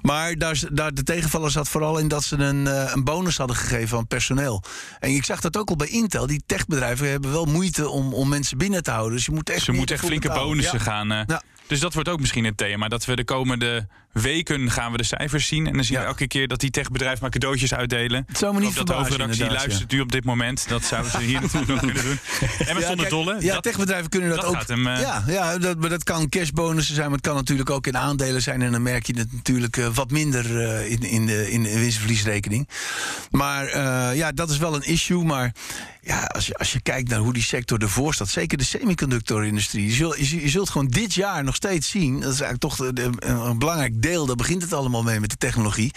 Maar 0.00 0.34
daar, 0.34 0.62
daar, 0.72 0.94
de 0.94 1.02
tegenvaller 1.02 1.50
zat 1.50 1.68
vooral 1.68 1.98
in 1.98 2.08
dat 2.08 2.24
ze 2.24 2.36
een, 2.36 2.66
een 2.66 3.04
bonus 3.04 3.36
hadden 3.36 3.56
gegeven 3.56 3.98
aan 3.98 4.06
personeel. 4.06 4.62
En 4.98 5.10
ik 5.10 5.24
zag 5.24 5.40
dat 5.40 5.56
ook 5.56 5.68
al 5.68 5.76
bij 5.76 5.88
Intel. 5.88 6.26
Die 6.26 6.42
techbedrijven 6.46 7.10
hebben 7.10 7.32
wel 7.32 7.48
moeite 7.50 7.88
om, 7.88 8.14
om 8.14 8.28
mensen 8.28 8.58
binnen 8.58 8.82
te 8.82 8.90
houden. 8.90 9.16
Dus 9.16 9.26
je 9.26 9.32
moet 9.32 9.50
echt, 9.50 9.62
Ze 9.62 9.72
moeten 9.72 9.96
echt 9.96 10.04
flinke 10.04 10.28
bonussen 10.28 10.80
gaan. 10.80 11.12
Uh, 11.12 11.20
ja. 11.26 11.42
Dus 11.66 11.80
dat 11.80 11.94
wordt 11.94 12.08
ook 12.08 12.20
misschien 12.20 12.44
het 12.44 12.56
thema. 12.56 12.88
Dat 12.88 13.04
we 13.04 13.16
de 13.16 13.24
komende 13.24 13.86
weken 14.12 14.70
gaan 14.70 14.92
we 14.92 14.96
de 14.96 15.04
cijfers 15.04 15.46
zien. 15.46 15.66
En 15.66 15.72
dan 15.72 15.84
zien 15.84 15.98
we 15.98 16.04
elke 16.04 16.26
keer 16.26 16.48
dat 16.48 16.60
die 16.60 16.70
techbedrijven 16.70 17.18
maar 17.20 17.30
cadeautjes 17.30 17.74
uitdelen. 17.74 18.24
Het 18.28 18.38
zou 18.38 18.54
me 18.54 18.60
niet 18.60 18.74
dat 18.74 18.86
de 18.86 18.92
hoofdredactie 18.92 19.50
luistert 19.50 19.92
u 19.92 20.00
op 20.00 20.12
dit 20.12 20.24
moment. 20.24 20.68
Dat 20.68 20.84
zouden 20.84 21.10
ze 21.10 21.20
hier 21.20 21.40
natuurlijk 21.52 21.68
nog 21.68 21.80
kunnen 21.80 22.02
doen. 22.02 22.18
En 22.66 22.74
met 22.74 22.84
zonder 22.84 23.08
dolle. 23.08 23.36
Ja, 23.40 23.54
dat, 23.54 23.62
techbedrijven 23.62 24.08
kunnen 24.08 24.28
dat, 24.28 24.40
dat 24.40 24.46
ook. 24.46 24.54
Gaat 24.54 24.68
hem, 24.68 24.86
uh, 24.86 25.00
ja, 25.00 25.24
ja 25.26 25.58
dat, 25.58 25.78
maar 25.78 25.88
dat 25.88 26.04
kan 26.04 26.28
cashbonussen 26.28 26.94
zijn. 26.94 27.06
Maar 27.06 27.16
het 27.16 27.26
kan 27.26 27.36
natuurlijk 27.36 27.70
ook 27.70 27.86
in 27.86 27.96
aandelen 27.96 28.42
zijn. 28.42 28.62
En 28.62 28.72
dan 28.72 28.82
merk 28.82 29.06
je 29.06 29.18
het 29.18 29.32
natuurlijk 29.32 29.76
uh, 29.76 29.86
wat 29.94 30.10
minder 30.10 30.50
uh, 30.50 30.90
in, 30.90 31.02
in, 31.02 31.26
de, 31.26 31.50
in 31.50 31.62
de 31.62 31.78
winstverliesrekening. 31.78 32.68
Maar 33.30 33.78
ja, 34.16 34.32
dat 34.32 34.50
is 34.50 34.58
wel 34.58 34.74
een 34.74 34.82
issue. 34.82 35.24
Maar 35.24 35.52
ja, 36.02 36.24
als 36.24 36.46
je, 36.46 36.54
als 36.54 36.72
je 36.72 36.80
kijkt 36.80 37.08
naar 37.08 37.18
hoe 37.18 37.32
die 37.32 37.42
sector 37.42 37.82
ervoor 37.82 38.14
staat, 38.14 38.28
zeker 38.28 38.58
de 38.58 38.64
semiconductorindustrie, 38.64 39.86
je 39.86 39.92
zult, 39.92 40.28
je, 40.28 40.40
je 40.40 40.48
zult 40.48 40.70
gewoon 40.70 40.86
dit 40.86 41.14
jaar 41.14 41.44
nog 41.44 41.54
steeds 41.54 41.90
zien, 41.90 42.20
dat 42.20 42.32
is 42.32 42.40
eigenlijk 42.40 42.60
toch 42.60 42.76
de, 42.76 42.92
de, 42.92 43.10
een 43.18 43.58
belangrijk 43.58 43.99
deel, 44.00 44.26
daar 44.26 44.36
begint 44.36 44.62
het 44.62 44.72
allemaal 44.72 45.02
mee 45.02 45.20
met 45.20 45.30
de 45.30 45.36
technologie, 45.36 45.92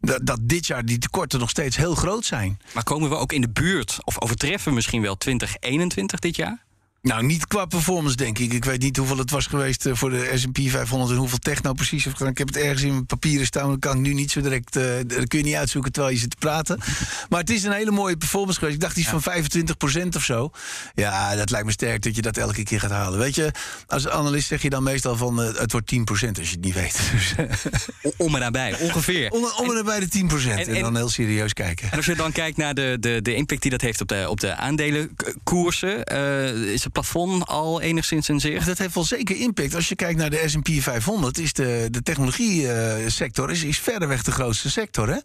dat, 0.00 0.26
dat 0.26 0.38
dit 0.42 0.66
jaar 0.66 0.84
die 0.84 0.98
tekorten 0.98 1.38
nog 1.38 1.50
steeds 1.50 1.76
heel 1.76 1.94
groot 1.94 2.24
zijn. 2.24 2.58
Maar 2.74 2.84
komen 2.84 3.08
we 3.08 3.16
ook 3.16 3.32
in 3.32 3.40
de 3.40 3.50
buurt, 3.50 3.98
of 4.04 4.20
overtreffen 4.20 4.68
we 4.68 4.74
misschien 4.74 5.02
wel 5.02 5.16
2021 5.16 6.18
dit 6.18 6.36
jaar? 6.36 6.63
Nou, 7.04 7.22
niet 7.22 7.46
qua 7.46 7.64
performance, 7.64 8.16
denk 8.16 8.38
ik. 8.38 8.52
Ik 8.52 8.64
weet 8.64 8.82
niet 8.82 8.96
hoeveel 8.96 9.18
het 9.18 9.30
was 9.30 9.46
geweest 9.46 9.88
voor 9.92 10.10
de 10.10 10.30
S&P 10.34 10.58
500 10.68 11.10
en 11.10 11.16
hoeveel 11.16 11.38
tech 11.38 11.62
nou 11.62 11.74
precies 11.74 12.04
heeft 12.04 12.16
gedaan. 12.16 12.32
Ik 12.32 12.38
heb 12.38 12.46
het 12.46 12.56
ergens 12.56 12.82
in 12.82 12.90
mijn 12.90 13.06
papieren 13.06 13.46
staan, 13.46 13.68
dat 13.68 13.78
kan 13.78 13.96
ik 13.96 14.00
nu 14.00 14.14
niet 14.14 14.30
zo 14.30 14.40
direct... 14.40 14.76
Uh, 14.76 14.84
dat 15.06 15.28
kun 15.28 15.38
je 15.38 15.44
niet 15.44 15.54
uitzoeken 15.54 15.92
terwijl 15.92 16.14
je 16.14 16.20
zit 16.20 16.30
te 16.30 16.36
praten. 16.36 16.78
Maar 17.28 17.40
het 17.40 17.50
is 17.50 17.64
een 17.64 17.72
hele 17.72 17.90
mooie 17.90 18.16
performance 18.16 18.58
geweest. 18.58 18.76
Ik 18.76 18.82
dacht 18.82 18.96
iets 18.96 19.10
ja. 19.10 19.20
van 19.20 20.04
25% 20.04 20.16
of 20.16 20.24
zo. 20.24 20.50
Ja, 20.94 21.36
dat 21.36 21.50
lijkt 21.50 21.66
me 21.66 21.72
sterk 21.72 22.02
dat 22.02 22.16
je 22.16 22.22
dat 22.22 22.36
elke 22.36 22.62
keer 22.62 22.80
gaat 22.80 22.90
halen. 22.90 23.18
Weet 23.18 23.34
je, 23.34 23.50
als 23.86 24.08
analist 24.08 24.46
zeg 24.46 24.62
je 24.62 24.70
dan 24.70 24.82
meestal 24.82 25.16
van 25.16 25.40
uh, 25.40 25.46
het 25.54 25.72
wordt 25.72 25.94
10% 25.94 25.98
als 26.08 26.18
je 26.18 26.56
het 26.56 26.60
niet 26.60 26.74
weet. 26.74 27.00
Om 28.16 28.34
en 28.34 28.40
nabij, 28.40 28.78
ongeveer. 28.80 29.30
Om, 29.30 29.44
om 29.56 29.68
en 29.68 29.74
nabij 29.74 30.00
de 30.00 30.06
10%. 30.06 30.10
En, 30.10 30.58
en, 30.58 30.74
en, 30.74 30.82
dan 30.82 30.96
heel 30.96 31.08
serieus 31.08 31.52
kijken. 31.52 31.90
En 31.90 31.96
als 31.96 32.06
je 32.06 32.14
dan 32.14 32.32
kijkt 32.32 32.56
naar 32.56 32.74
de, 32.74 32.96
de, 33.00 33.22
de 33.22 33.34
impact 33.34 33.62
die 33.62 33.70
dat 33.70 33.80
heeft 33.80 34.00
op 34.00 34.08
de, 34.08 34.26
op 34.28 34.40
de 34.40 34.54
aandelenkoersen... 34.54 36.12
Uh, 36.12 36.72
is 36.72 36.84
het 36.84 36.93
plafond 36.94 37.46
al 37.46 37.80
enigszins 37.80 38.28
in 38.28 38.40
zicht? 38.40 38.66
Dat 38.66 38.78
heeft 38.78 38.94
wel 38.94 39.04
zeker 39.04 39.36
impact. 39.36 39.74
Als 39.74 39.88
je 39.88 39.94
kijkt 39.94 40.18
naar 40.18 40.30
de 40.30 40.42
S&P 40.46 40.68
500, 40.68 41.38
is 41.38 41.52
de, 41.52 41.88
de 41.90 42.02
technologie-sector 42.02 43.50
is, 43.50 43.62
is 43.62 43.78
verreweg 43.78 44.22
de 44.22 44.30
grootste 44.30 44.70
sector. 44.70 45.08
Hè? 45.08 45.18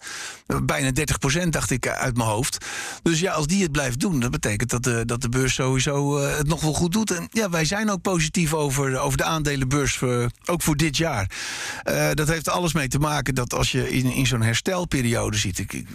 Bijna 0.64 0.92
30% 1.46 1.50
dacht 1.50 1.72
ik 1.72 1.88
uit 1.88 2.18
mijn 2.18 2.30
hoofd. 2.30 2.66
Dus 3.02 3.20
ja, 3.20 3.34
als 3.34 3.48
die 3.48 3.62
het 3.62 3.72
blijft 3.72 4.00
doen, 4.00 4.20
dat 4.20 4.32
betekent 4.32 4.70
dat 4.70 4.84
de, 4.84 5.06
dat 5.06 5.22
de 5.22 5.30
beurs 5.30 5.54
sowieso 5.54 6.18
eh, 6.18 6.38
het 6.38 6.48
nog 6.48 6.62
wel 6.62 6.74
goed 6.74 6.92
doet. 6.92 7.12
En 7.12 7.28
ja, 7.32 7.50
wij 7.50 7.66
zijn 7.66 7.90
ook 7.90 8.02
positief 8.02 8.54
over, 8.54 9.00
over 9.00 9.18
de 9.18 9.24
aandelenbeurs, 9.24 9.98
voor, 9.98 10.30
ook 10.46 10.62
voor 10.62 10.76
dit 10.76 10.98
jaar. 10.98 11.32
Uh, 11.90 12.10
dat 12.14 12.28
heeft 12.28 12.50
alles 12.50 12.74
mee 12.74 12.88
te 12.88 13.00
maken 13.00 13.36
dat 13.36 13.54
als 13.54 13.72
je 13.72 13.90
in, 13.90 14.06
in 14.06 14.28
zo'n 14.28 14.42
herstelperiode 14.42 15.38
ziet. 15.38 15.60
Ik 15.60 15.86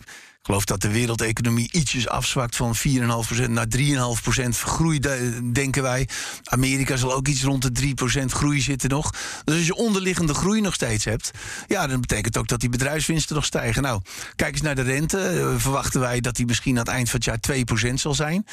geloof 0.44 0.64
dat 0.64 0.80
de 0.80 0.90
wereldeconomie 0.90 1.68
ietsjes 1.72 2.08
afzwakt 2.08 2.56
van 2.56 2.74
4,5% 2.76 3.48
naar 3.48 3.66
3,5% 3.76 4.48
groei, 4.48 4.98
denken 5.52 5.82
wij. 5.82 6.08
Amerika 6.44 6.96
zal 6.96 7.12
ook 7.14 7.28
iets 7.28 7.42
rond 7.42 7.74
de 7.76 7.94
3% 8.20 8.24
groei 8.24 8.60
zitten 8.60 8.88
nog. 8.90 9.10
Dus 9.44 9.56
als 9.56 9.66
je 9.66 9.74
onderliggende 9.74 10.34
groei 10.34 10.60
nog 10.60 10.74
steeds 10.74 11.04
hebt, 11.04 11.30
ja, 11.68 11.86
dan 11.86 12.00
betekent 12.00 12.36
ook 12.38 12.48
dat 12.48 12.60
die 12.60 12.68
bedrijfswinsten 12.68 13.34
nog 13.34 13.44
stijgen. 13.44 13.82
Nou, 13.82 14.00
kijk 14.36 14.52
eens 14.52 14.62
naar 14.62 14.74
de 14.74 14.82
rente. 14.82 15.32
Uh, 15.34 15.54
verwachten 15.60 16.00
wij 16.00 16.20
dat 16.20 16.36
die 16.36 16.46
misschien 16.46 16.72
aan 16.72 16.78
het 16.84 16.88
eind 16.88 17.10
van 17.10 17.20
het 17.24 17.44
jaar 17.46 17.88
2% 17.90 17.94
zal 17.94 18.14
zijn. 18.14 18.46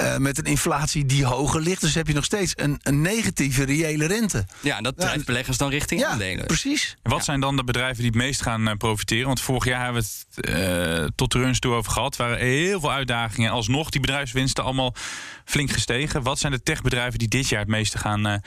Uh, 0.00 0.16
met 0.16 0.38
een 0.38 0.44
inflatie 0.44 1.06
die 1.06 1.24
hoger 1.24 1.60
ligt. 1.60 1.80
Dus 1.80 1.94
heb 1.94 2.06
je 2.06 2.14
nog 2.14 2.24
steeds 2.24 2.52
een, 2.56 2.80
een 2.82 3.00
negatieve 3.00 3.64
reële 3.64 4.06
rente. 4.06 4.46
Ja, 4.60 4.76
en 4.76 4.82
dat 4.82 4.96
drijft 4.96 5.24
beleggers 5.26 5.56
dan 5.56 5.70
richting 5.70 6.00
ja, 6.00 6.08
aandelen. 6.08 6.46
Precies. 6.46 6.96
En 7.02 7.10
wat 7.10 7.18
Ja. 7.18 7.24
zijn 7.24 7.40
dan 7.40 7.56
de 7.56 7.64
bedrijven 7.64 7.96
die 7.96 8.06
het 8.06 8.14
meest 8.14 8.42
gaan 8.42 8.68
uh, 8.68 8.74
profiteren? 8.74 9.26
Want 9.26 9.40
vorig 9.40 9.64
jaar 9.64 9.84
hebben 9.84 10.02
we 10.02 10.40
het 10.40 11.00
uh, 11.02 11.08
tot 11.14 11.31
toe 11.58 11.74
over 11.74 11.92
gehad. 11.92 12.16
Waren 12.16 12.38
heel 12.38 12.80
veel 12.80 12.92
uitdagingen. 12.92 13.50
Alsnog 13.50 13.90
die 13.90 14.00
bedrijfswinsten 14.00 14.64
allemaal 14.64 14.94
flink 15.44 15.70
gestegen. 15.70 16.22
Wat 16.22 16.38
zijn 16.38 16.52
de 16.52 16.62
techbedrijven 16.62 17.18
die 17.18 17.28
dit 17.28 17.48
jaar 17.48 17.60
het 17.60 17.68
meeste 17.68 17.98
gaan 17.98 18.42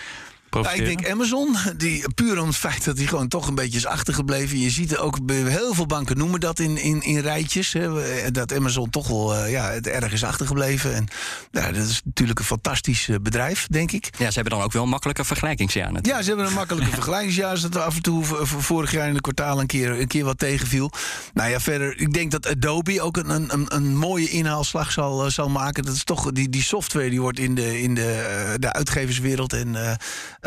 ja, 0.64 0.72
ik 0.72 0.86
denk 0.86 1.10
Amazon, 1.10 1.56
die, 1.78 2.14
puur 2.14 2.42
om 2.42 2.48
het 2.48 2.56
feit 2.56 2.86
dat 2.86 2.98
hij 2.98 3.06
gewoon 3.08 3.28
toch 3.28 3.48
een 3.48 3.56
beetje 3.56 3.78
is 3.78 3.86
achtergebleven. 3.86 4.60
Je 4.60 4.70
ziet 4.70 4.92
er 4.92 5.00
ook 5.00 5.18
heel 5.28 5.74
veel 5.74 5.86
banken 5.86 6.18
noemen 6.18 6.40
dat 6.40 6.60
in, 6.60 6.78
in, 6.78 7.02
in 7.02 7.20
rijtjes. 7.20 7.74
Hè, 7.74 8.32
dat 8.32 8.54
Amazon 8.54 8.90
toch 8.90 9.08
wel 9.08 9.36
uh, 9.36 9.52
ja, 9.52 9.72
het 9.72 9.88
erg 9.88 10.14
is 10.14 10.24
achtergebleven. 10.24 10.96
En 10.96 11.08
ja, 11.52 11.72
dat 11.72 11.88
is 11.88 12.02
natuurlijk 12.06 12.40
een 12.40 12.46
fantastisch 12.46 13.08
uh, 13.08 13.16
bedrijf, 13.22 13.68
denk 13.68 13.92
ik. 13.92 14.10
Ja, 14.18 14.28
ze 14.28 14.34
hebben 14.34 14.54
dan 14.54 14.62
ook 14.62 14.72
wel 14.72 14.84
een 14.84 14.90
makkelijke 14.90 15.24
vergelijkingsjaar 15.24 15.92
natuurlijk. 15.92 16.16
Ja, 16.16 16.22
ze 16.22 16.28
hebben 16.28 16.46
een 16.46 16.54
makkelijke 16.54 16.92
vergelijkingsjaar. 17.00 17.60
Dat 17.62 17.76
af 17.76 17.96
en 17.96 18.02
toe 18.02 18.24
vorig 18.46 18.92
jaar 18.92 19.08
in 19.08 19.14
de 19.14 19.22
kwartaal 19.22 19.60
een 19.60 19.68
keer, 19.68 20.00
een 20.00 20.08
keer 20.08 20.26
wat 20.26 20.38
tegenviel. 20.38 20.92
Nou 21.34 21.50
ja, 21.50 21.60
verder, 21.60 22.00
ik 22.00 22.14
denk 22.14 22.32
dat 22.32 22.48
Adobe 22.48 23.02
ook 23.02 23.18
een, 23.18 23.54
een, 23.54 23.76
een 23.76 23.98
mooie 23.98 24.30
inhaalslag 24.30 24.92
zal, 24.92 25.32
zal 25.32 25.50
maken. 25.50 25.84
Dat 25.84 25.96
is 25.96 26.04
toch 26.04 26.32
die, 26.32 26.50
die 26.50 26.64
software 26.64 27.10
die 27.10 27.22
wordt 27.22 27.40
in 27.40 27.56
de, 27.56 27.82
in 27.82 27.96
de, 27.96 28.56
de 28.60 28.74
uitgeverswereld 28.74 29.54
en 29.54 29.76
Uh, 29.76 30.45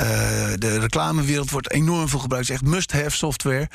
de 0.58 0.78
reclamewereld 0.78 1.50
wordt 1.50 1.70
enorm 1.70 2.08
veel 2.08 2.18
gebruikt. 2.18 2.48
Het 2.48 2.56
is 2.56 2.62
echt 2.62 2.74
must-have 2.74 3.16
software. 3.16 3.68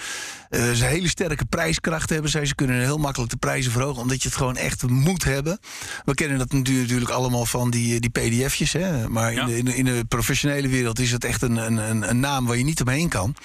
Uh, 0.49 0.71
ze 0.71 0.85
hele 0.85 1.07
sterke 1.07 1.45
prijskracht 1.45 2.09
hebben 2.09 2.31
zij. 2.31 2.45
Ze 2.45 2.55
kunnen 2.55 2.79
heel 2.79 2.97
makkelijk 2.97 3.31
de 3.31 3.37
prijzen 3.37 3.71
verhogen, 3.71 4.01
omdat 4.01 4.21
je 4.21 4.27
het 4.27 4.37
gewoon 4.37 4.57
echt 4.57 4.87
moet 4.87 5.23
hebben. 5.23 5.59
We 6.05 6.13
kennen 6.13 6.37
dat 6.37 6.51
natuurlijk 6.51 7.09
allemaal 7.09 7.45
van 7.45 7.69
die, 7.69 7.99
die 7.99 8.09
pdf'jes. 8.09 8.73
Hè? 8.73 9.09
Maar 9.09 9.33
ja. 9.33 9.41
in, 9.41 9.45
de, 9.45 9.57
in, 9.57 9.65
de, 9.65 9.75
in, 9.75 9.85
de, 9.85 10.05
professionele 10.07 10.67
wereld 10.67 10.99
is 10.99 11.11
het 11.11 11.23
echt 11.23 11.41
een, 11.41 11.55
een, 11.55 12.09
een, 12.09 12.19
naam 12.19 12.45
waar 12.45 12.57
je 12.57 12.63
niet 12.63 12.81
omheen 12.81 13.09
kan. 13.09 13.35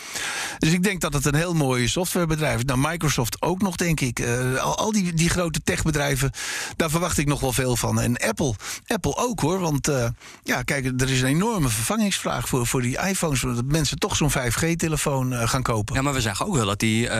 Dus 0.58 0.72
ik 0.72 0.82
denk 0.82 1.00
dat 1.00 1.12
het 1.12 1.24
een 1.24 1.34
heel 1.34 1.54
mooi 1.54 1.88
softwarebedrijf 1.88 2.56
is. 2.56 2.64
Nou, 2.64 2.78
Microsoft 2.82 3.42
ook 3.42 3.62
nog, 3.62 3.76
denk 3.76 4.00
ik. 4.00 4.20
Uh, 4.20 4.56
al, 4.56 4.76
al 4.76 4.92
die, 4.92 5.14
die 5.14 5.28
grote 5.28 5.60
techbedrijven, 5.64 6.30
daar 6.76 6.90
verwacht 6.90 7.18
ik 7.18 7.26
nog 7.26 7.40
wel 7.40 7.52
veel 7.52 7.76
van. 7.76 8.00
En 8.00 8.16
Apple, 8.16 8.54
Apple 8.86 9.16
ook 9.16 9.40
hoor. 9.40 9.58
Want 9.58 9.88
uh, 9.88 10.08
ja, 10.42 10.62
kijk, 10.62 11.00
er 11.00 11.10
is 11.10 11.20
een 11.20 11.28
enorme 11.28 11.68
vervangingsvraag 11.68 12.48
voor 12.48 12.57
voor 12.66 12.82
die 12.82 12.98
iPhones, 13.06 13.40
dat 13.40 13.64
mensen 13.64 13.98
toch 13.98 14.16
zo'n 14.16 14.30
5G-telefoon 14.30 15.32
uh, 15.32 15.48
gaan 15.48 15.62
kopen. 15.62 15.94
Ja, 15.94 16.02
maar 16.02 16.12
we 16.12 16.20
zagen 16.20 16.46
ook 16.46 16.54
wel 16.54 16.66
dat 16.66 16.78
die 16.78 17.04
uh, 17.04 17.10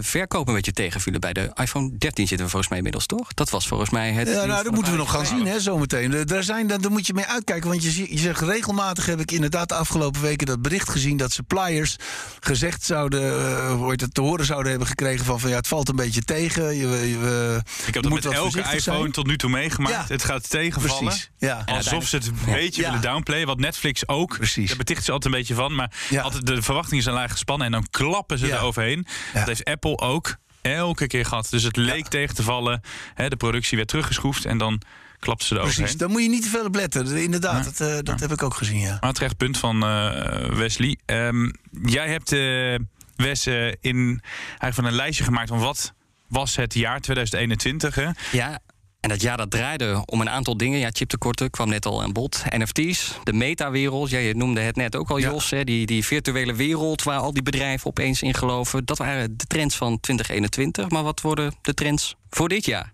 verkopen 0.00 0.48
een 0.48 0.54
beetje 0.54 0.72
tegenvielen. 0.72 1.20
Bij 1.20 1.32
de 1.32 1.50
iPhone 1.54 1.90
13 1.98 2.26
zitten 2.26 2.46
we 2.46 2.50
volgens 2.50 2.68
mij 2.68 2.78
inmiddels, 2.78 3.06
toch? 3.06 3.34
Dat 3.34 3.50
was 3.50 3.66
volgens 3.66 3.90
mij 3.90 4.12
het. 4.12 4.28
Ja, 4.28 4.44
nou, 4.44 4.64
dat 4.64 4.72
moeten 4.72 4.92
we 4.92 4.98
nog 4.98 5.10
gaan 5.10 5.26
zien, 5.26 5.46
hè, 5.46 5.60
zometeen. 5.60 6.26
Daar, 6.26 6.42
zijn, 6.42 6.66
daar 6.66 6.90
moet 6.90 7.06
je 7.06 7.14
mee 7.14 7.26
uitkijken. 7.26 7.68
Want 7.70 7.82
je, 7.82 8.12
je 8.14 8.18
zegt 8.18 8.40
regelmatig 8.40 9.06
heb 9.06 9.20
ik 9.20 9.30
inderdaad 9.30 9.68
de 9.68 9.74
afgelopen 9.74 10.20
weken 10.20 10.46
dat 10.46 10.62
bericht 10.62 10.88
gezien 10.88 11.16
dat 11.16 11.32
suppliers 11.32 11.96
gezegd 12.40 12.84
zouden, 12.84 13.22
uh, 13.22 13.88
het 13.88 14.14
te 14.14 14.20
horen 14.20 14.44
zouden 14.44 14.70
hebben 14.70 14.88
gekregen 14.88 15.24
van, 15.24 15.40
van 15.40 15.50
ja, 15.50 15.56
het 15.56 15.68
valt 15.68 15.88
een 15.88 15.96
beetje 15.96 16.22
tegen. 16.22 16.76
Je, 16.76 16.88
je, 16.88 17.60
ik 17.86 17.94
heb 17.94 18.02
dat 18.02 18.12
met 18.12 18.24
elke 18.24 18.58
iPhone 18.58 18.80
zijn. 18.80 19.12
tot 19.12 19.26
nu 19.26 19.36
toe 19.36 19.50
meegemaakt. 19.50 19.94
Ja. 19.94 20.04
Het 20.14 20.24
gaat 20.24 20.50
tegenvallen. 20.50 21.04
Precies. 21.04 21.30
Ja. 21.38 21.62
Alsof 21.66 22.08
ze 22.08 22.16
het 22.16 22.26
een 22.26 22.34
beetje 22.44 22.82
ja. 22.82 22.88
willen 22.88 23.02
downplayen. 23.02 23.46
Wat 23.46 23.58
Netflix 23.58 24.08
ook. 24.08 24.36
Precies. 24.36 24.73
Daar 24.76 24.84
beticht 24.84 25.04
ze 25.04 25.12
altijd 25.12 25.32
een 25.32 25.38
beetje 25.38 25.54
van. 25.54 25.74
Maar 25.74 25.92
ja. 26.08 26.22
altijd 26.22 26.46
de 26.46 26.62
verwachtingen 26.62 27.02
zijn 27.02 27.14
laag 27.14 27.30
gespannen. 27.30 27.66
En 27.66 27.72
dan 27.72 27.86
klappen 27.90 28.38
ze 28.38 28.46
ja. 28.46 28.56
er 28.56 28.62
overheen. 28.62 29.06
Dat 29.32 29.46
heeft 29.46 29.64
Apple 29.64 29.98
ook 29.98 30.36
elke 30.62 31.06
keer 31.06 31.24
gehad. 31.24 31.46
Dus 31.50 31.62
het 31.62 31.76
leek 31.76 32.08
tegen 32.08 32.34
te 32.34 32.42
vallen. 32.42 32.80
Hè, 33.14 33.28
de 33.28 33.36
productie 33.36 33.76
werd 33.76 33.88
teruggeschroefd. 33.88 34.44
En 34.44 34.58
dan 34.58 34.80
klapten 35.18 35.46
ze 35.46 35.54
er 35.54 35.60
Precies, 35.60 35.96
daar 35.96 36.08
moet 36.08 36.22
je 36.22 36.28
niet 36.28 36.42
te 36.42 36.48
veel 36.48 36.64
op 36.64 36.74
letten. 36.74 37.22
Inderdaad, 37.22 37.64
dat, 37.64 37.88
uh, 37.88 37.98
dat 38.02 38.20
heb 38.20 38.32
ik 38.32 38.42
ook 38.42 38.54
gezien, 38.54 38.78
ja. 38.78 38.90
Maar 38.90 39.08
het 39.08 39.14
terecht 39.14 39.36
punt 39.36 39.58
van 39.58 39.84
uh, 39.84 40.46
Wesley. 40.46 40.98
Um, 41.06 41.52
jij 41.82 42.08
hebt, 42.08 42.32
uh, 42.32 42.78
Wes, 43.16 43.46
in, 43.80 44.20
eigenlijk 44.40 44.74
van 44.74 44.84
een 44.84 44.92
lijstje 44.92 45.24
gemaakt 45.24 45.48
van 45.48 45.58
wat 45.58 45.92
was 46.28 46.56
het 46.56 46.74
jaar 46.74 47.00
2021. 47.00 47.94
Hè? 47.94 48.08
Ja, 48.32 48.60
en 49.04 49.10
dat 49.10 49.22
jaar 49.22 49.36
dat 49.36 49.50
draaide 49.50 50.02
om 50.04 50.20
een 50.20 50.30
aantal 50.30 50.56
dingen. 50.56 50.78
Ja, 50.78 50.88
chiptekorten 50.92 51.50
kwam 51.50 51.68
net 51.68 51.86
al 51.86 52.02
aan 52.02 52.12
bod. 52.12 52.42
NFT's, 52.48 53.18
de 53.22 53.32
metawereld. 53.32 54.10
Ja, 54.10 54.18
je 54.18 54.34
noemde 54.34 54.60
het 54.60 54.76
net 54.76 54.96
ook 54.96 55.10
al, 55.10 55.18
Jos. 55.18 55.50
Hè, 55.50 55.64
die, 55.64 55.86
die 55.86 56.04
virtuele 56.04 56.54
wereld 56.54 57.02
waar 57.02 57.18
al 57.18 57.32
die 57.32 57.42
bedrijven 57.42 57.86
opeens 57.86 58.22
in 58.22 58.34
geloven. 58.34 58.84
Dat 58.84 58.98
waren 58.98 59.36
de 59.36 59.44
trends 59.46 59.76
van 59.76 60.00
2021. 60.00 60.88
Maar 60.88 61.02
wat 61.02 61.20
worden 61.20 61.54
de 61.62 61.74
trends 61.74 62.16
voor 62.30 62.48
dit 62.48 62.64
jaar? 62.64 62.92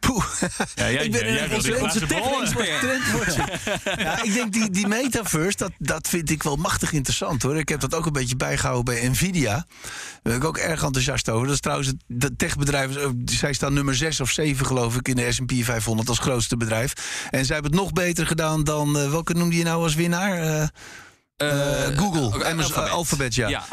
Poeh. 0.00 0.24
Ja, 0.74 0.90
jij, 0.90 1.02
ik 1.04 1.12
ben 1.12 1.32
jij, 1.32 1.44
een 1.44 1.52
onze 1.52 1.70
ja, 3.96 4.22
ik 4.22 4.32
denk 4.32 4.52
die, 4.52 4.70
die 4.70 4.86
metaverse, 4.86 5.56
dat, 5.56 5.72
dat 5.78 6.08
vind 6.08 6.30
ik 6.30 6.42
wel 6.42 6.56
machtig 6.56 6.92
interessant 6.92 7.42
hoor. 7.42 7.58
Ik 7.58 7.68
heb 7.68 7.80
dat 7.80 7.94
ook 7.94 8.06
een 8.06 8.12
beetje 8.12 8.36
bijgehouden 8.36 8.94
bij 8.94 9.08
Nvidia. 9.08 9.52
Daar 9.52 9.66
ben 10.22 10.36
ik 10.36 10.44
ook 10.44 10.58
erg 10.58 10.82
enthousiast 10.82 11.28
over. 11.28 11.46
Dat 11.46 11.54
is 11.54 11.60
trouwens 11.60 11.92
het 12.18 12.38
techbedrijf, 12.38 12.90
zij 13.24 13.52
staan 13.52 13.72
nummer 13.72 13.94
6 13.94 14.20
of 14.20 14.30
7 14.30 14.66
geloof 14.66 14.96
ik 14.96 15.08
in 15.08 15.16
de 15.16 15.32
S&P 15.32 15.52
500 15.60 16.08
als 16.08 16.18
grootste 16.18 16.56
bedrijf. 16.56 16.92
En 17.30 17.44
zij 17.44 17.54
hebben 17.54 17.72
het 17.72 17.80
nog 17.80 17.92
beter 17.92 18.26
gedaan 18.26 18.64
dan, 18.64 18.96
uh, 18.96 19.10
welke 19.10 19.34
noemde 19.34 19.56
je 19.56 19.64
nou 19.64 19.82
als 19.82 19.94
winnaar? 19.94 20.44
Uh, 20.44 20.66
Google, 21.96 22.38
uh, 22.38 22.46
Amazon, 22.46 22.90
Alphabet. 22.90 23.34
Ja. 23.34 23.48
ja. 23.48 23.64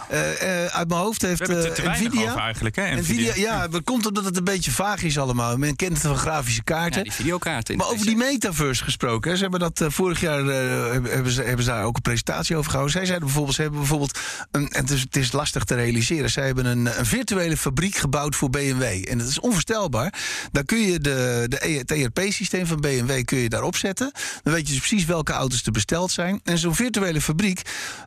Uit 0.67 0.87
mijn 0.87 1.01
hoofd 1.01 1.21
heeft 1.21 1.47
Nvidia. 1.47 2.35
eigenlijk, 2.35 2.75
hè? 2.75 2.95
Nvidia. 2.95 3.31
Nvidia, 3.31 3.35
ja, 3.35 3.67
dat 3.67 3.83
komt 3.83 4.05
omdat 4.05 4.25
het 4.25 4.37
een 4.37 4.43
beetje 4.43 4.71
vaag 4.71 5.03
is 5.03 5.17
allemaal. 5.17 5.57
Men 5.57 5.75
kent 5.75 5.93
het 5.93 6.01
van 6.01 6.17
grafische 6.17 6.63
kaarten. 6.63 6.97
Ja, 6.97 7.03
die 7.03 7.13
videokaarten. 7.13 7.77
Maar 7.77 7.87
over 7.87 8.05
die 8.05 8.15
metaverse 8.15 8.83
gesproken. 8.83 9.31
Hè, 9.31 9.35
ze 9.35 9.41
hebben 9.41 9.59
dat 9.59 9.81
vorig 9.87 10.19
jaar 10.19 10.43
hebben, 10.43 11.31
ze, 11.31 11.41
hebben 11.43 11.65
ze 11.65 11.71
daar 11.71 11.83
ook 11.83 11.95
een 11.95 12.01
presentatie 12.01 12.55
over 12.55 12.69
gehouden. 12.69 12.95
Zij 12.95 13.05
zeiden 13.05 13.25
bijvoorbeeld, 13.25 13.55
ze 13.55 13.61
hebben 13.61 13.79
bijvoorbeeld, 13.79 14.19
een, 14.51 14.69
en 14.69 14.81
het 14.81 14.89
is, 14.89 15.01
het 15.01 15.15
is 15.15 15.31
lastig 15.31 15.63
te 15.63 15.75
realiseren. 15.75 16.29
Zij 16.29 16.45
hebben 16.45 16.65
een, 16.65 16.99
een, 16.99 17.05
virtuele 17.05 17.57
fabriek 17.57 17.95
gebouwd 17.95 18.35
voor 18.35 18.49
BMW. 18.49 18.83
En 19.09 19.17
dat 19.17 19.27
is 19.27 19.39
onvoorstelbaar. 19.39 20.13
Daar 20.51 20.63
kun 20.63 20.79
je 20.79 20.99
de, 20.99 21.45
de, 21.47 21.57
het 21.77 21.91
ERP-systeem 21.91 22.65
van 22.65 22.79
BMW 22.79 23.23
kun 23.25 23.37
je 23.37 23.49
daarop 23.49 23.75
zetten. 23.75 24.11
Dan 24.43 24.53
weet 24.53 24.67
je 24.67 24.73
dus 24.73 24.87
precies 24.87 25.05
welke 25.05 25.31
auto's 25.31 25.65
er 25.65 25.71
besteld 25.71 26.11
zijn. 26.11 26.41
En 26.43 26.57
zo'n 26.57 26.75
virtuele 26.75 27.21
fabriek 27.21 27.56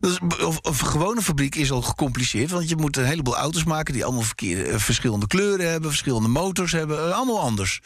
is, 0.01 0.19
of, 0.63 0.79
gewone 0.79 1.23
fabriek 1.23 1.55
is 1.55 1.71
al 1.71 1.83
gecompliceerd. 1.83 2.51
Want 2.51 2.69
je 2.69 2.77
moet 2.77 2.97
een 2.97 3.05
heleboel 3.05 3.37
auto's 3.37 3.65
maken 3.65 3.95
die 3.95 4.05
allemaal 4.05 4.23
verkeerde, 4.23 4.79
verschillende 4.79 5.27
kleuren 5.27 5.71
hebben, 5.71 5.91
verschillende 5.91 6.29
motors 6.29 6.73
hebben, 6.73 7.15
allemaal 7.15 7.41
anders. 7.41 7.81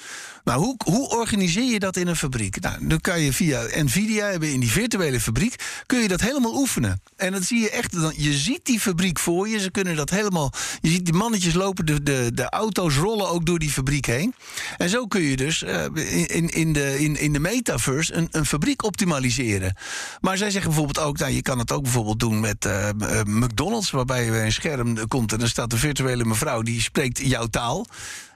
Nou, 0.45 0.61
hoe, 0.61 0.77
hoe 0.85 1.09
organiseer 1.09 1.73
je 1.73 1.79
dat 1.79 1.97
in 1.97 2.07
een 2.07 2.17
fabriek? 2.17 2.61
Nou, 2.61 2.89
dan 2.89 3.01
kan 3.01 3.21
je 3.21 3.33
via 3.33 3.63
Nvidia 3.75 4.27
hebben 4.27 4.53
in 4.53 4.61
die 4.61 4.71
virtuele 4.71 5.21
fabriek, 5.21 5.83
kun 5.87 5.99
je 5.99 6.09
dat 6.09 6.21
helemaal 6.21 6.55
oefenen. 6.55 7.01
En 7.17 7.33
dat 7.33 7.43
zie 7.43 7.61
je 7.61 7.71
echt, 7.71 7.93
je 8.17 8.33
ziet 8.33 8.65
die 8.65 8.81
fabriek 8.81 9.19
voor 9.19 9.49
je, 9.49 9.59
ze 9.59 9.71
kunnen 9.71 9.97
dat 9.97 10.11
helemaal, 10.11 10.53
je 10.81 10.91
ziet 10.91 11.05
die 11.05 11.15
mannetjes 11.15 11.55
lopen, 11.55 11.87
de, 11.87 12.03
de, 12.03 12.31
de 12.35 12.49
auto's 12.49 12.95
rollen 12.97 13.29
ook 13.29 13.47
door 13.47 13.59
die 13.59 13.71
fabriek 13.71 14.07
heen. 14.07 14.35
En 14.77 14.89
zo 14.89 15.07
kun 15.07 15.21
je 15.21 15.37
dus 15.37 15.63
uh, 15.63 15.85
in, 16.27 16.49
in, 16.49 16.73
de, 16.73 17.01
in, 17.01 17.17
in 17.17 17.33
de 17.33 17.41
metaverse 17.41 18.15
een, 18.15 18.29
een 18.31 18.47
fabriek 18.47 18.85
optimaliseren. 18.85 19.77
Maar 20.21 20.37
zij 20.37 20.51
zeggen 20.51 20.71
bijvoorbeeld 20.71 21.07
ook, 21.07 21.19
nou, 21.19 21.33
je 21.33 21.43
kan 21.43 21.59
het 21.59 21.73
ook 21.73 21.83
bijvoorbeeld 21.83 22.21
doen 22.21 22.41
met 22.41 22.65
uh, 22.65 22.89
uh, 23.01 23.21
McDonald's, 23.25 23.91
waarbij 23.91 24.29
er 24.29 24.45
een 24.45 24.53
scherm 24.53 25.09
komt 25.09 25.33
en 25.33 25.39
dan 25.39 25.49
staat 25.49 25.73
een 25.73 25.79
virtuele 25.79 26.25
mevrouw 26.25 26.63
die 26.63 26.81
spreekt 26.81 27.19
jouw 27.19 27.47
taal. 27.47 27.87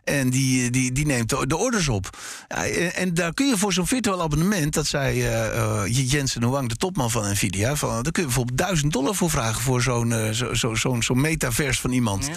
En 0.09 0.31
die, 0.31 0.71
die, 0.71 0.93
die 0.93 1.07
neemt 1.07 1.29
de 1.49 1.57
orders 1.57 1.89
op. 1.89 2.19
Ja, 2.49 2.65
en 2.93 3.15
daar 3.15 3.35
kun 3.35 3.47
je 3.47 3.57
voor 3.59 3.73
zo'n 3.73 3.87
virtueel 3.87 4.23
abonnement, 4.23 4.75
dat 4.75 4.87
zei 4.87 5.29
uh, 5.29 5.83
Jensen 6.11 6.43
Huang, 6.43 6.69
de 6.69 6.77
topman 6.77 7.11
van 7.11 7.31
Nvidia, 7.31 7.77
van, 7.77 8.03
daar 8.03 8.13
kun 8.13 8.23
je 8.23 8.29
bijvoorbeeld 8.29 8.59
1000 8.59 8.93
dollar 8.93 9.15
voor 9.15 9.31
vragen 9.31 9.61
voor 9.63 9.83
zo'n 9.83 10.11
uh, 10.11 10.31
zo, 10.31 10.55
zo, 10.55 10.75
zo, 10.75 11.01
zo 11.01 11.15
metaverse 11.15 11.81
van 11.81 11.91
iemand. 11.93 12.27
Ja. 12.27 12.33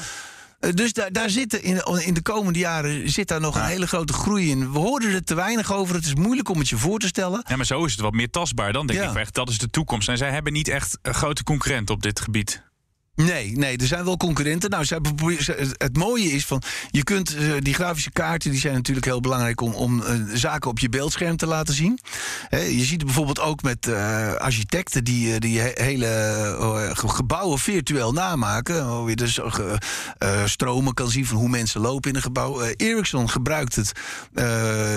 Eh, 0.60 0.74
Dus 0.74 0.94
daar, 0.94 1.12
daar 1.12 1.30
zit 1.30 1.54
in, 1.54 1.84
in 2.06 2.14
de 2.14 2.22
komende 2.22 2.60
jaren 2.60 3.10
zit 3.10 3.28
daar 3.28 3.40
nog 3.42 3.56
een 3.56 3.66
hele 3.66 3.88
grote 3.88 4.14
groei 4.14 4.50
in. 4.50 4.72
We 4.72 4.80
hoorden 4.80 5.14
er 5.14 5.24
te 5.24 5.36
weinig 5.36 5.74
over. 5.74 5.96
Het 5.96 6.06
is 6.06 6.16
moeilijk 6.16 6.50
om 6.50 6.58
het 6.60 6.70
je 6.70 6.78
voor 6.78 7.00
te 7.00 7.08
stellen. 7.08 7.44
Ja, 7.48 7.56
maar 7.56 7.66
zo 7.66 7.86
is 7.86 7.92
het 7.92 8.02
wat 8.02 8.14
meer 8.14 8.30
tastbaar. 8.30 8.74
Dan 8.74 8.88
denk 8.88 9.00
Ja. 9.00 9.10
ik 9.10 9.16
echt, 9.16 9.34
dat 9.34 9.50
is 9.50 9.58
de 9.58 9.70
toekomst. 9.70 10.10
En 10.10 10.18
zij 10.18 10.32
hebben 10.32 10.54
niet 10.54 10.68
echt 10.68 10.98
een 11.02 11.14
grote 11.14 11.44
concurrenten 11.44 11.96
op 11.96 12.02
dit 12.02 12.20
gebied. 12.20 12.62
Nee, 13.16 13.52
nee, 13.58 13.78
er 13.78 13.88
zijn 13.88 14.04
wel 14.06 14.18
concurrenten. 14.18 14.70
Nou, 14.70 14.86
zij 14.86 15.00
het 15.78 15.98
mooie 15.98 16.32
is 16.32 16.46
van, 16.46 16.62
je 16.92 17.04
kunt 17.04 17.36
eh, 17.36 17.52
die 17.60 17.74
grafische 17.74 18.12
kaarten, 18.12 18.52
die 18.52 18.60
zijn 18.60 18.74
natuurlijk 18.74 19.06
heel 19.06 19.20
belangrijk 19.20 19.62
om, 19.62 19.74
om 19.74 20.02
eh, 20.04 20.16
zaken 20.34 20.70
op 20.70 20.80
je 20.80 20.90
beeldscherm 20.90 21.38
te 21.38 21.46
laten 21.46 21.74
zien. 21.74 22.00
Je 22.50 22.80
ziet 22.84 22.92
het 22.92 23.06
bijvoorbeeld 23.06 23.40
ook 23.40 23.62
met 23.62 23.88
eh, 23.88 24.34
architecten 24.34 25.04
die, 25.04 25.40
die 25.40 25.60
he- 25.60 25.72
hele 25.84 26.92
ge- 26.94 27.08
gebouwen 27.08 27.60
virtueel 27.60 28.12
namaken. 28.14 28.84
Hoe 28.86 29.10
je 29.10 29.16
dus 29.16 29.40
stromen 30.46 30.94
kan 30.94 31.10
zien 31.10 31.26
van 31.26 31.38
hoe 31.38 31.50
mensen 31.50 31.82
lopen 31.82 32.10
in 32.10 32.16
een 32.16 32.22
gebouw. 32.22 32.62
Ericsson 32.62 33.30
gebruikt 33.30 33.76
het, 33.76 33.92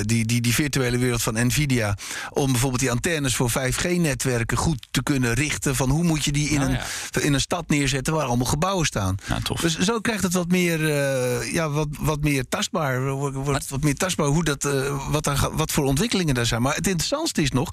die, 0.06 0.24
die, 0.24 0.40
die 0.40 0.54
virtuele 0.54 0.98
wereld 0.98 1.22
van 1.22 1.46
Nvidia, 1.46 1.96
om 2.30 2.50
bijvoorbeeld 2.50 2.80
die 2.80 2.90
antennes 2.90 3.36
voor 3.36 3.50
5G-netwerken 3.50 4.56
goed 4.56 4.86
te 4.90 5.02
kunnen 5.02 5.32
richten. 5.34 5.76
Van 5.76 5.90
hoe 5.90 6.04
moet 6.04 6.24
je 6.24 6.32
die 6.32 6.48
in, 6.48 6.60
Ah, 6.60 6.64
een, 6.68 6.72
ja. 6.72 7.20
in 7.20 7.32
een 7.34 7.40
stad 7.40 7.68
neerzetten 7.68 8.03
waar 8.12 8.26
allemaal 8.26 8.46
gebouwen 8.46 8.86
staan. 8.86 9.16
Ja, 9.26 9.38
tof. 9.40 9.60
Dus 9.60 9.78
zo 9.78 10.00
krijgt 10.00 10.22
het 10.22 10.32
wat 10.32 10.48
meer, 10.48 10.90
eh, 10.90 11.52
ja, 11.52 11.70
wat, 11.70 11.88
wat 11.98 12.20
meer 12.20 12.48
tastbaar. 12.48 13.10
Wordt 13.10 13.68
wat 13.68 13.82
meer 13.82 13.94
tastbaar 13.94 14.26
hoe 14.26 14.44
dat, 14.44 14.64
eh, 14.64 15.10
wat, 15.10 15.24
daar, 15.24 15.48
wat 15.52 15.72
voor 15.72 15.84
ontwikkelingen 15.84 16.34
daar 16.34 16.46
zijn. 16.46 16.62
Maar 16.62 16.74
het 16.74 16.86
interessantste 16.86 17.42
is 17.42 17.50
nog, 17.50 17.68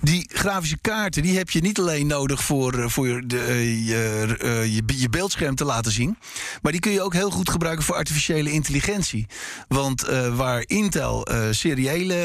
die 0.00 0.30
grafische 0.32 0.78
kaarten, 0.80 1.22
die 1.22 1.36
heb 1.36 1.50
je 1.50 1.60
niet 1.60 1.78
alleen 1.78 2.06
nodig 2.06 2.42
voor, 2.42 2.74
eh, 2.78 2.88
voor 2.88 3.08
je, 3.08 3.26
de, 3.26 3.84
je, 3.84 4.36
je, 4.70 4.82
je 4.86 5.08
beeldscherm 5.08 5.54
te 5.54 5.64
laten 5.64 5.92
zien. 5.92 6.18
Maar 6.62 6.72
die 6.72 6.80
kun 6.80 6.92
je 6.92 7.02
ook 7.02 7.14
heel 7.14 7.30
goed 7.30 7.50
gebruiken 7.50 7.84
voor 7.84 7.96
artificiële 7.96 8.50
intelligentie. 8.50 9.26
Want 9.68 10.06
waar 10.34 10.62
Intel 10.66 11.26
seriële 11.50 12.24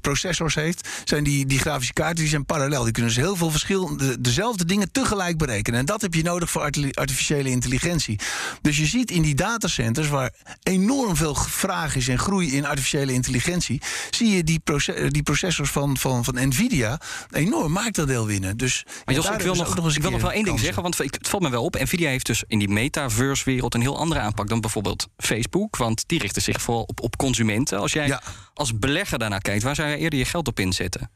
processors 0.00 0.54
heeft, 0.54 0.88
zijn 1.04 1.24
die, 1.24 1.46
die 1.46 1.58
grafische 1.58 1.92
kaarten 1.92 2.16
die 2.16 2.28
zijn 2.28 2.44
parallel. 2.44 2.82
Die 2.82 2.92
kunnen 2.92 3.14
dus 3.14 3.22
heel 3.22 3.36
veel 3.36 3.50
verschillende, 3.50 4.20
dezelfde 4.20 4.64
dingen 4.64 4.92
tegelijk 4.92 5.36
berekenen. 5.52 5.80
En 5.80 5.86
dat 5.86 6.00
heb 6.00 6.14
je 6.14 6.22
nodig 6.22 6.50
voor 6.50 6.62
arti- 6.62 6.90
artificiële 6.92 7.48
intelligentie. 7.48 8.18
Dus 8.60 8.76
je 8.78 8.86
ziet 8.86 9.10
in 9.10 9.22
die 9.22 9.34
datacenters, 9.34 10.08
waar 10.08 10.32
enorm 10.62 11.16
veel 11.16 11.34
vraag 11.34 11.96
is 11.96 12.08
en 12.08 12.18
groei 12.18 12.56
in 12.56 12.66
artificiële 12.66 13.12
intelligentie, 13.12 13.80
zie 14.10 14.36
je 14.36 14.44
die, 14.44 14.58
proce- 14.58 15.08
die 15.08 15.22
processors 15.22 15.70
van, 15.70 15.96
van, 15.96 16.24
van 16.24 16.48
Nvidia 16.48 17.00
enorm 17.30 17.72
marktaandeel 17.72 18.26
winnen. 18.26 18.56
Dus 18.56 18.84
Maar 19.04 19.14
Jos, 19.14 19.28
ik 19.28 19.40
wil, 19.40 19.54
nog, 19.54 19.76
eens 19.76 19.96
ik 19.96 20.02
wil 20.02 20.10
nog 20.10 20.20
wel 20.20 20.32
één 20.32 20.44
ding 20.44 20.60
zeggen, 20.60 20.82
want 20.82 20.98
het 20.98 21.28
valt 21.28 21.42
me 21.42 21.50
wel 21.50 21.64
op. 21.64 21.78
Nvidia 21.80 22.08
heeft 22.08 22.26
dus 22.26 22.44
in 22.46 22.58
die 22.58 22.68
metaverse-wereld 22.68 23.74
een 23.74 23.80
heel 23.80 23.98
andere 23.98 24.20
aanpak 24.20 24.48
dan 24.48 24.60
bijvoorbeeld 24.60 25.08
Facebook. 25.16 25.76
Want 25.76 26.04
die 26.06 26.18
richten 26.18 26.42
zich 26.42 26.62
vooral 26.62 26.82
op, 26.82 27.00
op 27.00 27.16
consumenten. 27.16 27.78
Als 27.78 27.92
jij 27.92 28.06
Ja. 28.06 28.22
als 28.54 28.78
belegger 28.78 29.18
daarnaar 29.18 29.40
kijkt, 29.40 29.62
waar 29.62 29.74
zou 29.74 29.88
jij 29.88 29.98
eerder 29.98 30.18
je 30.18 30.24
geld 30.24 30.48
op 30.48 30.60
inzetten? 30.60 31.10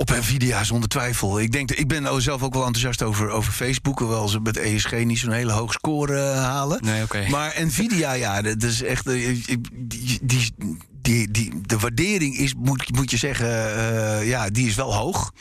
Op 0.00 0.10
Nvidia, 0.10 0.64
zonder 0.64 0.88
twijfel. 0.88 1.40
Ik, 1.40 1.52
denk, 1.52 1.70
ik 1.70 1.88
ben 1.88 2.02
nou 2.02 2.20
zelf 2.20 2.42
ook 2.42 2.54
wel 2.54 2.64
enthousiast 2.64 3.02
over, 3.02 3.28
over 3.28 3.52
Facebook. 3.52 3.98
Hoewel 3.98 4.28
ze 4.28 4.40
met 4.40 4.56
ESG 4.56 5.04
niet 5.04 5.18
zo'n 5.18 5.32
hele 5.32 5.52
hoge 5.52 5.72
score 5.72 6.20
eh, 6.20 6.42
halen. 6.42 6.78
Nee. 6.84 7.28
Maar 7.30 7.54
Nvidia, 7.58 8.12
ja, 8.12 8.42
dat 8.42 8.62
is 8.62 8.82
echt. 8.82 9.06
eh, 9.06 9.36
die, 10.22 10.52
die, 11.02 11.30
die, 11.30 11.60
de 11.62 11.78
waardering 11.78 12.36
is, 12.36 12.54
moet, 12.54 12.92
moet 12.96 13.10
je 13.10 13.16
zeggen, 13.16 13.76
eh, 13.76 14.28
ja, 14.28 14.50
die 14.50 14.68
is 14.68 14.74
wel 14.74 14.94
hoog. 14.94 15.32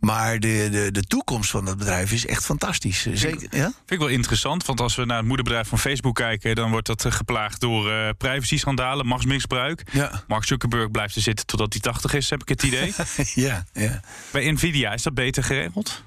Maar 0.00 0.38
de, 0.38 0.68
de, 0.70 0.90
de 0.90 1.02
toekomst 1.02 1.50
van 1.50 1.64
dat 1.64 1.78
bedrijf 1.78 2.12
is 2.12 2.26
echt 2.26 2.44
fantastisch. 2.44 3.06
Zeker, 3.12 3.48
ja? 3.50 3.64
Vind 3.64 3.90
ik 3.90 3.98
wel 3.98 4.08
interessant, 4.08 4.66
want 4.66 4.80
als 4.80 4.94
we 4.94 5.04
naar 5.04 5.16
het 5.16 5.26
moederbedrijf 5.26 5.68
van 5.68 5.78
Facebook 5.78 6.14
kijken... 6.14 6.54
dan 6.54 6.70
wordt 6.70 6.86
dat 6.86 7.04
eh, 7.04 7.12
geplaagd 7.12 7.60
door 7.60 7.90
eh 7.90 8.08
privacy-schandalen, 8.18 9.06
machtsmisbruik. 9.06 9.82
Ja. 9.92 10.24
Mark 10.28 10.44
Zuckerberg 10.44 10.90
blijft 10.90 11.16
er 11.16 11.22
zitten 11.22 11.46
totdat 11.46 11.72
hij 11.72 11.82
80 11.82 12.14
is, 12.14 12.30
heb 12.30 12.42
ik 12.42 12.48
het 12.48 12.62
idee. 12.62 12.94
ja, 13.46 13.64
ja. 13.72 14.00
Bij 14.30 14.50
Nvidia 14.50 14.92
is 14.92 15.02
dat 15.02 15.14
beter 15.14 15.44
geregeld? 15.44 16.02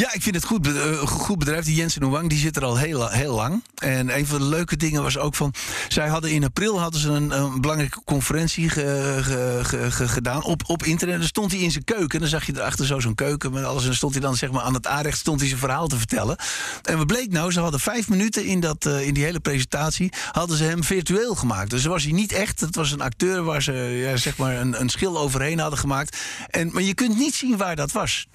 Ja, 0.00 0.12
ik 0.12 0.22
vind 0.22 0.34
het 0.34 0.44
goed, 0.44 0.76
eh, 0.76 0.98
goed 0.98 1.38
bedrijf. 1.38 1.64
Die 1.64 1.74
Jensen 1.74 2.02
Huang 2.04 2.28
die 2.28 2.38
zit 2.38 2.56
er 2.56 2.64
al 2.64 2.76
heel, 2.76 3.08
heel 3.08 3.34
lang. 3.34 3.62
En 3.74 4.16
een 4.16 4.26
van 4.26 4.38
de 4.38 4.44
leuke 4.44 4.76
dingen 4.76 5.02
was 5.02 5.18
ook 5.18 5.34
van... 5.34 5.54
zij 5.88 6.08
hadden 6.08 6.30
in 6.30 6.44
april 6.44 6.80
hadden 6.80 7.00
ze 7.00 7.10
een, 7.10 7.30
een 7.30 7.60
belangrijke 7.60 8.00
conferentie 8.04 8.68
ge- 8.68 9.18
ge- 9.22 9.60
ge- 9.62 9.90
ge- 9.90 10.08
gedaan 10.08 10.42
op, 10.44 10.62
op 10.66 10.82
internet. 10.82 11.18
Dan 11.18 11.26
stond 11.26 11.52
hij 11.52 11.60
in 11.60 11.70
zijn 11.70 11.84
keuken. 11.84 12.10
En 12.10 12.18
dan 12.18 12.28
zag 12.28 12.46
je 12.46 12.52
erachter 12.56 12.86
zo 12.86 13.00
zo'n 13.00 13.14
keuken 13.14 13.52
met 13.52 13.64
alles. 13.64 13.86
En 13.86 13.94
stond 13.94 14.12
hij 14.12 14.22
dan 14.22 14.36
zeg 14.36 14.50
maar 14.50 14.62
aan 14.62 14.74
het 14.74 14.86
aanrecht 14.86 15.18
stond 15.18 15.38
hij 15.40 15.48
zijn 15.48 15.60
verhaal 15.60 15.86
te 15.86 15.96
vertellen. 15.98 16.36
En 16.82 16.96
wat 16.96 17.06
bleek 17.06 17.32
nou? 17.32 17.52
Ze 17.52 17.60
hadden 17.60 17.80
vijf 17.80 18.08
minuten 18.08 18.44
in, 18.44 18.60
dat, 18.60 18.86
eh, 18.86 19.06
in 19.06 19.14
die 19.14 19.24
hele 19.24 19.40
presentatie... 19.40 20.12
hadden 20.32 20.56
ze 20.56 20.64
hem 20.64 20.84
virtueel 20.84 21.34
gemaakt. 21.34 21.70
Dus 21.70 21.84
was 21.84 22.02
hij 22.02 22.12
niet 22.12 22.32
echt. 22.32 22.60
Het 22.60 22.76
was 22.76 22.92
een 22.92 23.00
acteur 23.00 23.42
waar 23.42 23.62
ze 23.62 23.72
ja, 23.72 24.16
zeg 24.16 24.36
maar 24.36 24.56
een, 24.56 24.80
een 24.80 24.88
schil 24.88 25.18
overheen 25.18 25.58
hadden 25.58 25.78
gemaakt. 25.78 26.16
En, 26.48 26.70
maar 26.72 26.82
je 26.82 26.94
kunt 26.94 27.18
niet 27.18 27.34
zien 27.34 27.56
waar 27.56 27.76
dat 27.76 27.92
was. 27.92 28.26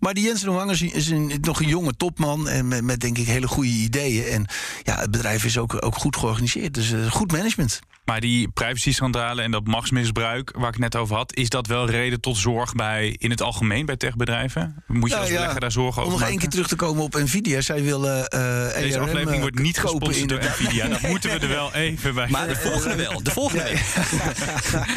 Maar 0.00 0.14
die 0.14 0.24
Jensen 0.24 0.50
Huang 0.50 0.70
is, 0.70 0.82
is 0.82 1.08
een, 1.08 1.32
nog 1.40 1.60
een 1.60 1.68
jonge 1.68 1.92
topman 1.96 2.48
en 2.48 2.68
met, 2.68 2.82
met 2.82 3.00
denk 3.00 3.18
ik 3.18 3.26
hele 3.26 3.48
goede 3.48 3.70
ideeën. 3.70 4.24
En 4.24 4.46
ja, 4.82 5.00
het 5.00 5.10
bedrijf 5.10 5.44
is 5.44 5.58
ook, 5.58 5.84
ook 5.84 5.94
goed 5.94 6.16
georganiseerd. 6.16 6.74
Dus 6.74 6.92
eh, 6.92 7.10
goed 7.10 7.32
management. 7.32 7.80
Maar 8.08 8.20
die 8.20 8.48
privacy-schandalen 8.48 9.44
en 9.44 9.50
dat 9.50 9.66
machtsmisbruik 9.66 10.52
waar 10.56 10.66
ik 10.66 10.72
het 10.72 10.82
net 10.82 10.96
over 10.96 11.16
had... 11.16 11.34
is 11.34 11.48
dat 11.48 11.66
wel 11.66 11.90
reden 11.90 12.20
tot 12.20 12.36
zorg 12.36 12.74
bij, 12.74 13.16
in 13.18 13.30
het 13.30 13.42
algemeen 13.42 13.86
bij 13.86 13.96
techbedrijven? 13.96 14.84
Moet 14.86 15.02
je 15.02 15.08
Nou 15.08 15.20
als 15.20 15.30
ja, 15.30 15.36
belegger 15.36 15.60
daar 15.60 15.72
zorgen 15.72 16.02
Om 16.02 16.08
over 16.08 16.20
nog 16.20 16.28
één 16.28 16.38
keer 16.38 16.48
terug 16.48 16.68
te 16.68 16.76
komen 16.76 17.02
op 17.02 17.14
Nvidia. 17.14 17.60
Zij 17.60 17.82
willen 17.82 18.28
eh 18.28 18.40
Deze 18.74 18.98
ARM, 18.98 19.08
aflevering 19.08 19.30
eh, 19.30 19.40
wordt 19.40 19.58
niet 19.58 19.78
gesponsord 19.78 20.28
door. 20.28 20.38
Nvidia. 20.38 20.88
Dat 20.88 21.00
moeten 21.12 21.30
we 21.30 21.38
er 21.38 21.48
wel 21.48 21.74
even 21.74 22.14
bij. 22.14 22.28
Maar 22.28 22.48
de 22.48 22.56
volgende 22.56 22.96
wel. 22.96 23.22
De 23.22 23.30
volgende 23.30 23.64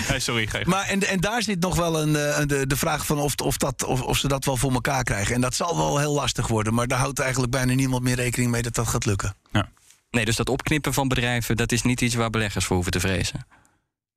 wel. 0.08 0.20
Sorry, 0.20 0.48
geef. 0.48 0.66
Maar 0.66 0.86
en, 0.86 1.08
en 1.08 1.20
daar 1.20 1.44
zit 1.44 1.60
nog 1.60 1.76
wel 1.76 2.02
een, 2.02 2.16
eh, 2.16 2.46
de, 2.46 2.68
de 2.68 2.78
vraag 2.78 3.06
van 3.06 3.20
of, 3.20 3.36
of, 3.36 3.58
dat, 3.58 3.84
of, 3.84 4.02
of 4.02 4.18
ze 4.18 4.28
dat 4.28 4.46
wel 4.46 4.58
voor 4.58 4.72
elkaar 4.72 4.91
krijgen. 5.00 5.36
En 5.36 5.42
dat 5.42 5.56
zal 5.56 5.78
wel 5.78 5.98
heel 6.00 6.14
lastig 6.14 6.48
worden. 6.48 6.74
Maar 6.74 6.88
daar 6.88 7.00
houdt 7.00 7.20
eigenlijk 7.20 7.52
bijna 7.52 7.74
niemand 7.74 8.04
meer 8.04 8.16
rekening 8.16 8.52
mee 8.52 8.62
dat 8.62 8.76
dat 8.76 8.88
gaat 8.88 9.06
lukken. 9.06 9.36
Ja. 9.52 9.70
Nee, 10.12 10.26
dus 10.26 10.36
dat 10.36 10.50
opknippen 10.50 10.94
van 10.94 11.08
bedrijven, 11.08 11.56
dat 11.58 11.72
is 11.72 11.82
niet 11.82 12.02
iets 12.02 12.16
waar 12.16 12.30
beleggers 12.30 12.66
voor 12.66 12.76
hoeven 12.76 12.92
te 12.92 13.00
vrezen. 13.00 13.46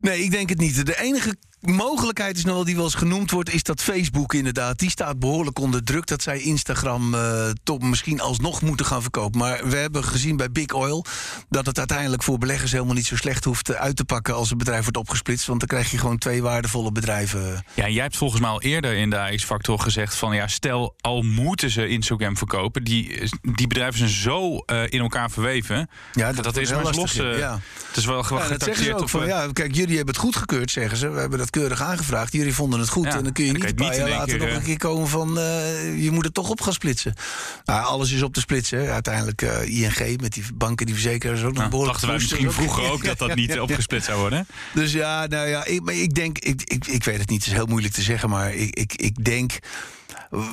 Nee, 0.05 0.23
ik 0.23 0.31
denk 0.31 0.49
het 0.49 0.59
niet. 0.59 0.87
De 0.87 1.01
enige 1.01 1.37
mogelijkheid 1.61 2.37
is 2.37 2.45
nog 2.45 2.55
wel 2.55 2.65
die 2.65 2.75
wel 2.75 2.85
eens 2.85 2.95
genoemd 2.95 3.31
wordt, 3.31 3.53
is 3.53 3.63
dat 3.63 3.83
Facebook 3.83 4.35
inderdaad. 4.35 4.79
Die 4.79 4.91
staat 4.91 5.19
behoorlijk 5.19 5.59
onder 5.59 5.85
druk 5.85 6.07
dat 6.07 6.23
zij 6.23 6.39
Instagram 6.39 7.15
eh 7.15 7.51
toch 7.63 7.81
misschien 7.81 8.21
alsnog 8.21 8.63
moeten 8.63 8.87
gaan 8.87 9.03
verkopen. 9.03 9.39
Maar 9.39 9.69
we 9.69 9.77
hebben 9.77 10.05
gezien 10.05 10.37
bij 10.37 10.51
Big 10.51 10.73
Oil 10.73 11.05
dat 11.49 11.67
het 11.67 11.79
uiteindelijk 11.79 12.23
voor 12.23 12.39
beleggers 12.39 12.73
helemaal 12.73 12.95
niet 12.95 13.07
zo 13.07 13.17
slecht 13.17 13.45
hoeft 13.45 13.69
eh, 13.69 13.81
uit 13.81 13.97
te 13.97 14.05
pakken 14.05 14.35
als 14.35 14.51
een 14.51 14.59
bedrijf 14.59 14.83
wordt 14.83 14.97
opgesplitst. 14.97 15.47
Want 15.47 15.59
dan 15.59 15.69
krijg 15.69 15.91
je 15.91 15.99
gewoon 15.99 16.19
twee 16.19 16.43
waardevolle 16.43 16.93
bedrijven. 16.93 17.65
Ja, 17.75 17.89
jij 17.89 18.03
hebt 18.03 18.17
volgens 18.17 18.41
mij 18.41 18.51
al 18.51 18.63
eerder 18.63 18.97
in 18.97 19.11
de 19.11 19.19
AX-factor 19.19 19.79
gezegd 19.79 20.15
van... 20.15 20.35
ja, 20.35 20.47
stel, 20.47 20.95
al 21.01 21.23
moeten 21.23 21.71
ze 21.71 21.89
Instagram 21.89 22.37
verkopen... 22.37 22.85
die, 22.85 23.31
die 23.55 23.67
bedrijven 23.67 23.99
zijn 23.99 24.11
zo 24.11 24.57
eh, 24.57 24.83
in 24.89 25.01
elkaar 25.01 25.31
verweven... 25.31 25.89
Ja, 26.13 26.33
dat, 26.33 26.57
is 26.57 26.71
maar 26.71 26.83
lastig, 26.83 27.23
los. 27.25 27.37
ja. 27.39 27.61
Het 27.89 27.97
is 27.97 28.05
wel 28.05 28.25
Ja, 28.39 28.49
dat 28.49 28.63
zeggen 28.63 28.85
ze 28.85 28.95
ook. 28.95 29.01
op... 29.01 29.11
Van, 29.11 29.27
ja, 29.27 29.49
kijk, 29.53 29.75
jullie 29.75 29.94
hebben 29.97 30.15
het 30.15 30.25
goedgekeurd, 30.25 30.71
zeggen 30.71 30.99
ze. 30.99 31.09
We 31.09 31.21
hebben 31.21 31.39
dat 31.39 31.51
keurig 31.51 31.83
aangevraagd. 31.83 32.33
Jullie 32.33 32.55
vonden 32.55 32.81
het 32.81 32.89
goed. 32.89 33.05
Ja, 33.05 33.17
En 33.17 33.25
dan 33.25 33.33
kun 33.33 33.45
je 33.45 33.53
niet 33.53 33.65
een 33.65 33.75
paar 33.75 33.97
jaar 33.97 34.09
later 34.09 34.39
nog 34.39 34.49
een 34.49 34.63
keer 34.63 34.79
komen 34.79 35.09
van... 35.09 35.39
eh, 35.39 36.03
je 36.03 36.11
moet 36.11 36.25
het 36.25 36.35
toch 36.35 36.51
op 36.51 36.61
gaan 36.61 36.73
splitsen. 36.73 37.15
Nou, 37.65 37.85
alles 37.85 38.13
is 38.13 38.23
op 38.23 38.35
te 38.35 38.41
splitsen. 38.41 38.79
hè. 38.79 38.91
Uiteindelijk 38.93 39.43
eh, 39.43 39.83
ING 39.83 40.21
met 40.21 40.33
die 40.33 40.45
banken, 40.55 40.87
die 40.87 40.95
verzekeraars... 40.95 41.41
ook 41.41 41.47
nog 41.47 41.57
nou, 41.57 41.69
behoorlijk 41.69 42.01
dachten 42.01 42.09
wij 42.09 42.19
misschien 42.19 42.53
vroeger 42.53 42.91
ook 42.91 43.05
dat 43.15 43.19
dat 43.19 43.35
niet 43.35 43.61
opgesplitst 43.61 44.07
zou 44.07 44.21
worden. 44.21 44.47
Dus 44.75 44.93
ja, 44.93 45.27
nou 45.27 45.49
ja, 45.49 45.65
ik, 45.65 45.83
maar 45.83 45.95
ik 45.95 46.15
denk, 46.15 46.39
ik, 46.39 46.63
ik, 46.65 46.87
ik 46.87 47.05
weet 47.05 47.19
het 47.19 47.29
niet, 47.29 47.39
het 47.39 47.47
is 47.53 47.59
heel 47.59 47.67
moeilijk 47.67 47.95
te 47.95 48.03
zeggen, 48.03 48.29
maar 48.29 48.55
ik, 48.55 48.77
ik, 48.77 48.93
ik 48.95 49.25
denk. 49.25 49.59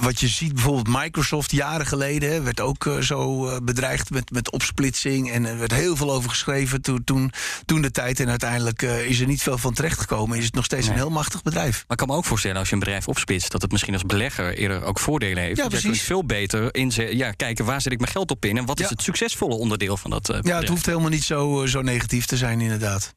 Wat 0.02 0.20
je 0.20 0.28
ziet 0.28 0.54
bijvoorbeeld 0.54 1.02
Microsoft 1.02 1.52
jaren 1.52 1.86
geleden 1.86 2.32
hè, 2.32 2.42
werd 2.42 2.60
ook 2.60 2.86
eh, 2.86 2.98
zo 2.98 3.48
eh, 3.48 3.58
bedreigd 3.64 4.10
met, 4.10 4.32
met 4.32 4.52
opsplitsing. 4.52 5.32
En 5.32 5.46
er 5.46 5.58
werd 5.58 5.74
heel 5.74 5.96
veel 5.96 6.12
over 6.12 6.30
geschreven 6.30 6.82
toen, 6.82 7.04
toen, 7.04 7.32
toen 7.66 7.82
de 7.82 7.92
tijd. 7.92 8.20
En 8.20 8.30
uiteindelijk 8.30 8.82
eh, 8.82 9.06
is 9.06 9.20
er 9.22 9.28
niet 9.28 9.42
veel 9.44 9.58
van 9.58 9.74
terechtgekomen. 9.74 10.38
Is 10.38 10.46
het 10.46 10.54
nog 10.54 10.66
steeds 10.66 10.88
een 10.88 10.94
heel 10.94 11.10
machtig 11.10 11.42
bedrijf. 11.44 11.74
Maar 11.74 11.86
ik 11.92 11.98
kan 11.98 12.08
me 12.08 12.14
ook 12.16 12.26
voorstellen 12.26 12.58
als 12.58 12.68
je 12.68 12.74
een 12.74 12.80
bedrijf 12.80 13.08
opsplitst... 13.08 13.52
dat 13.52 13.62
het 13.62 13.72
misschien 13.72 13.94
als 13.94 14.04
belegger 14.06 14.58
eerder 14.58 14.84
ook 14.84 15.00
voordelen 15.00 15.44
heeft. 15.44 15.58
Ja, 15.58 15.68
precies. 15.68 15.86
kunt 15.90 16.00
veel 16.02 16.26
beter 16.26 16.76
inze- 16.76 17.16
ja, 17.18 17.32
kijken 17.32 17.66
waar 17.66 17.82
zet 17.82 17.92
ik 17.92 18.00
mijn 18.00 18.12
geld 18.12 18.32
op 18.32 18.46
in... 18.46 18.58
en 18.58 18.66
wat 18.66 18.80
is 18.80 18.90
het 18.90 19.02
succesvolle 19.02 19.56
onderdeel 19.56 19.98
van 19.98 20.10
dat 20.12 20.30
eh, 20.30 20.36
Ja, 20.36 20.42
bedrijf. 20.42 20.60
het 20.62 20.70
hoeft 20.70 20.86
helemaal 20.86 21.10
niet 21.10 21.24
zo, 21.24 21.62
eh, 21.64 21.68
zo 21.70 21.82
negatief 21.82 22.26
te 22.26 22.38
zijn, 22.38 22.62
inderdaad. 22.62 23.14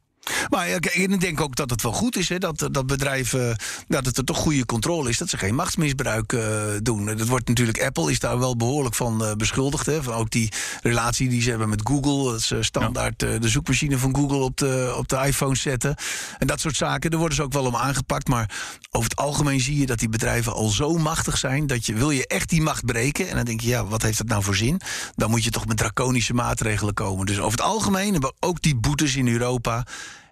Maar 0.49 0.68
ik 0.68 1.20
denk 1.20 1.41
ook 1.41 1.57
dat 1.57 1.70
het 1.70 1.83
wel 1.83 1.93
goed 1.93 2.16
is 2.16 2.29
hè, 2.29 2.39
dat, 2.39 2.68
dat 2.70 2.87
bedrijven, 2.87 3.57
dat 3.89 4.07
het 4.07 4.18
er 4.18 4.25
toch 4.25 4.37
goede 4.37 4.66
controle 4.66 5.09
is, 5.09 5.18
dat 5.18 5.29
ze 5.29 5.39
geen 5.39 5.55
machtsmisbruik 5.55 6.33
uh, 6.33 6.43
doen. 6.83 7.05
Dat 7.05 7.29
wordt 7.29 7.49
natuurlijk, 7.49 7.83
Apple 7.83 8.11
is 8.11 8.18
daar 8.18 8.39
wel 8.39 8.57
behoorlijk 8.57 8.95
van 8.95 9.22
uh, 9.22 9.33
beschuldigd. 9.33 9.87
Hè, 9.87 10.03
van 10.03 10.14
ook 10.14 10.31
die 10.31 10.53
relatie 10.83 11.29
die 11.29 11.43
ze 11.43 11.51
hebben 11.51 11.68
met 11.68 11.81
Google, 11.85 12.33
dat 12.33 12.43
ze 12.43 12.62
standaard 12.62 13.22
uh, 13.22 13.41
de 13.41 13.49
zoekmachine 13.49 13.99
van 13.99 14.16
Google 14.16 14.37
op 14.37 14.57
de, 14.57 14.95
op 14.97 15.09
de 15.09 15.16
iPhone 15.27 15.57
zetten. 15.57 15.97
En 16.39 16.47
dat 16.47 16.61
soort 16.61 16.77
zaken, 16.77 17.11
daar 17.11 17.18
worden 17.18 17.37
ze 17.37 17.43
ook 17.43 17.53
wel 17.53 17.66
om 17.66 17.77
aangepakt. 17.77 18.29
Maar 18.29 18.51
over 18.91 19.11
het 19.11 19.18
algemeen 19.18 19.61
zie 19.61 19.79
je 19.79 19.87
dat 19.87 19.99
die 19.99 20.09
bedrijven 20.09 20.53
al 20.53 20.68
zo 20.68 20.97
machtig 20.99 21.39
zijn 21.39 21.66
dat 21.66 21.87
je 21.87 21.95
wil 21.95 22.11
je 22.11 22.27
echt 22.27 22.49
die 22.49 22.62
macht 22.62 22.85
breken. 22.85 23.29
En 23.29 23.37
dan 23.37 23.45
denk 23.45 23.61
je, 23.61 23.68
ja, 23.68 23.87
wat 23.87 24.03
heeft 24.03 24.18
dat 24.18 24.27
nou 24.27 24.43
voor 24.43 24.57
zin? 24.57 24.81
Dan 25.14 25.31
moet 25.31 25.45
je 25.45 25.51
toch 25.51 25.66
met 25.66 25.77
draconische 25.77 26.35
maatregelen 26.35 26.95
komen. 26.95 27.27
Dus 27.27 27.39
over 27.39 27.59
het 27.59 27.68
algemeen 27.68 28.12
hebben 28.12 28.35
ook 28.41 28.62
die 28.62 28.77
boetes 28.77 29.16
in 29.16 29.29
Europa 29.29 29.85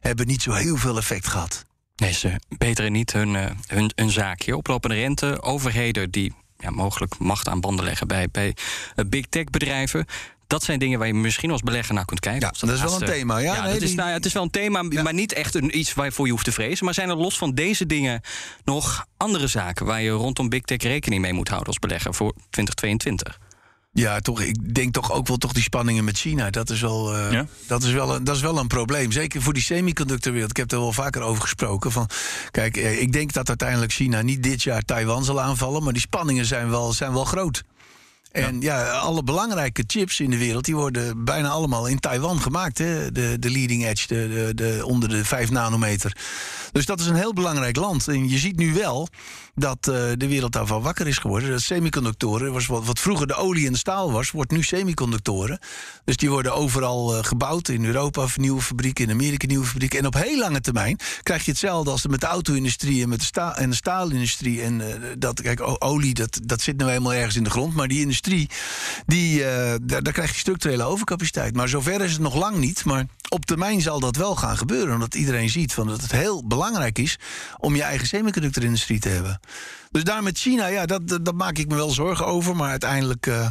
hebben 0.08 0.26
niet 0.26 0.42
zo 0.42 0.52
heel 0.52 0.76
veel 0.76 0.96
effect 0.96 1.26
gehad. 1.26 1.64
Nee, 1.96 2.12
ze 2.12 2.40
beter 2.48 2.90
niet 2.90 3.12
hun, 3.12 3.34
uh, 3.34 3.44
hun, 3.66 3.92
hun 3.94 4.10
zaakje. 4.10 4.56
Oplopende 4.56 4.96
rente, 4.96 5.42
overheden 5.42 6.10
die 6.10 6.34
ja, 6.58 6.70
mogelijk 6.70 7.18
macht 7.18 7.48
aan 7.48 7.60
banden 7.60 7.84
leggen 7.84 8.06
bij, 8.06 8.28
bij 8.30 8.56
uh, 8.96 9.04
big 9.08 9.26
tech 9.26 9.44
bedrijven. 9.44 10.06
Dat 10.46 10.62
zijn 10.62 10.78
dingen 10.78 10.98
waar 10.98 11.06
je 11.08 11.14
misschien 11.14 11.50
als 11.50 11.60
belegger 11.60 11.94
naar 11.94 12.04
kunt 12.04 12.20
kijken. 12.20 12.40
Ja, 12.40 12.66
dat 12.66 12.74
is 12.76 12.82
wel 12.82 13.00
een 13.00 13.06
thema. 13.06 13.38
Ja, 13.38 13.54
ja 13.54 13.62
nee, 13.62 13.72
dat 13.72 13.82
is, 13.82 13.94
nou 13.94 14.08
ja, 14.08 14.14
het 14.14 14.24
is 14.24 14.32
wel 14.32 14.42
een 14.42 14.50
thema, 14.50 14.84
Ja. 14.88 15.02
maar 15.02 15.14
niet 15.14 15.32
echt 15.32 15.54
een, 15.54 15.78
iets 15.78 15.94
waarvoor 15.94 16.26
je 16.26 16.32
hoeft 16.32 16.44
te 16.44 16.52
vrezen. 16.52 16.84
Maar 16.84 16.94
zijn 16.94 17.08
er 17.08 17.16
los 17.16 17.38
van 17.38 17.54
deze 17.54 17.86
dingen 17.86 18.20
nog 18.64 19.06
andere 19.16 19.46
zaken 19.46 19.86
waar 19.86 20.02
je 20.02 20.10
rondom 20.10 20.48
big 20.48 20.62
tech 20.62 20.82
rekening 20.82 21.22
mee 21.22 21.32
moet 21.32 21.48
houden 21.48 21.68
als 21.68 21.78
belegger 21.78 22.14
voor 22.14 22.32
2022? 22.50 23.38
Ja, 23.94 24.20
toch. 24.20 24.40
Ik 24.40 24.74
denk 24.74 24.92
toch 24.92 25.12
ook 25.12 25.26
wel 25.26 25.36
toch 25.36 25.52
die 25.52 25.62
spanningen 25.62 26.04
met 26.04 26.18
China. 26.18 26.50
Dat 26.50 26.70
is 26.70 26.80
wel, 26.80 27.16
eh, 27.16 27.32
Ja? 27.32 27.46
dat 27.66 27.82
is 27.82 27.92
wel, 27.92 28.14
een, 28.14 28.24
dat 28.24 28.36
is 28.36 28.42
wel 28.42 28.58
een 28.58 28.66
probleem. 28.66 29.12
Zeker 29.12 29.42
voor 29.42 29.52
die 29.52 29.62
semiconductorwereld. 29.62 30.50
Ik 30.50 30.56
heb 30.56 30.72
er 30.72 30.78
wel 30.78 30.92
vaker 30.92 31.22
over 31.22 31.42
gesproken. 31.42 31.92
Van, 31.92 32.08
kijk, 32.50 32.76
eh, 32.76 33.00
ik 33.00 33.12
denk 33.12 33.32
dat 33.32 33.48
uiteindelijk 33.48 33.92
China 33.92 34.22
niet 34.22 34.42
dit 34.42 34.62
jaar 34.62 34.82
Taiwan 34.82 35.24
zal 35.24 35.40
aanvallen. 35.40 35.82
Maar 35.82 35.92
die 35.92 36.02
spanningen 36.02 36.46
zijn 36.46 36.70
wel, 36.70 36.92
zijn 36.92 37.12
wel 37.12 37.24
groot. 37.24 37.62
En 38.32 38.60
ja. 38.60 38.90
alle 38.90 39.22
belangrijke 39.22 39.84
chips 39.86 40.20
in 40.20 40.30
de 40.30 40.38
wereld... 40.38 40.64
die 40.64 40.76
worden 40.76 41.24
bijna 41.24 41.48
allemaal 41.48 41.86
in 41.86 41.98
Taiwan 41.98 42.40
gemaakt. 42.40 42.78
Hè? 42.78 43.12
De, 43.12 43.36
de 43.38 43.50
leading 43.50 43.86
edge, 43.86 44.06
de, 44.06 44.28
de, 44.28 44.54
de, 44.54 44.86
onder 44.86 45.08
de 45.08 45.24
5 45.24 45.50
nanometer. 45.50 46.16
Dus 46.72 46.86
dat 46.86 47.00
is 47.00 47.06
een 47.06 47.14
heel 47.14 47.32
belangrijk 47.32 47.76
land. 47.76 48.08
En 48.08 48.28
je 48.28 48.38
ziet 48.38 48.56
nu 48.56 48.72
wel 48.72 49.08
dat 49.54 49.88
eh, 49.88 49.94
de 50.16 50.28
wereld 50.28 50.52
daarvan 50.52 50.82
wakker 50.82 51.06
is 51.06 51.18
geworden. 51.18 51.50
Dat 51.50 51.60
semiconductoren, 51.60 52.52
was 52.52 52.66
wat, 52.66 52.84
wat 52.84 52.98
vroeger 52.98 53.26
de 53.26 53.34
olie 53.34 53.66
en 53.66 53.72
de 53.72 53.78
staal 53.78 54.12
was... 54.12 54.30
wordt 54.30 54.50
nu 54.50 54.62
semiconductoren. 54.62 55.58
Dus 56.04 56.16
die 56.16 56.30
worden 56.30 56.54
overal 56.54 57.16
eh, 57.16 57.24
gebouwd. 57.24 57.68
In 57.68 57.84
Europa 57.84 58.26
nieuwe 58.36 58.60
fabriek, 58.60 58.98
in 58.98 59.10
Amerika 59.10 59.46
nieuwe 59.46 59.64
fabriek. 59.66 59.94
En 59.94 60.06
op 60.06 60.14
heel 60.14 60.38
lange 60.38 60.60
termijn 60.60 60.98
krijg 61.22 61.44
je 61.44 61.50
hetzelfde 61.50 61.90
als 61.90 62.06
met 62.06 62.20
de 62.20 62.26
auto-industrie... 62.26 63.02
en 63.02 63.08
met 63.08 63.18
de, 63.18 63.24
sta 63.24 63.56
en 63.56 63.70
de 63.70 63.76
staalindustrie. 63.76 64.62
En 64.62 64.80
eh, 64.80 65.10
dat, 65.18 65.42
kijk, 65.42 65.84
olie, 65.84 66.14
dat, 66.14 66.40
dat 66.44 66.60
zit 66.60 66.76
nou 66.76 66.90
helemaal 66.90 67.14
ergens 67.14 67.36
in 67.36 67.44
de 67.44 67.50
grond. 67.50 67.74
Maar 67.74 67.88
die 67.88 68.00
industrie, 68.00 68.21
die, 69.06 69.44
eh, 69.44 69.74
daar, 69.82 70.02
daar 70.02 70.12
krijg 70.12 70.32
je 70.32 70.38
structurele 70.38 70.82
overcapaciteit. 70.82 71.56
Maar 71.56 71.68
zover 71.68 72.00
is 72.00 72.12
het 72.12 72.20
nog 72.20 72.34
lang 72.34 72.56
niet. 72.56 72.84
Maar 72.84 73.06
op 73.28 73.46
termijn 73.46 73.80
zal 73.80 74.00
dat 74.00 74.16
wel 74.16 74.36
gaan 74.36 74.56
gebeuren. 74.56 74.94
Omdat 74.94 75.14
iedereen 75.14 75.50
ziet 75.50 75.72
van 75.72 75.86
dat 75.86 76.00
het 76.00 76.12
heel 76.12 76.46
belangrijk 76.46 76.98
is... 76.98 77.18
om 77.58 77.76
je 77.76 77.82
eigen 77.82 78.06
semiconductorindustrie 78.06 79.00
te 79.00 79.08
hebben. 79.08 79.40
Dus 79.92 80.04
daar 80.04 80.22
met 80.22 80.38
China, 80.38 80.66
ja, 80.66 80.86
dat, 80.86 81.08
dat, 81.22 81.34
maak 81.34 81.58
ik 81.58 81.68
me 81.68 81.74
wel 81.74 81.90
zorgen 81.90 82.26
over. 82.26 82.56
Maar 82.56 82.70
uiteindelijk 82.70 83.26
eh, 83.26 83.48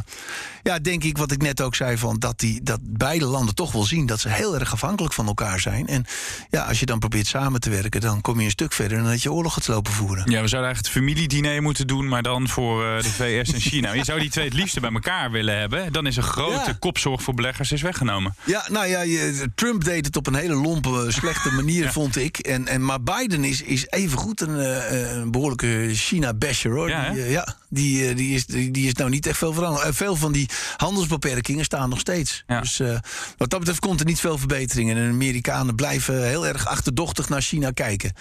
ja, 0.62 0.78
denk 0.78 1.04
ik 1.04 1.18
wat 1.18 1.32
ik 1.32 1.42
net 1.42 1.60
ook 1.60 1.74
zei... 1.74 1.98
Van 1.98 2.18
dat, 2.18 2.38
die, 2.38 2.62
dat 2.62 2.78
beide 2.82 3.24
landen 3.24 3.54
toch 3.54 3.72
wel 3.72 3.84
zien 3.84 4.06
dat 4.06 4.20
ze 4.20 4.28
heel 4.28 4.58
erg 4.58 4.72
afhankelijk 4.72 5.14
van 5.14 5.26
elkaar 5.26 5.60
zijn. 5.60 5.86
En 5.86 6.04
ja, 6.50 6.62
als 6.64 6.80
je 6.80 6.86
dan 6.86 6.98
probeert 6.98 7.26
samen 7.26 7.60
te 7.60 7.70
werken... 7.70 8.00
dan 8.00 8.20
kom 8.20 8.38
je 8.38 8.44
een 8.44 8.50
stuk 8.50 8.72
verder 8.72 8.98
dan 8.98 9.06
dat 9.06 9.22
je 9.22 9.32
oorlog 9.32 9.54
gaat 9.54 9.68
lopen 9.68 9.92
voeren. 9.92 10.30
Ja, 10.30 10.40
we 10.40 10.48
zouden 10.48 10.72
eigenlijk 10.72 10.78
het 10.86 10.88
familiediner 10.88 11.62
moeten 11.62 11.86
doen, 11.86 12.08
maar 12.08 12.22
dan 12.22 12.48
voor 12.48 12.86
eh, 12.86 13.02
de 13.02 13.08
VS 13.10 13.52
en 13.52 13.60
China. 13.60 13.92
Je 14.02 14.04
zou 14.04 14.20
die 14.20 14.30
twee 14.30 14.44
het 14.44 14.54
liefste 14.54 14.80
bij 14.80 14.90
elkaar 14.92 15.30
willen 15.30 15.58
hebben. 15.58 15.92
Dan 15.92 16.06
is 16.06 16.16
een 16.16 16.22
grote 16.22 16.70
Ja. 16.70 16.76
kopzorg 16.78 17.22
voor 17.22 17.34
beleggers 17.34 17.72
is 17.72 17.82
weggenomen. 17.82 18.34
Ja, 18.44 18.66
nou 18.70 18.86
ja, 18.86 19.00
je, 19.02 19.48
Trump 19.54 19.84
deed 19.84 20.06
het 20.06 20.16
op 20.16 20.26
een 20.26 20.34
hele 20.34 20.54
lompe, 20.54 21.06
slechte 21.08 21.50
manier, 21.50 21.82
Ja. 21.92 21.92
vond 21.92 22.16
ik. 22.16 22.38
En, 22.38 22.66
en, 22.68 22.84
maar 22.84 23.02
Biden 23.02 23.44
is, 23.44 23.62
is 23.62 23.86
evengoed 23.88 24.40
een, 24.40 24.58
eh, 24.60 25.12
een 25.16 25.30
behoorlijke 25.30 25.90
China-basher, 26.32 26.72
hoor. 26.72 26.88
Ja, 26.88 27.10
die, 27.10 27.20
eh, 27.20 27.30
ja 27.30 27.44
die, 27.72 28.08
eh, 28.08 28.16
die, 28.16 28.34
is, 28.34 28.46
die, 28.46 28.70
die 28.70 28.86
is 28.86 28.92
nou 28.92 29.10
niet 29.10 29.26
echt 29.26 29.38
veel 29.38 29.52
veranderd. 29.52 29.86
Eh, 29.86 29.92
veel 29.92 30.16
van 30.16 30.32
die 30.32 30.48
handelsbeperkingen 30.76 31.64
staan 31.64 31.88
nog 31.88 31.98
steeds. 31.98 32.42
Ja. 32.46 32.60
Dus 32.60 32.80
eh, 32.80 32.98
wat 33.36 33.50
dat 33.50 33.58
betreft 33.58 33.80
komt 33.80 34.00
er 34.00 34.06
niet 34.06 34.20
veel 34.20 34.38
verbetering. 34.38 34.90
En 34.90 34.96
de 34.96 35.12
Amerikanen 35.12 35.74
blijven 35.74 36.26
heel 36.28 36.46
erg 36.46 36.66
achterdochtig 36.66 37.28
naar 37.28 37.42
China 37.42 37.70
kijken. 37.70 38.12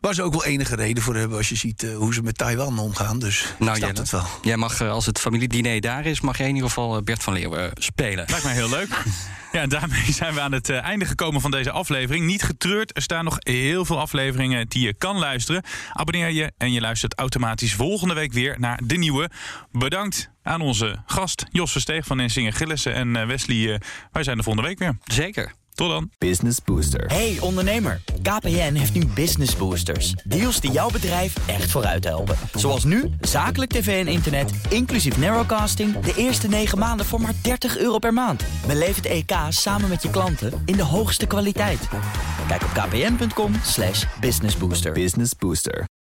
Waar 0.00 0.14
ze 0.14 0.22
ook 0.22 0.32
wel 0.32 0.44
enige 0.44 0.74
reden 0.74 1.02
voor 1.02 1.16
hebben 1.16 1.36
als 1.36 1.48
je 1.48 1.56
ziet 1.56 1.86
hoe 1.96 2.14
ze 2.14 2.22
met 2.22 2.38
Taiwan 2.38 2.78
omgaan. 2.78 3.18
Dus 3.18 3.54
Nou, 3.58 3.78
Jelle, 3.78 3.92
het 3.92 4.10
wel. 4.10 4.26
jij 4.42 4.56
mag, 4.56 4.80
als 4.80 5.06
het 5.06 5.18
familiediner 5.18 5.80
daar 5.80 6.06
is, 6.06 6.20
mag 6.20 6.38
jij 6.38 6.48
in 6.48 6.54
ieder 6.54 6.68
geval 6.68 7.02
Bert 7.02 7.22
van 7.22 7.32
Leeuwen 7.32 7.70
spelen. 7.74 8.24
Lijkt 8.28 8.44
mij 8.44 8.54
heel 8.54 8.68
leuk. 8.68 8.88
Ja, 9.52 9.60
en 9.60 9.68
daarmee 9.68 10.12
zijn 10.12 10.34
we 10.34 10.40
aan 10.40 10.52
het 10.52 10.70
einde 10.70 11.04
gekomen 11.04 11.40
van 11.40 11.50
deze 11.50 11.70
aflevering. 11.70 12.26
Niet 12.26 12.42
getreurd, 12.42 12.96
er 12.96 13.02
staan 13.02 13.24
nog 13.24 13.36
heel 13.38 13.84
veel 13.84 14.00
afleveringen 14.00 14.68
die 14.68 14.86
je 14.86 14.94
kan 14.94 15.18
luisteren. 15.18 15.62
Abonneer 15.92 16.30
je 16.30 16.52
en 16.58 16.72
je 16.72 16.80
luistert 16.80 17.14
automatisch 17.18 17.74
volgende 17.74 18.14
week 18.14 18.32
weer 18.32 18.56
naar 18.58 18.80
de 18.84 18.97
nieuwe. 18.98 19.30
Bedankt 19.72 20.30
aan 20.42 20.60
onze 20.60 21.02
gast 21.06 21.44
Jos 21.50 21.72
Versteeg 21.72 22.06
van 22.06 22.16
Nensingen 22.16 22.52
Gillissen 22.52 22.94
en 22.94 23.16
eh, 23.16 23.26
Wesley. 23.26 23.72
eh, 23.72 23.80
wij 24.12 24.22
zijn 24.22 24.38
er 24.38 24.44
volgende 24.44 24.68
week 24.68 24.78
weer. 24.78 24.98
Zeker. 25.04 25.52
Tot 25.78 25.90
dan. 25.90 26.10
Business 26.18 26.58
Booster. 26.64 27.06
Hey 27.06 27.36
ondernemer, 27.40 28.00
KPN 28.22 28.74
heeft 28.74 28.94
nu 28.94 29.06
Business 29.06 29.56
Boosters. 29.56 30.12
Deals 30.24 30.60
die 30.60 30.70
jouw 30.70 30.90
bedrijf 30.90 31.48
echt 31.48 31.70
vooruit 31.70 32.04
helpen. 32.04 32.36
Zoals 32.54 32.84
nu, 32.84 33.10
zakelijk 33.20 33.70
tv 33.70 34.06
en 34.06 34.12
internet, 34.12 34.50
inclusief 34.68 35.18
narrowcasting... 35.18 35.98
de 36.00 36.14
eerste 36.16 36.48
9 36.48 36.78
maanden 36.78 37.06
voor 37.06 37.20
maar 37.20 37.34
30 37.42 37.78
euro 37.78 37.98
per 37.98 38.12
maand. 38.12 38.44
Beleef 38.66 38.96
het 38.96 39.06
EK 39.06 39.32
samen 39.48 39.88
met 39.88 40.02
je 40.02 40.10
klanten 40.10 40.62
in 40.64 40.76
de 40.76 40.84
hoogste 40.84 41.26
kwaliteit. 41.26 41.88
Kijk 42.48 42.62
op 42.62 42.70
kpn.com 42.72 43.52
slash 43.64 44.04
businessbooster. 44.20 44.92
Business 44.92 45.32
Booster. 45.38 45.97